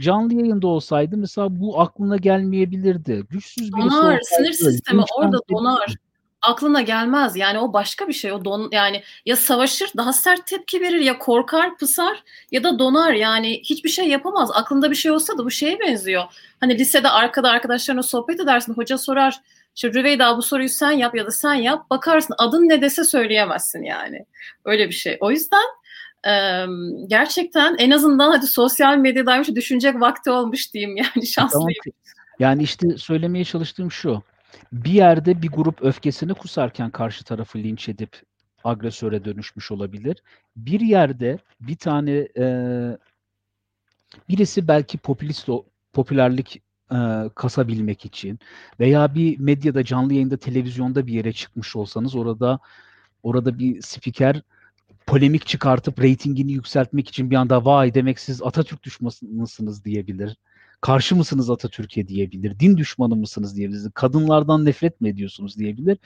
canlı 0.00 0.34
yayında 0.34 0.66
olsaydı 0.66 1.16
mesela 1.16 1.60
bu 1.60 1.80
aklına 1.80 2.16
gelmeyebilirdi. 2.16 3.24
Güçsüz 3.30 3.72
birisi 3.72 3.90
donar, 3.90 4.18
olsaydı. 4.18 4.22
Sinir 4.24 4.52
sistemi 4.52 5.02
orada 5.18 5.38
donar. 5.50 5.96
Aklına 6.42 6.82
gelmez. 6.82 7.36
Yani 7.36 7.58
o 7.58 7.72
başka 7.72 8.08
bir 8.08 8.12
şey. 8.12 8.32
O 8.32 8.44
don 8.44 8.68
yani 8.72 9.02
ya 9.26 9.36
savaşır, 9.36 9.90
daha 9.96 10.12
sert 10.12 10.46
tepki 10.46 10.80
verir 10.80 11.00
ya 11.00 11.18
korkar, 11.18 11.76
pısar 11.76 12.22
ya 12.50 12.64
da 12.64 12.78
donar. 12.78 13.12
Yani 13.12 13.60
hiçbir 13.64 13.88
şey 13.88 14.08
yapamaz. 14.08 14.50
Aklında 14.54 14.90
bir 14.90 14.96
şey 14.96 15.10
olsa 15.10 15.38
da 15.38 15.44
bu 15.44 15.50
şeye 15.50 15.80
benziyor. 15.80 16.24
Hani 16.60 16.78
lisede 16.78 17.08
arkada 17.08 17.50
arkadaşlarına 17.50 18.02
sohbet 18.02 18.40
edersin. 18.40 18.74
Hoca 18.74 18.98
sorar. 18.98 19.40
İşte 19.76 19.92
Rüveyda 19.92 20.36
bu 20.36 20.42
soruyu 20.42 20.68
sen 20.68 20.90
yap 20.90 21.14
ya 21.14 21.26
da 21.26 21.30
sen 21.30 21.54
yap. 21.54 21.90
Bakarsın 21.90 22.34
adın 22.38 22.68
ne 22.68 22.82
dese 22.82 23.04
söyleyemezsin 23.04 23.82
yani. 23.82 24.26
Öyle 24.64 24.88
bir 24.88 24.94
şey. 24.94 25.16
O 25.20 25.30
yüzden 25.30 25.66
gerçekten 27.06 27.76
en 27.78 27.90
azından 27.90 28.30
hadi 28.30 28.46
sosyal 28.46 28.96
medyadaymış 28.96 29.48
düşünecek 29.48 30.00
vakti 30.00 30.30
olmuş 30.30 30.74
diyeyim 30.74 30.96
yani 30.96 31.26
şanslıyım. 31.32 31.84
Yani 32.38 32.62
işte 32.62 32.98
söylemeye 32.98 33.44
çalıştığım 33.44 33.90
şu. 33.90 34.22
Bir 34.72 34.90
yerde 34.90 35.42
bir 35.42 35.48
grup 35.48 35.82
öfkesini 35.82 36.34
kusarken 36.34 36.90
karşı 36.90 37.24
tarafı 37.24 37.58
linç 37.58 37.88
edip 37.88 38.22
agresöre 38.64 39.24
dönüşmüş 39.24 39.70
olabilir. 39.70 40.22
Bir 40.56 40.80
yerde 40.80 41.38
bir 41.60 41.76
tane 41.76 42.28
e, 42.38 42.46
birisi 44.28 44.68
belki 44.68 44.98
popülist 44.98 45.48
popülerlik 45.92 46.62
e, 46.92 46.98
kasabilmek 47.34 48.04
için 48.04 48.38
veya 48.80 49.14
bir 49.14 49.38
medyada 49.38 49.84
canlı 49.84 50.14
yayında 50.14 50.36
televizyonda 50.36 51.06
bir 51.06 51.12
yere 51.12 51.32
çıkmış 51.32 51.76
olsanız 51.76 52.16
orada 52.16 52.58
orada 53.22 53.58
bir 53.58 53.82
spiker 53.82 54.42
polemik 55.06 55.46
çıkartıp 55.46 56.00
reytingini 56.02 56.52
yükseltmek 56.52 57.08
için 57.08 57.30
bir 57.30 57.36
anda 57.36 57.64
vay 57.64 57.94
demek 57.94 58.18
siz 58.20 58.42
Atatürk 58.42 58.82
düşmanısınız 58.82 59.84
diyebilir. 59.84 60.36
Karşı 60.80 61.16
mısınız 61.16 61.50
Atatürk'e 61.50 62.08
diyebilir. 62.08 62.60
Din 62.60 62.76
düşmanı 62.76 63.16
mısınız 63.16 63.56
diyebilir. 63.56 63.90
Kadınlardan 63.94 64.64
nefret 64.64 65.00
mi 65.00 65.08
ediyorsunuz 65.08 65.58
diyebilir. 65.58 65.98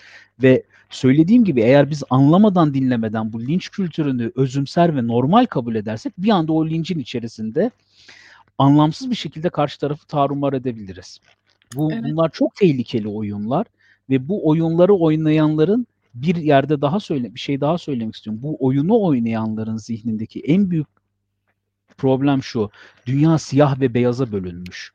Ve 0.42 0.62
söylediğim 0.90 1.44
gibi 1.44 1.60
eğer 1.60 1.90
biz 1.90 2.02
anlamadan 2.10 2.74
dinlemeden 2.74 3.32
bu 3.32 3.40
linç 3.40 3.70
kültürünü 3.70 4.32
özümser 4.36 4.96
ve 4.96 5.06
normal 5.06 5.46
kabul 5.46 5.74
edersek 5.74 6.12
bir 6.18 6.30
anda 6.30 6.52
o 6.52 6.66
lincin 6.66 6.98
içerisinde 6.98 7.70
anlamsız 8.58 9.10
bir 9.10 9.16
şekilde 9.16 9.50
karşı 9.50 9.80
tarafı 9.80 10.06
tarumar 10.06 10.52
edebiliriz. 10.52 11.20
Bu, 11.76 11.92
evet. 11.92 12.04
Bunlar 12.04 12.30
çok 12.32 12.54
tehlikeli 12.54 13.08
oyunlar 13.08 13.66
ve 14.10 14.28
bu 14.28 14.48
oyunları 14.48 14.94
oynayanların 14.94 15.86
bir 16.14 16.36
yerde 16.36 16.80
daha 16.80 17.00
söyle 17.00 17.34
bir 17.34 17.40
şey 17.40 17.60
daha 17.60 17.78
söylemek 17.78 18.14
istiyorum. 18.14 18.42
Bu 18.42 18.56
oyunu 18.60 19.02
oynayanların 19.02 19.76
zihnindeki 19.76 20.40
en 20.40 20.70
büyük 20.70 20.99
problem 22.00 22.42
şu. 22.42 22.70
Dünya 23.06 23.38
siyah 23.38 23.80
ve 23.80 23.94
beyaza 23.94 24.32
bölünmüş. 24.32 24.92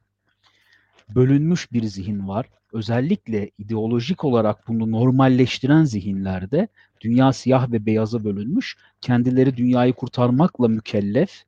Bölünmüş 1.16 1.72
bir 1.72 1.84
zihin 1.84 2.28
var. 2.28 2.46
Özellikle 2.74 3.52
ideolojik 3.58 4.24
olarak 4.24 4.68
bunu 4.68 4.92
normalleştiren 4.92 5.84
zihinlerde 5.84 6.68
dünya 7.02 7.34
siyah 7.34 7.72
ve 7.72 7.86
beyaza 7.86 8.24
bölünmüş. 8.24 8.78
Kendileri 9.02 9.58
dünyayı 9.58 9.94
kurtarmakla 9.94 10.68
mükellef 10.68 11.44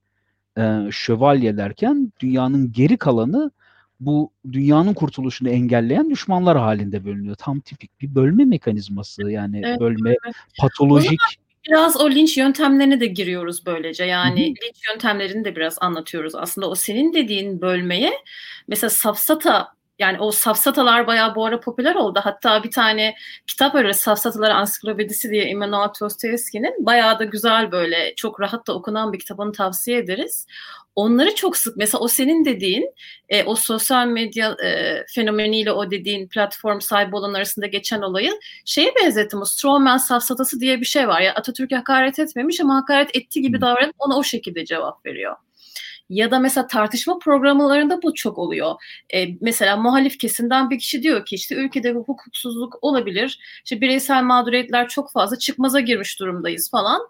e, 0.58 0.88
şövalyelerken 0.92 2.12
dünyanın 2.20 2.72
geri 2.72 2.98
kalanı 2.98 3.52
bu 4.00 4.32
dünyanın 4.52 4.94
kurtuluşunu 4.94 5.50
engelleyen 5.50 6.10
düşmanlar 6.10 6.58
halinde 6.58 7.06
bölünüyor. 7.06 7.36
Tam 7.36 7.60
tipik 7.60 8.02
bir 8.02 8.16
bölme 8.16 8.46
mekanizması 8.46 9.32
yani 9.32 9.62
evet, 9.66 9.80
bölme 9.80 10.10
evet. 10.10 10.36
patolojik. 10.60 11.20
Biraz 11.68 12.02
o 12.02 12.12
linç 12.12 12.38
yöntemlerine 12.38 13.00
de 13.00 13.06
giriyoruz 13.06 13.66
böylece. 13.66 14.04
Yani 14.04 14.40
Hı-hı. 14.42 14.68
linç 14.68 14.78
yöntemlerini 14.92 15.46
de 15.46 15.56
biraz 15.56 15.78
anlatıyoruz. 15.82 16.36
Aslında 16.36 16.70
o 16.70 16.76
senin 16.76 17.14
dediğin 17.14 17.62
bölmeye 17.62 18.14
mesela 18.68 18.90
safsata 18.90 19.77
yani 20.00 20.20
o 20.20 20.32
safsatalar 20.32 21.08
bayağı 21.08 21.36
bu 21.36 21.46
ara 21.46 21.60
popüler 21.60 21.96
oldu. 21.96 22.20
Hatta 22.24 22.64
bir 22.64 22.72
tane 22.72 23.16
kitap 23.48 23.76
var 23.76 23.92
Safsatalar 23.92 24.50
Ansiklopedisi 24.50 25.30
diye 25.30 25.50
Immanuel 25.50 25.90
Dostoyevski'nin 26.02 26.86
bayağı 26.86 27.20
da 27.20 27.24
güzel 27.24 27.72
böyle 27.72 28.16
çok 28.16 28.42
rahat 28.42 28.68
da 28.68 28.74
okunan 28.74 29.14
bir 29.14 29.20
kitabını 29.20 29.52
tavsiye 29.52 29.98
ederiz. 29.98 30.46
Onları 30.96 31.36
çok 31.36 31.58
sık 31.58 31.78
mesela 31.78 32.02
o 32.02 32.08
senin 32.08 32.46
dediğin 32.46 32.94
e, 33.30 33.44
o 33.44 33.56
sosyal 33.56 34.08
medya 34.08 34.56
e, 34.64 35.04
fenomeniyle 35.16 35.72
o 35.72 35.92
dediğin 35.92 36.28
platform 36.28 36.80
sahibi 36.80 37.16
olan 37.16 37.34
arasında 37.34 37.68
geçen 37.68 38.02
olayı 38.02 38.40
şeye 38.66 38.94
benzettim 39.04 39.42
o 39.42 39.46
Strawman 39.46 39.98
safsatası 39.98 40.60
diye 40.60 40.80
bir 40.82 40.86
şey 40.86 41.08
var 41.08 41.22
ya 41.22 41.34
Atatürk'e 41.34 41.76
hakaret 41.76 42.20
etmemiş 42.20 42.62
ama 42.62 42.76
hakaret 42.76 43.16
ettiği 43.16 43.42
gibi 43.42 43.62
davranıp 43.62 43.96
ona 44.00 44.18
o 44.18 44.24
şekilde 44.24 44.66
cevap 44.66 45.06
veriyor. 45.06 45.36
Ya 46.10 46.32
da 46.32 46.40
mesela 46.40 46.68
tartışma 46.68 47.20
programlarında 47.20 48.02
bu 48.02 48.14
çok 48.14 48.38
oluyor. 48.38 48.76
E, 49.14 49.28
mesela 49.42 49.78
muhalif 49.78 50.20
kesimden 50.20 50.70
bir 50.70 50.80
kişi 50.80 51.04
diyor 51.04 51.26
ki 51.26 51.36
işte 51.36 51.56
ülkede 51.56 51.92
hukuksuzluk 51.92 52.78
olabilir. 52.82 53.40
İşte 53.66 53.82
bireysel 53.82 54.24
mağduriyetler 54.24 54.88
çok 54.88 55.12
fazla 55.12 55.38
çıkmaza 55.38 55.80
girmiş 55.80 56.20
durumdayız 56.20 56.72
falan. 56.72 57.02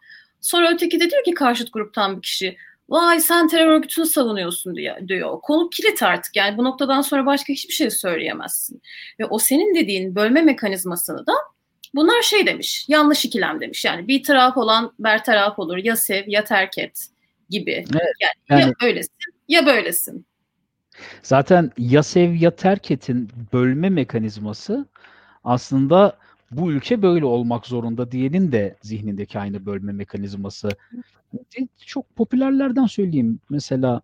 Sonra 0.42 0.72
öteki 0.74 1.00
de 1.00 1.10
diyor 1.10 1.24
ki 1.24 1.34
karşıt 1.34 1.74
gruptan 1.74 2.18
bir 2.18 2.22
kişi 2.22 2.58
vay 2.90 3.20
sen 3.20 3.48
terör 3.48 3.68
örgütünü 3.68 4.06
savunuyorsun 4.06 4.76
diyor. 4.76 5.08
diyor. 5.08 5.42
Konu 5.42 5.70
kilit 5.70 6.04
artık 6.04 6.36
yani 6.36 6.58
bu 6.58 6.64
noktadan 6.64 7.02
sonra 7.02 7.26
başka 7.26 7.54
hiçbir 7.54 7.74
şey 7.74 7.90
söyleyemezsin. 7.90 8.82
Ve 9.20 9.26
o 9.26 9.40
senin 9.40 9.76
dediğin 9.76 10.16
bölme 10.16 10.42
mekanizmasını 10.42 11.28
da 11.28 11.34
bunlar 11.96 12.22
şey 12.22 12.46
demiş 12.48 12.86
yanlış 12.88 13.26
ikilem 13.26 13.62
demiş. 13.62 13.86
Yani 13.86 14.08
bir 14.08 14.24
taraf 14.24 14.58
olan 14.58 14.94
bertaraf 15.00 15.60
olur 15.60 15.78
ya 15.78 15.96
sev 15.96 16.24
ya 16.28 16.44
terk 16.44 16.78
et 16.78 17.08
gibi. 17.50 17.72
Evet, 17.72 18.14
yani, 18.50 18.62
yani 18.62 18.74
ya 18.82 18.88
öylesin 18.88 19.14
ya 19.48 19.66
böylesin. 19.66 20.26
Zaten 21.24 21.72
ya 21.78 22.04
sev 22.04 22.34
ya 22.34 22.56
terk 22.56 22.92
etin 22.92 23.30
bölme 23.54 23.90
mekanizması 23.90 24.86
aslında 25.44 26.18
bu 26.52 26.72
ülke 26.72 27.02
böyle 27.02 27.26
olmak 27.26 27.66
zorunda 27.66 28.12
diyenin 28.12 28.52
de 28.52 28.76
zihnindeki 28.82 29.40
aynı 29.40 29.66
bölme 29.66 29.92
mekanizması. 29.92 30.70
Çok 31.86 32.16
popülerlerden 32.16 32.86
söyleyeyim. 32.86 33.40
Mesela 33.50 34.02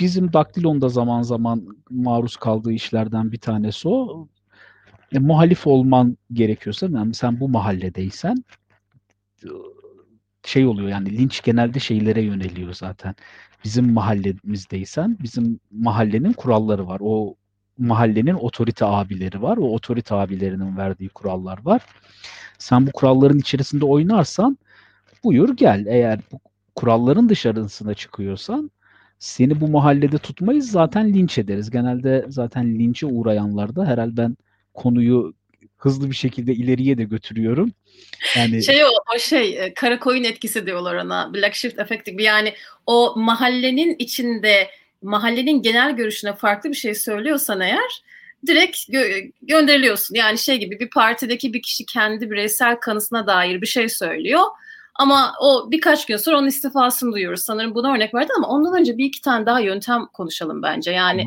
bizim 0.00 0.32
Daktilon'da 0.32 0.88
zaman 0.88 1.22
zaman 1.22 1.78
maruz 1.90 2.36
kaldığı 2.36 2.72
işlerden 2.72 3.32
bir 3.32 3.38
tanesi 3.38 3.88
o. 3.88 4.28
E, 5.12 5.18
muhalif 5.18 5.66
olman 5.66 6.16
gerekiyorsa 6.32 6.86
yani 6.86 7.14
sen 7.14 7.40
bu 7.40 7.48
mahalledeysen 7.48 8.44
şey 10.48 10.66
oluyor 10.66 10.88
yani 10.88 11.18
linç 11.18 11.42
genelde 11.42 11.80
şeylere 11.80 12.22
yöneliyor 12.22 12.74
zaten. 12.74 13.14
Bizim 13.64 13.92
mahallemizdeysen 13.92 15.18
bizim 15.22 15.60
mahallenin 15.70 16.32
kuralları 16.32 16.86
var. 16.86 17.00
O 17.02 17.36
mahallenin 17.78 18.34
otorite 18.34 18.84
abileri 18.84 19.42
var. 19.42 19.56
O 19.56 19.62
otorite 19.74 20.14
abilerinin 20.14 20.76
verdiği 20.76 21.08
kurallar 21.08 21.58
var. 21.64 21.82
Sen 22.58 22.86
bu 22.86 22.92
kuralların 22.92 23.38
içerisinde 23.38 23.84
oynarsan 23.84 24.58
buyur 25.24 25.56
gel. 25.56 25.86
Eğer 25.86 26.20
bu 26.32 26.40
kuralların 26.76 27.28
dışarısına 27.28 27.94
çıkıyorsan 27.94 28.70
Seni 29.18 29.60
bu 29.60 29.68
mahallede 29.68 30.18
tutmayız 30.18 30.70
zaten 30.70 31.14
linç 31.14 31.38
ederiz. 31.38 31.70
Genelde 31.70 32.26
zaten 32.28 32.78
linçe 32.78 33.06
uğrayanlar 33.06 33.76
da 33.76 33.86
herhalde 33.86 34.16
ben 34.16 34.36
konuyu 34.74 35.34
hızlı 35.76 36.10
bir 36.10 36.14
şekilde 36.14 36.54
ileriye 36.54 36.98
de 36.98 37.04
götürüyorum. 37.04 37.72
Yani 38.36 38.64
şey 38.64 38.84
o, 38.84 38.88
o 39.14 39.18
şey 39.18 39.64
e, 39.64 39.74
kara 39.74 39.98
koyun 39.98 40.24
etkisi 40.24 40.66
diyorlar 40.66 40.94
ona. 40.94 41.34
Black 41.34 41.54
Shift 41.54 41.78
Effect. 41.78 42.08
Yani 42.20 42.54
o 42.86 43.14
mahallenin 43.16 43.96
içinde 43.98 44.70
mahallenin 45.02 45.62
genel 45.62 45.96
görüşüne 45.96 46.36
farklı 46.36 46.70
bir 46.70 46.76
şey 46.76 46.94
söylüyorsan 46.94 47.60
eğer 47.60 48.02
direkt 48.46 48.76
gö- 48.76 49.32
gönderiliyorsun. 49.42 50.14
Yani 50.14 50.38
şey 50.38 50.56
gibi 50.56 50.80
bir 50.80 50.90
partideki 50.90 51.52
bir 51.52 51.62
kişi 51.62 51.86
kendi 51.86 52.30
bireysel 52.30 52.76
kanısına 52.76 53.26
dair 53.26 53.60
bir 53.60 53.66
şey 53.66 53.88
söylüyor. 53.88 54.44
Ama 54.98 55.34
o 55.40 55.70
birkaç 55.70 56.06
gün 56.06 56.16
sonra 56.16 56.38
onun 56.38 56.46
istifasını 56.46 57.12
duyuyoruz. 57.12 57.40
Sanırım 57.40 57.74
buna 57.74 57.94
örnek 57.94 58.14
verdi 58.14 58.32
ama 58.36 58.48
ondan 58.48 58.80
önce 58.80 58.98
bir 58.98 59.04
iki 59.04 59.20
tane 59.20 59.46
daha 59.46 59.60
yöntem 59.60 60.06
konuşalım 60.12 60.62
bence. 60.62 60.90
Yani 60.90 61.24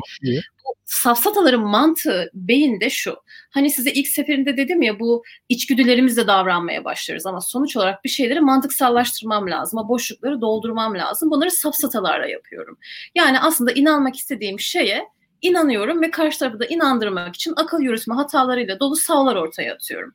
bu 0.64 0.74
safsataların 0.84 1.60
mantığı 1.60 2.30
beyinde 2.34 2.90
şu. 2.90 3.16
Hani 3.50 3.70
size 3.70 3.92
ilk 3.92 4.08
seferinde 4.08 4.56
dedim 4.56 4.82
ya 4.82 5.00
bu 5.00 5.22
içgüdülerimizle 5.48 6.26
davranmaya 6.26 6.84
başlarız 6.84 7.26
ama 7.26 7.40
sonuç 7.40 7.76
olarak 7.76 8.04
bir 8.04 8.08
şeyleri 8.08 8.40
mantıksallaştırmam 8.40 9.50
lazım. 9.50 9.78
O 9.78 9.88
boşlukları 9.88 10.40
doldurmam 10.40 10.94
lazım. 10.94 11.30
Bunları 11.30 11.50
safsatalarla 11.50 12.26
yapıyorum. 12.26 12.78
Yani 13.14 13.40
aslında 13.40 13.72
inanmak 13.72 14.16
istediğim 14.16 14.60
şeye 14.60 15.08
inanıyorum 15.42 16.02
ve 16.02 16.10
karşı 16.10 16.38
tarafı 16.38 16.60
da 16.60 16.66
inandırmak 16.66 17.34
için 17.34 17.52
akıl 17.56 17.80
yürütme 17.80 18.14
hatalarıyla 18.14 18.80
dolu 18.80 18.96
savlar 18.96 19.36
ortaya 19.36 19.74
atıyorum. 19.74 20.14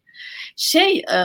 Şey 0.55 0.97
e, 0.97 1.17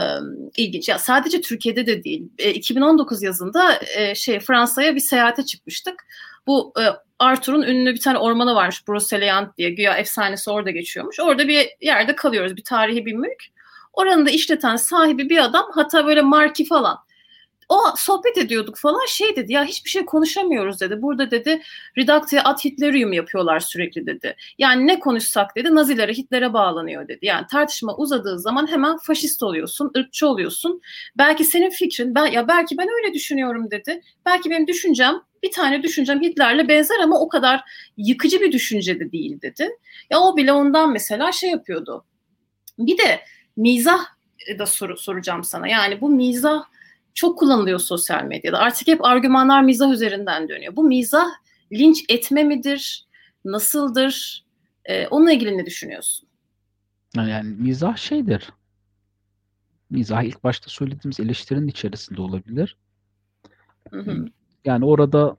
ilginç 0.57 0.89
ya 0.89 0.99
sadece 0.99 1.41
Türkiye'de 1.41 1.87
de 1.87 2.03
değil. 2.03 2.29
E, 2.37 2.53
2019 2.53 3.23
yazında 3.23 3.79
e, 3.97 4.15
şey 4.15 4.39
Fransa'ya 4.39 4.95
bir 4.95 4.99
seyahate 4.99 5.45
çıkmıştık. 5.45 6.05
Bu 6.47 6.73
e, 6.79 6.83
Arthur'un 7.19 7.61
ünlü 7.61 7.93
bir 7.93 7.99
tane 7.99 8.17
ormanı 8.17 8.55
varmış 8.55 8.87
Broceliande 8.87 9.49
diye 9.57 9.69
güya 9.69 9.97
efsanesi 9.97 10.51
orada 10.51 10.71
geçiyormuş. 10.71 11.19
Orada 11.19 11.47
bir 11.47 11.67
yerde 11.81 12.15
kalıyoruz 12.15 12.55
bir 12.55 12.63
tarihi 12.63 13.05
bir 13.05 13.13
mülk. 13.13 13.43
Oranın 13.93 14.25
da 14.25 14.29
işleten 14.29 14.75
sahibi 14.75 15.29
bir 15.29 15.43
adam 15.43 15.65
hatta 15.73 16.05
böyle 16.05 16.21
marki 16.21 16.65
falan 16.65 16.97
o 17.73 17.95
sohbet 17.97 18.37
ediyorduk 18.37 18.77
falan 18.77 19.05
şey 19.07 19.35
dedi 19.35 19.53
ya 19.53 19.63
hiçbir 19.63 19.89
şey 19.89 20.05
konuşamıyoruz 20.05 20.81
dedi. 20.81 21.01
Burada 21.01 21.31
dedi 21.31 21.61
Reductio 21.97 22.39
ad 22.43 22.65
Hitlerium 22.65 23.13
yapıyorlar 23.13 23.59
sürekli 23.59 24.05
dedi. 24.05 24.35
Yani 24.57 24.87
ne 24.87 24.99
konuşsak 24.99 25.55
dedi 25.55 25.75
Nazilere 25.75 26.13
Hitler'e 26.13 26.53
bağlanıyor 26.53 27.07
dedi. 27.07 27.25
Yani 27.25 27.45
tartışma 27.51 27.95
uzadığı 27.95 28.39
zaman 28.39 28.71
hemen 28.71 28.97
faşist 28.97 29.43
oluyorsun, 29.43 29.91
ırkçı 29.97 30.27
oluyorsun. 30.27 30.81
Belki 31.17 31.43
senin 31.43 31.69
fikrin 31.69 32.15
ben 32.15 32.25
ya 32.25 32.47
belki 32.47 32.77
ben 32.77 32.87
öyle 32.87 33.13
düşünüyorum 33.13 33.71
dedi. 33.71 34.01
Belki 34.25 34.49
benim 34.49 34.67
düşüncem 34.67 35.21
bir 35.43 35.51
tane 35.51 35.83
düşüncem 35.83 36.21
Hitler'le 36.21 36.67
benzer 36.67 36.99
ama 36.99 37.19
o 37.19 37.29
kadar 37.29 37.61
yıkıcı 37.97 38.41
bir 38.41 38.51
düşünce 38.51 38.99
de 38.99 39.11
değil 39.11 39.41
dedi. 39.41 39.69
Ya 40.09 40.19
o 40.19 40.37
bile 40.37 40.53
ondan 40.53 40.91
mesela 40.91 41.31
şey 41.31 41.49
yapıyordu. 41.49 42.05
Bir 42.79 42.97
de 42.97 43.19
mizah 43.57 44.05
da 44.59 44.65
soru 44.65 44.97
soracağım 44.97 45.43
sana. 45.43 45.67
Yani 45.67 46.01
bu 46.01 46.09
mizah 46.09 46.63
çok 47.13 47.39
kullanılıyor 47.39 47.79
sosyal 47.79 48.23
medyada. 48.23 48.59
Artık 48.59 48.87
hep 48.87 49.05
argümanlar 49.05 49.61
mizah 49.61 49.91
üzerinden 49.91 50.49
dönüyor. 50.49 50.75
Bu 50.75 50.83
mizah 50.83 51.27
linç 51.71 52.05
etme 52.09 52.43
midir? 52.43 53.07
Nasıldır? 53.45 54.45
Ee, 54.85 55.07
onunla 55.07 55.31
ilgili 55.31 55.57
ne 55.57 55.65
düşünüyorsun? 55.65 56.29
Yani 57.15 57.55
mizah 57.59 57.97
şeydir. 57.97 58.49
Mizah 59.89 60.23
ilk 60.23 60.43
başta 60.43 60.69
söylediğimiz 60.69 61.19
eleştirinin 61.19 61.67
içerisinde 61.67 62.21
olabilir. 62.21 62.77
Hı 63.89 63.99
hı. 63.99 64.25
Yani 64.65 64.85
orada 64.85 65.37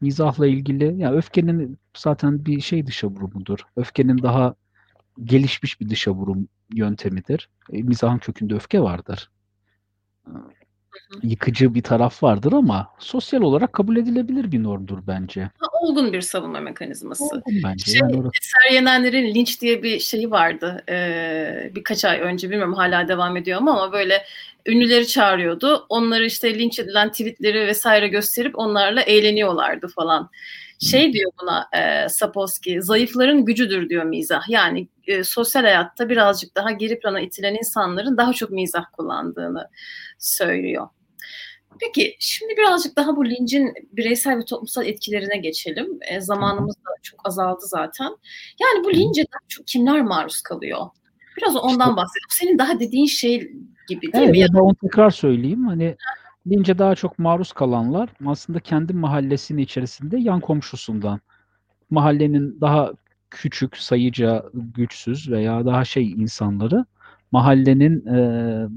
mizahla 0.00 0.46
ilgili 0.46 0.84
ya 0.84 0.92
yani 0.92 1.16
öfkenin 1.16 1.78
zaten 1.96 2.46
bir 2.46 2.60
şey 2.60 2.86
dışa 2.86 3.06
vurumudur. 3.08 3.58
Öfkenin 3.76 4.22
daha 4.22 4.54
gelişmiş 5.24 5.80
bir 5.80 5.88
dışa 5.88 6.10
vurum 6.10 6.48
yöntemidir. 6.74 7.48
E, 7.72 7.82
mizahın 7.82 8.18
kökünde 8.18 8.54
öfke 8.54 8.80
vardır 8.80 9.30
yıkıcı 11.22 11.74
bir 11.74 11.82
taraf 11.82 12.22
vardır 12.22 12.52
ama 12.52 12.94
sosyal 12.98 13.42
olarak 13.42 13.72
kabul 13.72 13.96
edilebilir 13.96 14.52
bir 14.52 14.62
normdur 14.62 14.98
bence. 15.06 15.42
Ha, 15.42 15.66
olgun 15.80 16.12
bir 16.12 16.20
savunma 16.20 16.60
mekanizması. 16.60 17.24
Olgun 17.24 17.54
bence. 17.64 17.92
Şey, 17.92 18.00
yani 18.00 18.16
orası... 18.16 18.30
Eser 18.42 18.74
Yenenler'in 18.74 19.34
linç 19.34 19.60
diye 19.60 19.82
bir 19.82 19.98
şeyi 19.98 20.30
vardı 20.30 20.84
ee, 20.88 21.70
birkaç 21.74 22.04
ay 22.04 22.20
önce 22.20 22.50
bilmiyorum 22.50 22.74
hala 22.74 23.08
devam 23.08 23.36
ediyor 23.36 23.58
ama 23.58 23.92
böyle 23.92 24.24
ünlüleri 24.66 25.06
çağırıyordu. 25.06 25.86
Onları 25.88 26.26
işte 26.26 26.58
linç 26.58 26.78
edilen 26.78 27.10
tweetleri 27.10 27.66
vesaire 27.66 28.08
gösterip 28.08 28.58
onlarla 28.58 29.02
eğleniyorlardı 29.02 29.88
falan. 29.88 30.30
Şey 30.80 31.12
diyor 31.12 31.32
buna 31.42 31.68
e, 31.72 32.08
Sapolsky, 32.08 32.80
zayıfların 32.80 33.44
gücüdür 33.44 33.88
diyor 33.88 34.04
mizah. 34.04 34.48
Yani 34.48 34.88
e, 35.06 35.24
sosyal 35.24 35.62
hayatta 35.62 36.08
birazcık 36.08 36.56
daha 36.56 36.70
geri 36.70 37.00
plana 37.00 37.20
itilen 37.20 37.54
insanların 37.54 38.16
daha 38.16 38.32
çok 38.32 38.50
mizah 38.50 38.84
kullandığını 38.92 39.68
söylüyor. 40.18 40.88
Peki 41.80 42.16
şimdi 42.18 42.56
birazcık 42.56 42.96
daha 42.96 43.16
bu 43.16 43.26
lincin 43.26 43.74
bireysel 43.92 44.38
ve 44.38 44.44
toplumsal 44.44 44.86
etkilerine 44.86 45.36
geçelim. 45.36 45.98
E, 46.10 46.20
zamanımız 46.20 46.74
da 46.76 46.90
çok 47.02 47.20
azaldı 47.24 47.60
zaten. 47.66 48.16
Yani 48.60 48.84
bu 48.84 48.94
lince 48.94 49.24
daha 49.32 49.48
çok 49.48 49.66
kimler 49.66 50.02
maruz 50.02 50.42
kalıyor? 50.42 50.86
Biraz 51.36 51.56
ondan 51.56 51.96
bahsedelim. 51.96 52.28
Senin 52.30 52.58
daha 52.58 52.80
dediğin 52.80 53.06
şey 53.06 53.38
gibi 53.88 54.12
değil 54.12 54.24
evet, 54.24 54.30
mi? 54.30 54.46
Ben 54.54 54.58
onu 54.58 54.74
tekrar 54.74 55.10
söyleyeyim. 55.10 55.66
Hani 55.66 55.96
lince 56.46 56.78
daha 56.78 56.94
çok 56.94 57.18
maruz 57.18 57.52
kalanlar 57.52 58.10
aslında 58.26 58.60
kendi 58.60 58.92
mahallesinin 58.92 59.62
içerisinde 59.62 60.18
yan 60.18 60.40
komşusundan 60.40 61.20
mahallenin 61.90 62.60
daha 62.60 62.92
küçük, 63.30 63.76
sayıca 63.76 64.44
güçsüz 64.54 65.30
veya 65.30 65.66
daha 65.66 65.84
şey 65.84 66.10
insanları 66.12 66.84
mahallenin 67.32 68.06
e, 68.06 68.18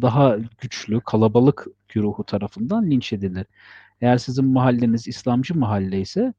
daha 0.02 0.38
güçlü, 0.62 1.02
kalabalık 1.02 1.68
güruhu 1.90 2.24
tarafından 2.24 2.92
linç 2.92 3.14
edilir. 3.14 3.46
Eğer 4.02 4.18
sizin 4.18 4.46
mahalleniz 4.46 5.08
İslamcı 5.08 5.58
mahalle 5.58 6.02
ise 6.02 6.34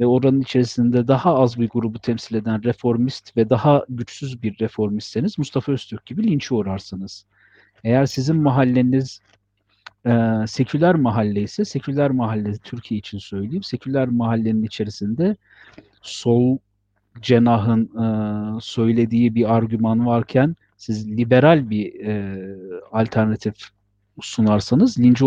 ve 0.00 0.06
oranın 0.06 0.40
içerisinde 0.40 1.08
daha 1.08 1.34
az 1.34 1.60
bir 1.60 1.68
grubu 1.68 1.98
temsil 1.98 2.34
eden 2.34 2.64
reformist 2.64 3.36
ve 3.36 3.50
daha 3.50 3.84
güçsüz 3.88 4.42
bir 4.42 4.58
reformistseniz 4.58 5.38
Mustafa 5.38 5.72
Öztürk 5.72 6.06
gibi 6.06 6.24
linçe 6.24 6.54
uğrarsınız. 6.54 7.26
Eğer 7.84 8.06
sizin 8.06 8.36
mahalleniz 8.36 9.20
e, 10.06 10.46
seküler 10.46 10.94
mahalle 10.94 11.42
ise 11.42 11.64
seküler 11.64 12.10
mahalle 12.10 12.52
Türkiye 12.58 12.98
için 12.98 13.18
söyleyeyim. 13.18 13.62
Seküler 13.62 14.08
mahallenin 14.08 14.62
içerisinde 14.62 15.36
sol 16.02 16.58
cenahın 17.20 17.84
e, 17.84 18.06
söylediği 18.60 19.34
bir 19.34 19.54
argüman 19.54 20.06
varken 20.06 20.56
siz 20.76 21.08
liberal 21.08 21.70
bir 21.70 22.04
e, 22.04 22.38
alternatif 22.92 23.54
sunarsanız 24.20 24.98
lince 24.98 25.24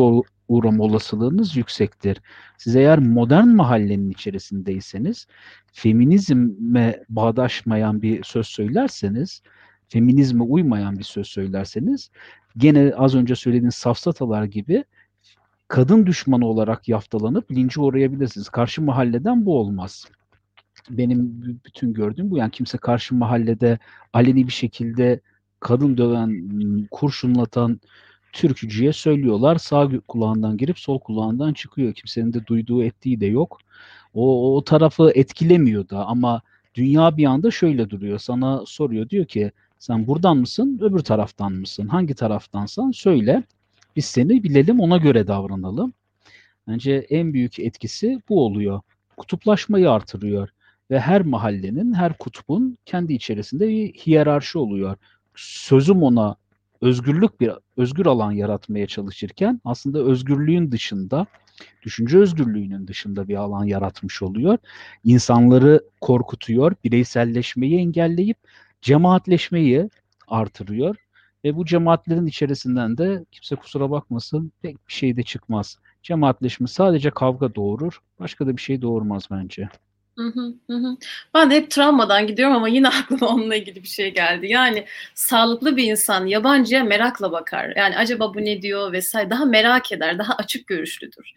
uğrama 0.47 0.83
olasılığınız 0.83 1.55
yüksektir. 1.55 2.21
Siz 2.57 2.75
eğer 2.75 2.99
modern 2.99 3.47
mahallenin 3.47 4.09
içerisindeyseniz 4.09 5.27
feminizme 5.73 7.03
bağdaşmayan 7.09 8.01
bir 8.01 8.23
söz 8.23 8.47
söylerseniz 8.47 9.41
feminizme 9.89 10.43
uymayan 10.43 10.99
bir 10.99 11.03
söz 11.03 11.27
söylerseniz 11.27 12.09
gene 12.57 12.93
az 12.97 13.15
önce 13.15 13.35
söylediğiniz 13.35 13.75
safsatalar 13.75 14.43
gibi 14.43 14.83
kadın 15.67 16.05
düşmanı 16.05 16.47
olarak 16.47 16.87
yaftalanıp 16.89 17.51
lince 17.51 17.81
uğrayabilirsiniz. 17.81 18.49
Karşı 18.49 18.81
mahalleden 18.81 19.45
bu 19.45 19.59
olmaz. 19.59 20.05
Benim 20.89 21.41
bütün 21.65 21.93
gördüğüm 21.93 22.31
bu. 22.31 22.37
Yani 22.37 22.51
kimse 22.51 22.77
karşı 22.77 23.15
mahallede 23.15 23.79
aleni 24.13 24.47
bir 24.47 24.51
şekilde 24.51 25.19
kadın 25.59 25.97
döven, 25.97 26.47
kurşunlatan 26.91 27.81
türkücüye 28.33 28.93
söylüyorlar. 28.93 29.55
Sağ 29.55 29.89
kulağından 30.07 30.57
girip 30.57 30.79
sol 30.79 30.99
kulağından 30.99 31.53
çıkıyor. 31.53 31.93
Kimsenin 31.93 32.33
de 32.33 32.45
duyduğu 32.45 32.83
ettiği 32.83 33.19
de 33.19 33.25
yok. 33.25 33.59
O, 34.13 34.55
o 34.57 34.63
tarafı 34.63 35.11
etkilemiyor 35.15 35.89
da 35.89 36.05
ama 36.05 36.41
dünya 36.75 37.17
bir 37.17 37.25
anda 37.25 37.51
şöyle 37.51 37.89
duruyor. 37.89 38.19
Sana 38.19 38.63
soruyor 38.65 39.09
diyor 39.09 39.25
ki 39.25 39.51
sen 39.79 40.07
buradan 40.07 40.37
mısın 40.37 40.79
öbür 40.81 40.99
taraftan 40.99 41.53
mısın? 41.53 41.87
Hangi 41.87 42.15
taraftansan 42.15 42.91
söyle. 42.91 43.43
Biz 43.95 44.05
seni 44.05 44.43
bilelim 44.43 44.79
ona 44.79 44.97
göre 44.97 45.27
davranalım. 45.27 45.93
Bence 46.67 46.93
en 47.09 47.33
büyük 47.33 47.59
etkisi 47.59 48.21
bu 48.29 48.45
oluyor. 48.45 48.81
Kutuplaşmayı 49.17 49.91
artırıyor 49.91 50.49
ve 50.91 50.99
her 50.99 51.21
mahallenin, 51.21 51.93
her 51.93 52.17
kutbun 52.17 52.77
kendi 52.85 53.13
içerisinde 53.13 53.67
bir 53.67 53.93
hiyerarşi 53.93 54.57
oluyor 54.57 54.97
sözüm 55.37 56.03
ona 56.03 56.35
özgürlük 56.81 57.41
bir 57.41 57.51
özgür 57.77 58.05
alan 58.05 58.31
yaratmaya 58.31 58.87
çalışırken 58.87 59.61
aslında 59.65 59.99
özgürlüğün 59.99 60.71
dışında 60.71 61.25
düşünce 61.83 62.17
özgürlüğünün 62.17 62.87
dışında 62.87 63.27
bir 63.27 63.35
alan 63.35 63.63
yaratmış 63.63 64.21
oluyor. 64.21 64.57
İnsanları 65.03 65.83
korkutuyor, 66.01 66.75
bireyselleşmeyi 66.83 67.79
engelleyip 67.79 68.37
cemaatleşmeyi 68.87 69.89
artırıyor 70.27 70.95
ve 71.43 71.55
bu 71.55 71.65
cemaatlerin 71.65 72.25
içerisinden 72.25 72.97
de 72.97 73.25
kimse 73.31 73.55
kusura 73.55 73.91
bakmasın 73.91 74.51
pek 74.61 74.87
bir 74.87 74.93
şey 74.93 75.17
de 75.17 75.23
çıkmaz. 75.23 75.77
Cemaatleşme 76.03 76.67
sadece 76.67 77.11
kavga 77.11 77.55
doğurur. 77.55 78.01
Başka 78.19 78.47
da 78.47 78.57
bir 78.57 78.61
şey 78.61 78.81
doğurmaz 78.81 79.27
bence. 79.31 79.69
Hı 80.17 80.23
hı, 80.27 80.97
Ben 81.33 81.51
hep 81.51 81.71
travmadan 81.71 82.27
gidiyorum 82.27 82.55
ama 82.55 82.67
yine 82.67 82.87
aklıma 83.01 83.27
onunla 83.27 83.55
ilgili 83.55 83.83
bir 83.83 83.87
şey 83.87 84.13
geldi. 84.13 84.47
Yani 84.47 84.85
sağlıklı 85.15 85.77
bir 85.77 85.83
insan 85.83 86.25
yabancıya 86.25 86.83
merakla 86.83 87.31
bakar. 87.31 87.73
Yani 87.75 87.97
acaba 87.97 88.33
bu 88.33 88.45
ne 88.45 88.61
diyor 88.61 88.91
vesaire 88.91 89.29
daha 89.29 89.45
merak 89.45 89.91
eder, 89.91 90.19
daha 90.19 90.33
açık 90.35 90.67
görüşlüdür. 90.67 91.31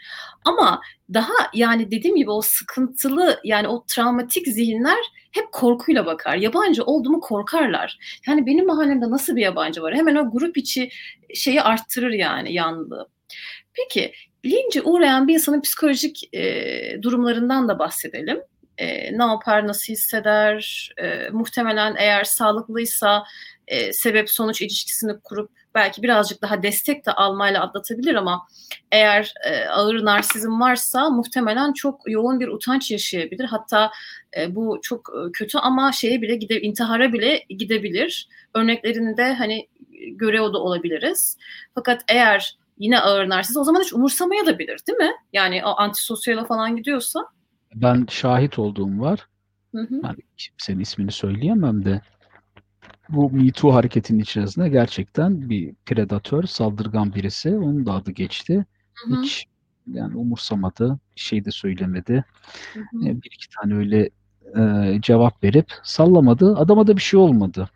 Ama 0.44 0.80
daha 1.14 1.32
yani 1.54 1.90
dediğim 1.90 2.16
gibi 2.16 2.30
o 2.30 2.40
sıkıntılı 2.42 3.40
yani 3.44 3.68
o 3.68 3.84
travmatik 3.86 4.46
zihinler 4.48 4.98
hep 5.32 5.52
korkuyla 5.52 6.06
bakar. 6.06 6.36
Yabancı 6.36 6.84
olduğumu 6.84 7.20
korkarlar. 7.20 7.98
Yani 8.28 8.46
benim 8.46 8.66
mahallemde 8.66 9.10
nasıl 9.10 9.36
bir 9.36 9.42
yabancı 9.42 9.82
var? 9.82 9.94
Hemen 9.94 10.14
o 10.16 10.30
grup 10.30 10.56
içi 10.56 10.90
şeyi 11.34 11.62
arttırır 11.62 12.10
yani 12.12 12.52
yanlığı. 12.52 13.08
Peki 13.74 14.12
lince 14.46 14.82
uğrayan 14.82 15.28
bir 15.28 15.34
insanın 15.34 15.60
psikolojik 15.60 16.34
e, 16.34 17.02
durumlarından 17.02 17.68
da 17.68 17.78
bahsedelim 17.78 18.40
e, 18.80 19.18
ne 19.18 19.24
yapar, 19.24 19.66
nasıl 19.66 19.92
hisseder, 19.92 20.90
e, 20.96 21.30
muhtemelen 21.30 21.94
eğer 21.98 22.24
sağlıklıysa 22.24 23.24
e, 23.66 23.92
sebep 23.92 24.30
sonuç 24.30 24.62
ilişkisini 24.62 25.20
kurup 25.20 25.50
belki 25.74 26.02
birazcık 26.02 26.42
daha 26.42 26.62
destek 26.62 27.06
de 27.06 27.12
almayla 27.12 27.62
atlatabilir 27.62 28.14
ama 28.14 28.46
eğer 28.92 29.34
e, 29.44 29.64
ağır 29.64 30.04
narsizm 30.04 30.60
varsa 30.60 31.10
muhtemelen 31.10 31.72
çok 31.72 32.00
yoğun 32.06 32.40
bir 32.40 32.48
utanç 32.48 32.90
yaşayabilir. 32.90 33.44
Hatta 33.44 33.90
e, 34.36 34.54
bu 34.54 34.80
çok 34.82 35.08
e, 35.08 35.32
kötü 35.32 35.58
ama 35.58 35.92
şeye 35.92 36.22
bile 36.22 36.36
gide 36.36 36.60
intihara 36.60 37.12
bile 37.12 37.44
gidebilir. 37.48 38.28
Örneklerini 38.54 39.16
de 39.16 39.34
hani 39.34 39.68
göre 40.10 40.38
da 40.38 40.58
olabiliriz. 40.58 41.38
Fakat 41.74 42.02
eğer 42.08 42.56
yine 42.78 43.00
ağır 43.00 43.28
narsizm 43.28 43.60
o 43.60 43.64
zaman 43.64 43.80
hiç 43.80 43.92
umursamaya 43.92 44.46
da 44.46 44.58
bilir 44.58 44.80
değil 44.88 44.98
mi? 44.98 45.12
Yani 45.32 45.64
o 45.64 45.80
antisosyala 45.80 46.44
falan 46.44 46.76
gidiyorsa 46.76 47.26
ben 47.74 48.06
şahit 48.10 48.58
olduğum 48.58 49.00
var. 49.00 49.26
Hı 49.74 49.80
hı. 49.80 50.00
Yani 50.04 50.18
kimsenin 50.36 50.80
ismini 50.80 51.12
söyleyemem 51.12 51.84
de 51.84 52.00
bu 53.08 53.30
Me 53.30 53.50
Too 53.52 53.74
hareketinin 53.74 54.18
içerisinde 54.18 54.68
gerçekten 54.68 55.50
bir 55.50 55.74
predatör, 55.86 56.42
saldırgan 56.44 57.14
birisi. 57.14 57.56
Onun 57.56 57.86
da 57.86 57.92
adı 57.92 58.10
geçti. 58.10 58.66
Hı 58.94 59.14
hı. 59.14 59.22
Hiç 59.22 59.46
yani 59.86 60.16
umursamadı, 60.16 60.98
bir 61.16 61.20
şey 61.20 61.44
de 61.44 61.50
söylemedi. 61.50 62.24
Hı 62.74 62.80
hı. 62.80 63.08
E, 63.08 63.22
bir 63.22 63.30
iki 63.34 63.48
tane 63.48 63.74
öyle 63.74 64.10
e, 64.58 64.98
cevap 65.00 65.44
verip 65.44 65.72
sallamadı. 65.82 66.56
Adama 66.56 66.86
da 66.86 66.96
bir 66.96 67.02
şey 67.02 67.20
olmadı. 67.20 67.68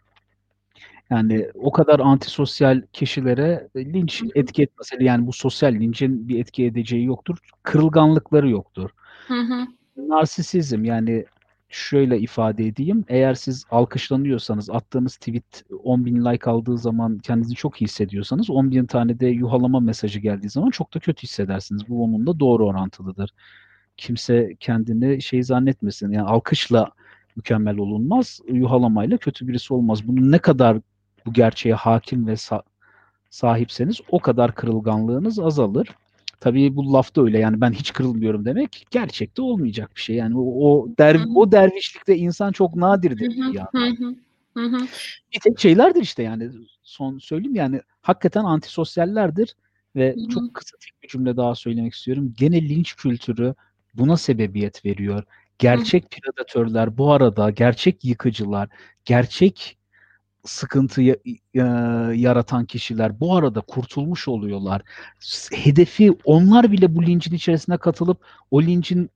Yani 1.11 1.49
o 1.55 1.73
kadar 1.73 2.01
antisosyal 2.01 2.83
kişilere 2.93 3.69
linç 3.77 4.23
etki 4.35 4.63
etmez. 4.63 4.91
Yani 5.01 5.27
bu 5.27 5.33
sosyal 5.33 5.73
lincin 5.73 6.29
bir 6.29 6.39
etki 6.39 6.65
edeceği 6.65 7.05
yoktur. 7.05 7.39
Kırılganlıkları 7.63 8.51
yoktur. 8.51 8.91
Hı 9.29 9.41
hı 9.41 9.67
narsisizm 9.97 10.85
yani 10.85 11.25
şöyle 11.69 12.19
ifade 12.19 12.67
edeyim. 12.67 13.05
Eğer 13.09 13.35
siz 13.35 13.65
alkışlanıyorsanız, 13.71 14.71
attığınız 14.71 15.17
tweet 15.17 15.65
10 15.85 16.05
bin 16.05 16.25
like 16.25 16.51
aldığı 16.51 16.79
zaman 16.79 17.19
kendinizi 17.19 17.55
çok 17.55 17.83
iyi 17.83 17.85
hissediyorsanız 17.85 18.51
10 18.51 18.71
bin 18.71 18.87
tane 18.87 19.21
de 19.21 19.27
yuhalama 19.27 19.81
mesajı 19.81 20.21
geldiği 20.21 20.51
zaman 20.51 20.71
çok 20.71 20.95
da 20.95 20.99
kötü 20.99 21.23
hissedersiniz. 21.23 21.89
Bu 21.89 22.05
onunla 22.05 22.41
doğru 22.41 22.67
orantılıdır. 22.67 23.31
Kimse 23.97 24.57
kendini 24.61 25.23
şey 25.23 25.43
zannetmesin. 25.43 26.13
Yani 26.13 26.29
alkışla 26.29 26.91
mükemmel 27.37 27.77
olunmaz. 27.79 28.41
Yuhalamayla 28.49 29.17
kötü 29.19 29.49
birisi 29.49 29.75
olmaz. 29.75 30.09
Bunun 30.09 30.33
ne 30.33 30.39
kadar 30.39 30.79
bu 31.27 31.33
gerçeğe 31.33 31.75
hakim 31.75 32.27
ve 32.27 32.33
sa- 32.33 32.63
sahipseniz 33.31 34.01
o 34.11 34.19
kadar 34.21 34.55
kırılganlığınız 34.55 35.39
azalır. 35.39 35.89
Tabii 36.41 36.77
bu 36.77 36.93
lafta 36.93 37.23
öyle 37.23 37.39
yani 37.39 37.61
ben 37.61 37.73
hiç 37.73 37.93
kırılmıyorum 37.93 38.45
demek 38.45 38.87
gerçekte 38.91 39.43
olmayacak 39.43 39.91
bir 39.97 40.01
şey. 40.01 40.17
Yani 40.17 40.39
o, 40.39 40.43
o 40.43 40.89
der 40.99 41.15
Hı-hı. 41.15 41.35
o 41.35 41.53
dervişlikte 41.53 42.17
insan 42.17 42.53
çok 42.53 42.77
nadirdir 42.77 43.53
ya. 43.53 43.69
Bir 45.35 45.41
tek 45.41 45.61
şeylerdir 45.61 46.03
işte 46.03 46.23
yani 46.23 46.51
son 46.83 47.19
söyleyeyim 47.19 47.55
yani 47.55 47.81
hakikaten 48.03 48.45
antisosyallerdir 48.45 49.57
ve 49.97 50.15
Hı-hı. 50.15 50.29
çok 50.29 50.55
kısa 50.55 50.77
tek 50.81 51.03
bir 51.03 51.09
cümle 51.09 51.37
daha 51.37 51.55
söylemek 51.55 51.95
istiyorum. 51.95 52.35
Gene 52.37 52.69
linç 52.69 52.97
kültürü 52.97 53.55
buna 53.95 54.17
sebebiyet 54.17 54.85
veriyor. 54.85 55.25
Gerçek 55.59 56.03
Hı-hı. 56.03 56.21
predatörler 56.21 56.99
bu 56.99 57.13
arada 57.13 57.51
gerçek 57.51 58.05
yıkıcılar, 58.05 58.69
gerçek 59.05 59.77
sıkıntı 60.45 61.03
yaratan 62.15 62.65
kişiler 62.65 63.21
bu 63.21 63.37
arada 63.37 63.61
kurtulmuş 63.61 64.29
oluyorlar. 64.29 64.83
Hedefi 65.53 66.13
onlar 66.25 66.73
bile 66.73 66.97
bu 66.97 67.07
lincin 67.07 67.35
içerisine 67.35 67.77
katılıp 67.77 68.19
o 68.51 68.63
lincin 68.63 69.11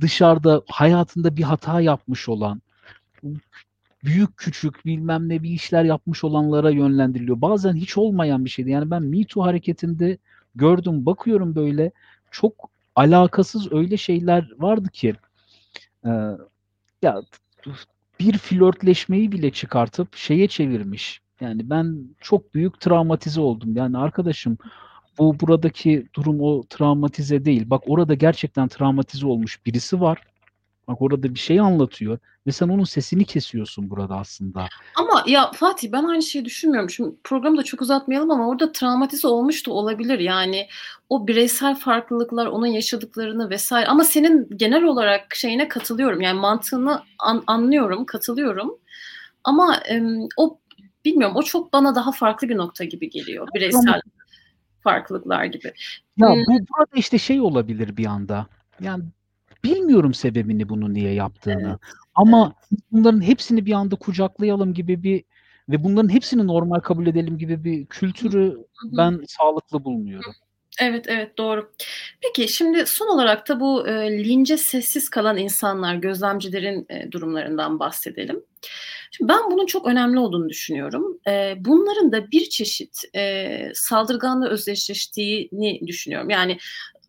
dışarıda 0.00 0.62
hayatında 0.68 1.36
bir 1.36 1.42
hata 1.42 1.80
yapmış 1.80 2.28
olan 2.28 2.62
büyük 4.04 4.36
küçük 4.36 4.86
bilmem 4.86 5.28
ne 5.28 5.42
bir 5.42 5.50
işler 5.50 5.84
yapmış 5.84 6.24
olanlara 6.24 6.70
yönlendiriliyor. 6.70 7.40
Bazen 7.40 7.74
hiç 7.74 7.98
olmayan 7.98 8.44
bir 8.44 8.50
şeydi. 8.50 8.70
Yani 8.70 8.90
ben 8.90 9.02
Me 9.02 9.24
Too 9.24 9.44
hareketinde 9.44 10.18
gördüm, 10.54 11.06
bakıyorum 11.06 11.54
böyle 11.54 11.90
çok 12.30 12.70
alakasız 12.94 13.72
öyle 13.72 13.96
şeyler 13.96 14.50
vardı 14.58 14.88
ki 14.88 15.14
ya 17.02 17.22
bir 18.20 18.38
flörtleşmeyi 18.38 19.32
bile 19.32 19.50
çıkartıp 19.50 20.16
şeye 20.16 20.48
çevirmiş. 20.48 21.20
Yani 21.40 21.70
ben 21.70 22.08
çok 22.20 22.54
büyük 22.54 22.80
travmatize 22.80 23.40
oldum. 23.40 23.76
Yani 23.76 23.98
arkadaşım 23.98 24.58
bu 25.18 25.40
buradaki 25.40 26.08
durum 26.14 26.40
o 26.40 26.62
travmatize 26.70 27.44
değil. 27.44 27.70
Bak 27.70 27.82
orada 27.86 28.14
gerçekten 28.14 28.68
travmatize 28.68 29.26
olmuş 29.26 29.66
birisi 29.66 30.00
var. 30.00 30.18
Bak 30.88 31.02
orada 31.02 31.34
bir 31.34 31.38
şey 31.38 31.60
anlatıyor 31.60 32.18
ve 32.46 32.52
sen 32.52 32.68
onun 32.68 32.84
sesini 32.84 33.24
kesiyorsun 33.24 33.90
burada 33.90 34.16
aslında. 34.16 34.68
Ama 34.96 35.24
ya 35.26 35.50
Fatih 35.52 35.92
ben 35.92 36.04
aynı 36.04 36.22
şeyi 36.22 36.44
düşünmüyorum. 36.44 36.90
Şimdi 36.90 37.14
programı 37.24 37.56
da 37.56 37.62
çok 37.62 37.82
uzatmayalım 37.82 38.30
ama 38.30 38.48
orada 38.48 38.72
travmatize 38.72 39.28
olmuş 39.28 39.66
da 39.66 39.72
olabilir. 39.72 40.18
Yani 40.18 40.68
o 41.08 41.26
bireysel 41.26 41.74
farklılıklar, 41.74 42.46
onun 42.46 42.66
yaşadıklarını 42.66 43.50
vesaire. 43.50 43.86
Ama 43.86 44.04
senin 44.04 44.48
genel 44.56 44.84
olarak 44.84 45.34
şeyine 45.34 45.68
katılıyorum. 45.68 46.20
Yani 46.20 46.40
mantığını 46.40 47.02
an, 47.18 47.42
anlıyorum, 47.46 48.06
katılıyorum. 48.06 48.78
Ama 49.44 49.76
e, 49.90 50.02
o 50.36 50.58
bilmiyorum 51.04 51.36
o 51.36 51.42
çok 51.42 51.72
bana 51.72 51.94
daha 51.94 52.12
farklı 52.12 52.48
bir 52.48 52.56
nokta 52.56 52.84
gibi 52.84 53.10
geliyor. 53.10 53.48
Bireysel 53.54 54.00
farklılıklar 54.82 55.44
gibi. 55.44 55.72
Ya 56.16 56.28
bu 56.28 56.52
burada 56.52 56.96
işte 56.96 57.18
şey 57.18 57.40
olabilir 57.40 57.96
bir 57.96 58.06
anda. 58.06 58.46
Yani 58.80 59.04
Bilmiyorum 59.64 60.14
sebebini 60.14 60.68
bunu 60.68 60.94
niye 60.94 61.12
yaptığını. 61.12 61.68
Evet. 61.68 61.78
Ama 62.14 62.52
evet. 62.72 62.80
bunların 62.92 63.20
hepsini 63.20 63.66
bir 63.66 63.72
anda 63.72 63.96
kucaklayalım 63.96 64.74
gibi 64.74 65.02
bir 65.02 65.24
ve 65.68 65.84
bunların 65.84 66.08
hepsini 66.08 66.46
normal 66.46 66.80
kabul 66.80 67.06
edelim 67.06 67.38
gibi 67.38 67.64
bir 67.64 67.86
kültürü 67.86 68.44
hı 68.44 68.88
hı. 68.88 68.96
ben 68.96 69.24
sağlıklı 69.28 69.84
bulmuyorum. 69.84 70.32
Evet, 70.80 71.04
evet 71.08 71.38
doğru. 71.38 71.72
Peki 72.20 72.48
şimdi 72.48 72.86
son 72.86 73.06
olarak 73.06 73.48
da 73.48 73.60
bu 73.60 73.88
e, 73.88 74.24
lince 74.24 74.56
sessiz 74.56 75.08
kalan 75.08 75.36
insanlar, 75.36 75.94
gözlemcilerin 75.94 76.86
e, 76.90 77.12
durumlarından 77.12 77.78
bahsedelim. 77.78 78.44
Şimdi 79.10 79.32
ben 79.32 79.50
bunun 79.50 79.66
çok 79.66 79.86
önemli 79.86 80.18
olduğunu 80.18 80.48
düşünüyorum. 80.48 81.20
E, 81.28 81.54
bunların 81.58 82.12
da 82.12 82.30
bir 82.30 82.48
çeşit 82.48 83.02
e, 83.14 83.70
saldırganla 83.74 84.48
özdeşleştiğini 84.48 85.80
düşünüyorum. 85.86 86.30
Yani 86.30 86.58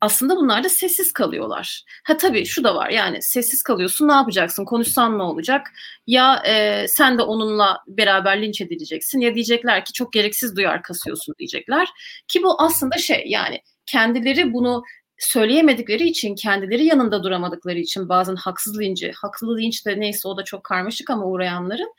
aslında 0.02 0.36
bunlar 0.36 0.64
da 0.64 0.70
sessiz 0.70 1.14
kalıyorlar. 1.14 1.84
Ha 2.04 2.18
tabii 2.18 2.46
şu 2.46 2.64
da 2.64 2.76
var 2.76 2.90
yani 2.90 3.22
sessiz 3.22 3.64
kalıyorsun 3.64 4.08
ne 4.08 4.14
yapacaksın? 4.14 4.66
Konuşsan 4.66 5.18
ne 5.18 5.24
olacak? 5.24 5.68
Ya 6.08 6.44
e, 6.48 6.86
sen 6.88 7.18
de 7.18 7.22
onunla 7.22 7.78
beraber 7.88 8.42
linç 8.42 8.62
edileceksin 8.62 9.20
ya 9.20 9.36
diyecekler 9.36 9.86
ki 9.86 9.94
çok 9.94 10.14
gereksiz 10.14 10.56
duyar 10.56 10.84
kasıyorsun 10.84 11.36
diyecekler. 11.40 11.88
Ki 12.28 12.44
bu 12.44 12.62
aslında 12.62 12.98
şey 12.98 13.24
yani 13.28 13.62
kendileri 13.86 14.54
bunu 14.54 14.84
söyleyemedikleri 15.18 16.04
için 16.04 16.36
kendileri 16.36 16.86
yanında 16.86 17.24
duramadıkları 17.24 17.80
için 17.80 18.10
bazen 18.10 18.36
haksız 18.36 18.80
linci 18.80 19.12
haklı 19.12 19.58
linç 19.58 19.86
de 19.86 20.00
neyse 20.00 20.28
o 20.28 20.38
da 20.38 20.44
çok 20.44 20.64
karmaşık 20.64 21.10
ama 21.10 21.26
uğrayanların 21.26 21.94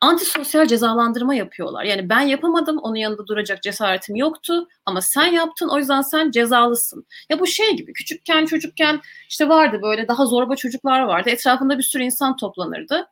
antisosyal 0.00 0.66
cezalandırma 0.66 1.34
yapıyorlar. 1.34 1.84
Yani 1.84 2.08
ben 2.08 2.20
yapamadım, 2.20 2.78
onun 2.78 2.96
yanında 2.96 3.26
duracak 3.26 3.62
cesaretim 3.62 4.16
yoktu 4.16 4.68
ama 4.86 5.00
sen 5.00 5.26
yaptın 5.26 5.68
o 5.68 5.78
yüzden 5.78 6.02
sen 6.02 6.30
cezalısın. 6.30 7.06
Ya 7.30 7.40
bu 7.40 7.46
şey 7.46 7.76
gibi 7.76 7.92
küçükken 7.92 8.46
çocukken 8.46 9.00
işte 9.28 9.48
vardı 9.48 9.78
böyle 9.82 10.08
daha 10.08 10.26
zorba 10.26 10.56
çocuklar 10.56 11.00
vardı. 11.00 11.30
Etrafında 11.30 11.78
bir 11.78 11.82
sürü 11.82 12.02
insan 12.02 12.36
toplanırdı. 12.36 13.08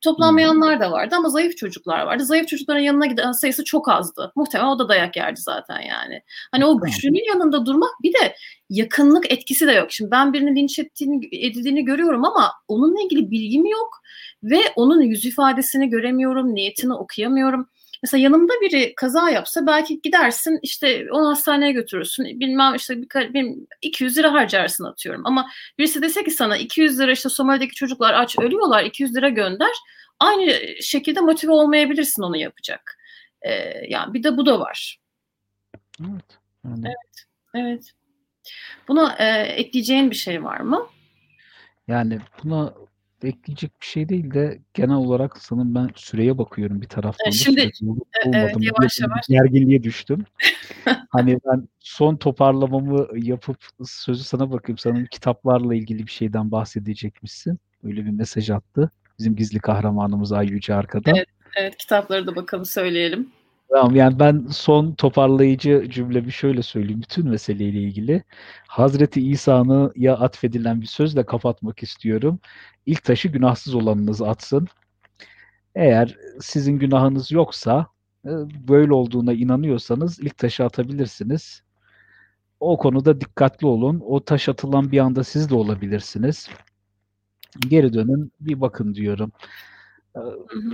Toplanmayanlar 0.00 0.80
da 0.80 0.90
vardı 0.92 1.14
ama 1.18 1.28
zayıf 1.28 1.56
çocuklar 1.56 2.02
vardı. 2.02 2.24
Zayıf 2.24 2.48
çocukların 2.48 2.80
yanına 2.80 3.06
giden 3.06 3.32
sayısı 3.32 3.64
çok 3.64 3.88
azdı. 3.88 4.32
Muhtemelen 4.36 4.68
o 4.68 4.78
da 4.78 4.88
dayak 4.88 5.16
yerdi 5.16 5.40
zaten 5.40 5.80
yani. 5.80 6.22
Hani 6.52 6.64
o 6.64 6.80
güçlünün 6.80 7.28
yanında 7.28 7.66
durmak 7.66 7.90
bir 8.02 8.12
de 8.12 8.34
yakınlık 8.70 9.32
etkisi 9.32 9.66
de 9.66 9.72
yok. 9.72 9.92
Şimdi 9.92 10.10
ben 10.10 10.32
birini 10.32 10.60
linç 10.60 10.78
ettiğini, 10.78 11.26
edildiğini 11.32 11.84
görüyorum 11.84 12.24
ama 12.24 12.52
onunla 12.68 13.02
ilgili 13.02 13.30
bilgim 13.30 13.66
yok 13.66 14.02
ve 14.42 14.60
onun 14.76 15.00
yüz 15.00 15.24
ifadesini 15.24 15.88
göremiyorum, 15.90 16.54
niyetini 16.54 16.94
okuyamıyorum. 16.94 17.68
Mesela 18.02 18.22
yanımda 18.22 18.52
biri 18.60 18.94
kaza 18.96 19.30
yapsa 19.30 19.66
belki 19.66 20.00
gidersin 20.00 20.58
işte 20.62 21.06
onu 21.12 21.28
hastaneye 21.28 21.72
götürürsün. 21.72 22.40
Bilmem 22.40 22.74
işte 22.74 23.02
bir, 23.02 23.34
bir 23.34 23.54
200 23.82 24.18
lira 24.18 24.32
harcarsın 24.32 24.84
atıyorum. 24.84 25.22
Ama 25.24 25.50
birisi 25.78 26.02
dese 26.02 26.24
ki 26.24 26.30
sana 26.30 26.56
200 26.56 26.98
lira 27.00 27.12
işte 27.12 27.28
Somali'deki 27.28 27.74
çocuklar 27.74 28.14
aç 28.14 28.38
ölüyorlar 28.38 28.84
200 28.84 29.16
lira 29.16 29.28
gönder. 29.28 29.72
Aynı 30.20 30.52
şekilde 30.82 31.20
motive 31.20 31.52
olmayabilirsin 31.52 32.22
onu 32.22 32.36
yapacak. 32.36 32.98
Ee, 33.42 33.52
yani 33.88 34.14
bir 34.14 34.22
de 34.22 34.36
bu 34.36 34.46
da 34.46 34.60
var. 34.60 34.98
Evet. 36.00 36.38
Yani. 36.64 36.84
Evet. 36.86 37.24
Evet. 37.54 37.92
Buna 38.88 39.16
e, 39.18 39.42
ekleyeceğin 39.42 40.10
bir 40.10 40.16
şey 40.16 40.44
var 40.44 40.60
mı? 40.60 40.86
Yani 41.88 42.18
buna 42.44 42.74
ekleyecek 43.22 43.80
bir 43.80 43.86
şey 43.86 44.08
değil 44.08 44.34
de 44.34 44.58
genel 44.74 44.96
olarak 44.96 45.38
sanırım 45.38 45.74
ben 45.74 45.90
süreye 45.94 46.38
bakıyorum 46.38 46.80
bir 46.82 46.88
taraftan. 46.88 47.28
E, 47.28 47.32
şimdi 47.32 47.60
e, 47.60 47.70
evet, 48.24 48.56
yavaş 48.60 49.00
yavaş. 49.00 49.26
Gerginliğe 49.28 49.82
düştüm. 49.82 50.24
hani 51.10 51.38
ben 51.46 51.68
son 51.80 52.16
toparlamamı 52.16 53.06
yapıp 53.14 53.56
sözü 53.84 54.24
sana 54.24 54.50
bakayım. 54.52 54.78
Sanırım 54.78 55.06
kitaplarla 55.06 55.74
ilgili 55.74 56.06
bir 56.06 56.12
şeyden 56.12 56.50
bahsedecekmişsin. 56.50 57.58
Öyle 57.84 58.04
bir 58.04 58.10
mesaj 58.10 58.50
attı. 58.50 58.90
Bizim 59.18 59.36
gizli 59.36 59.58
kahramanımız 59.58 60.32
Ay 60.32 60.46
Yüce 60.46 60.74
arkada. 60.74 61.12
Evet, 61.16 61.28
evet 61.56 61.76
kitapları 61.76 62.26
da 62.26 62.36
bakalım 62.36 62.64
söyleyelim. 62.64 63.32
Tamam 63.72 63.96
yani 63.96 64.18
ben 64.18 64.46
son 64.50 64.94
toparlayıcı 64.94 65.86
cümlemi 65.90 66.32
şöyle 66.32 66.62
söyleyeyim 66.62 67.02
bütün 67.02 67.28
meseleyle 67.30 67.78
ilgili. 67.82 68.22
Hazreti 68.68 69.30
İsa'nı 69.30 69.92
ya 69.96 70.16
atfedilen 70.16 70.80
bir 70.80 70.86
sözle 70.86 71.26
kapatmak 71.26 71.82
istiyorum. 71.82 72.40
İlk 72.86 73.04
taşı 73.04 73.28
günahsız 73.28 73.74
olanınız 73.74 74.22
atsın. 74.22 74.68
Eğer 75.74 76.16
sizin 76.40 76.78
günahınız 76.78 77.32
yoksa 77.32 77.86
e, 78.24 78.30
böyle 78.68 78.92
olduğuna 78.94 79.32
inanıyorsanız 79.32 80.20
ilk 80.20 80.38
taşı 80.38 80.64
atabilirsiniz. 80.64 81.62
O 82.60 82.78
konuda 82.78 83.20
dikkatli 83.20 83.66
olun. 83.66 84.02
O 84.06 84.24
taş 84.24 84.48
atılan 84.48 84.92
bir 84.92 84.98
anda 84.98 85.24
siz 85.24 85.50
de 85.50 85.54
olabilirsiniz. 85.54 86.48
Geri 87.68 87.92
dönün 87.92 88.32
bir 88.40 88.60
bakın 88.60 88.94
diyorum 88.94 89.32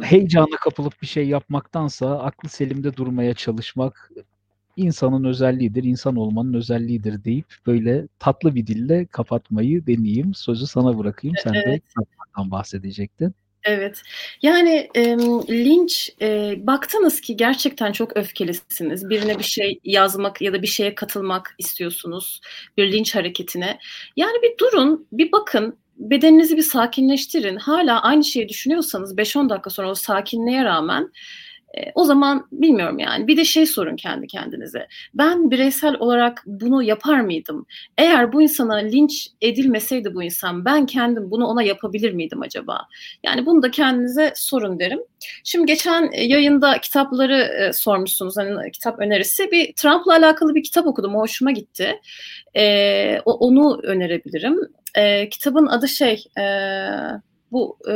heyecana 0.03 0.57
kapılıp 0.61 1.03
bir 1.03 1.07
şey 1.07 1.29
yapmaktansa 1.29 2.19
aklı 2.19 2.49
selimde 2.49 2.97
durmaya 2.97 3.35
çalışmak 3.35 4.11
insanın 4.77 5.25
özelliğidir, 5.25 5.85
insan 5.85 6.17
olmanın 6.17 6.55
özelliğidir 6.55 7.25
deyip 7.25 7.47
böyle 7.67 8.07
tatlı 8.19 8.55
bir 8.55 8.67
dille 8.67 9.07
kapatmayı 9.07 9.87
deneyeyim. 9.87 10.35
Sözü 10.35 10.67
sana 10.67 10.99
bırakayım. 10.99 11.37
Sen 11.45 11.53
evet. 11.55 11.67
de 11.67 11.81
kitaplardan 11.81 12.51
bahsedecektin. 12.51 13.35
Evet. 13.65 14.03
Yani 14.43 14.91
e, 14.95 15.05
linç 15.49 16.11
e, 16.23 16.55
baktınız 16.67 17.21
ki 17.21 17.37
gerçekten 17.37 17.93
çok 17.93 18.17
öfkelisiniz. 18.17 19.11
Birine 19.11 19.39
bir 19.39 19.45
şey 19.45 19.81
yazmak 19.85 20.43
ya 20.43 20.53
da 20.53 20.63
bir 20.63 20.67
şeye 20.67 20.95
katılmak 20.95 21.55
istiyorsunuz. 21.59 22.41
Bir 22.77 22.93
linç 22.93 23.15
hareketine. 23.15 23.79
Yani 24.17 24.43
bir 24.43 24.59
durun, 24.59 25.07
bir 25.13 25.33
bakın 25.33 25.79
bedeninizi 25.97 26.57
bir 26.57 26.63
sakinleştirin. 26.63 27.57
Hala 27.57 28.03
aynı 28.03 28.25
şeyi 28.25 28.49
düşünüyorsanız 28.49 29.19
5-10 29.19 29.49
dakika 29.49 29.71
sonra 29.71 29.91
o 29.91 29.95
sakinliğe 29.95 30.65
rağmen 30.65 31.11
e, 31.79 31.93
o 31.95 32.05
zaman 32.05 32.47
bilmiyorum 32.53 32.99
yani 32.99 33.27
bir 33.27 33.37
de 33.37 33.45
şey 33.45 33.67
sorun 33.67 33.97
kendi 33.97 34.27
kendinize. 34.27 34.87
Ben 35.15 35.51
bireysel 35.51 35.97
olarak 35.99 36.43
bunu 36.47 36.83
yapar 36.83 37.21
mıydım? 37.21 37.67
Eğer 37.99 38.33
bu 38.33 38.43
insana 38.43 38.75
linç 38.75 39.29
edilmeseydi 39.41 40.15
bu 40.15 40.23
insan 40.23 40.65
ben 40.65 40.87
kendim 40.87 41.31
bunu 41.31 41.47
ona 41.47 41.63
yapabilir 41.63 42.13
miydim 42.13 42.43
acaba? 42.43 42.81
Yani 43.25 43.47
bunu 43.47 43.63
da 43.63 43.71
kendinize 43.71 44.33
sorun 44.37 44.79
derim. 44.79 45.01
Şimdi 45.45 45.67
geçen 45.67 46.11
yayında 46.13 46.79
kitapları 46.79 47.37
e, 47.37 47.73
sormuşsunuz 47.73 48.37
hani 48.37 48.71
kitap 48.71 48.99
önerisi. 49.01 49.51
Bir 49.51 49.73
Trump'la 49.73 50.13
alakalı 50.13 50.55
bir 50.55 50.63
kitap 50.63 50.87
okudum. 50.87 51.17
O 51.17 51.21
hoşuma 51.21 51.51
gitti. 51.51 52.01
E, 52.57 53.21
onu 53.25 53.81
önerebilirim. 53.83 54.59
E, 54.95 55.29
kitabın 55.29 55.67
adı 55.67 55.89
şey 55.89 56.25
e, 56.39 56.45
bu 57.53 57.79
e, 57.89 57.93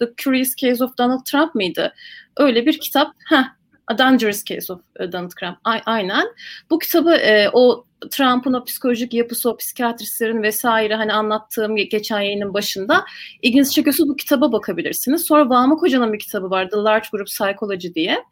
The 0.00 0.12
Curious 0.24 0.56
Case 0.56 0.84
of 0.84 0.98
Donald 0.98 1.24
Trump 1.24 1.54
mıydı? 1.54 1.94
Öyle 2.36 2.66
bir 2.66 2.80
kitap. 2.80 3.12
Heh, 3.28 3.44
A 3.86 3.98
Dangerous 3.98 4.44
Case 4.44 4.72
of 4.72 4.80
e, 5.00 5.12
Donald 5.12 5.30
Trump. 5.40 5.58
A- 5.64 5.80
aynen. 5.86 6.26
Bu 6.70 6.78
kitabı 6.78 7.14
e, 7.14 7.48
o 7.52 7.84
Trump'ın 8.10 8.52
o 8.52 8.64
psikolojik 8.64 9.14
yapısı, 9.14 9.50
o 9.50 9.56
psikiyatristlerin 9.56 10.42
vesaire 10.42 10.94
hani 10.94 11.12
anlattığım 11.12 11.76
geçen 11.76 12.20
yayının 12.20 12.54
başında 12.54 13.04
ilginizi 13.42 13.72
çekiyorsa 13.72 14.04
bu 14.08 14.16
kitaba 14.16 14.52
bakabilirsiniz. 14.52 15.22
Sonra 15.22 15.48
Vamuk 15.50 15.82
Hoca'nın 15.82 16.12
bir 16.12 16.18
kitabı 16.18 16.50
var 16.50 16.70
The 16.70 16.76
Large 16.76 17.08
Group 17.12 17.26
Psychology 17.26 17.88
diye. 17.94 18.24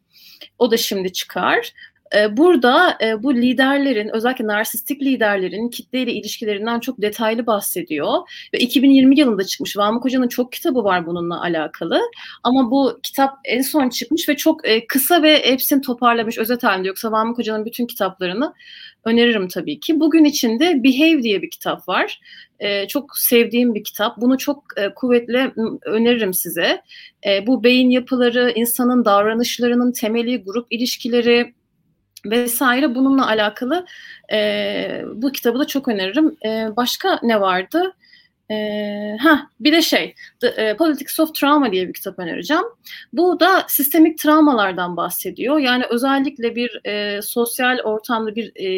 O 0.58 0.70
da 0.70 0.76
şimdi 0.76 1.12
çıkar. 1.12 1.72
Ee, 2.14 2.36
burada 2.36 2.98
e, 3.02 3.22
bu 3.22 3.34
liderlerin 3.34 4.08
özellikle 4.08 4.46
narsistik 4.46 5.02
liderlerin 5.02 5.68
kitleyle 5.68 6.12
ilişkilerinden 6.12 6.80
çok 6.80 7.02
detaylı 7.02 7.46
bahsediyor. 7.46 8.18
Ve 8.54 8.58
2020 8.58 9.18
yılında 9.18 9.44
çıkmış. 9.44 9.76
Vamuk 9.76 10.04
Hoca'nın 10.04 10.28
çok 10.28 10.52
kitabı 10.52 10.84
var 10.84 11.06
bununla 11.06 11.42
alakalı. 11.42 12.00
Ama 12.42 12.70
bu 12.70 13.00
kitap 13.02 13.38
en 13.44 13.62
son 13.62 13.88
çıkmış 13.88 14.28
ve 14.28 14.36
çok 14.36 14.68
e, 14.68 14.86
kısa 14.86 15.22
ve 15.22 15.46
hepsini 15.46 15.80
toparlamış 15.80 16.38
özet 16.38 16.62
halinde. 16.64 16.88
Yoksa 16.88 17.12
Vamuk 17.12 17.38
Hoca'nın 17.38 17.64
bütün 17.64 17.86
kitaplarını 17.86 18.54
öneririm 19.04 19.48
tabii 19.48 19.80
ki. 19.80 20.00
Bugün 20.00 20.24
içinde 20.24 20.84
Behave 20.84 21.22
diye 21.22 21.42
bir 21.42 21.50
kitap 21.50 21.88
var. 21.88 22.20
E, 22.58 22.88
çok 22.88 23.18
sevdiğim 23.18 23.74
bir 23.74 23.84
kitap. 23.84 24.20
Bunu 24.20 24.38
çok 24.38 24.64
kuvvetle 24.96 25.52
öneririm 25.84 26.34
size. 26.34 26.82
Bu 27.46 27.64
beyin 27.64 27.90
yapıları, 27.90 28.52
insanın 28.54 29.04
davranışlarının 29.04 29.92
temeli, 29.92 30.42
grup 30.44 30.66
ilişkileri, 30.70 31.54
vesaire 32.30 32.94
bununla 32.94 33.26
alakalı 33.26 33.86
e, 34.32 35.02
bu 35.14 35.32
kitabı 35.32 35.58
da 35.58 35.66
çok 35.66 35.88
öneririm. 35.88 36.36
E, 36.44 36.76
başka 36.76 37.20
ne 37.22 37.40
vardı? 37.40 37.92
Ee, 38.50 39.16
ha 39.20 39.50
bir 39.60 39.72
de 39.72 39.82
şey 39.82 40.14
The 40.40 40.46
e, 40.46 40.76
Politics 40.76 41.20
of 41.20 41.34
Trauma 41.34 41.72
diye 41.72 41.88
bir 41.88 41.92
kitap 41.92 42.18
önereceğim. 42.18 42.62
Bu 43.12 43.40
da 43.40 43.64
sistemik 43.68 44.18
travmalardan 44.18 44.96
bahsediyor. 44.96 45.58
Yani 45.58 45.84
özellikle 45.90 46.56
bir 46.56 46.80
e, 46.86 47.22
sosyal 47.22 47.78
ortamda 47.78 48.36
bir 48.36 48.48
e, 48.48 48.68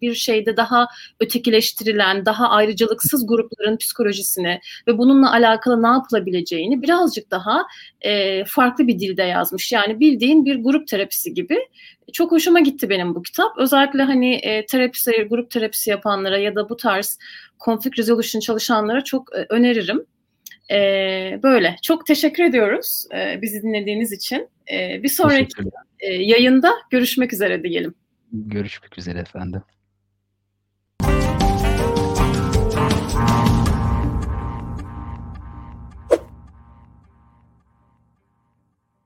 bir 0.00 0.14
şeyde 0.14 0.56
daha 0.56 0.88
ötekileştirilen, 1.20 2.26
daha 2.26 2.48
ayrıcalıksız 2.48 3.26
grupların 3.26 3.76
psikolojisini 3.76 4.60
ve 4.88 4.98
bununla 4.98 5.32
alakalı 5.32 5.82
ne 5.82 5.88
yapılabileceğini 5.88 6.82
birazcık 6.82 7.30
daha 7.30 7.66
e, 8.00 8.44
farklı 8.44 8.86
bir 8.86 8.98
dilde 8.98 9.22
yazmış. 9.22 9.72
Yani 9.72 10.00
bildiğin 10.00 10.44
bir 10.44 10.56
grup 10.64 10.88
terapisi 10.88 11.34
gibi. 11.34 11.58
Çok 12.12 12.32
hoşuma 12.32 12.60
gitti 12.60 12.88
benim 12.88 13.14
bu 13.14 13.22
kitap. 13.22 13.58
Özellikle 13.58 14.02
hani 14.02 14.34
e, 14.34 14.66
terapisi, 14.66 15.26
grup 15.30 15.50
terapisi 15.50 15.90
yapanlara 15.90 16.38
ya 16.38 16.54
da 16.54 16.68
bu 16.68 16.76
tarz 16.76 17.18
conflict 17.64 17.98
resolution 17.98 18.40
çalışanlara 18.40 19.04
çok 19.04 19.36
e, 19.36 19.46
öneririm. 19.48 20.04
E, 20.70 21.40
böyle. 21.42 21.76
Çok 21.82 22.06
teşekkür 22.06 22.44
ediyoruz 22.44 23.06
e, 23.14 23.42
bizi 23.42 23.62
dinlediğiniz 23.62 24.12
için. 24.12 24.48
E, 24.72 25.02
bir 25.02 25.08
sonraki 25.08 25.62
e, 26.00 26.12
yayında 26.12 26.72
görüşmek 26.90 27.32
üzere 27.32 27.62
diyelim. 27.62 27.94
Görüşmek 28.32 28.98
üzere 28.98 29.18
efendim. 29.18 29.62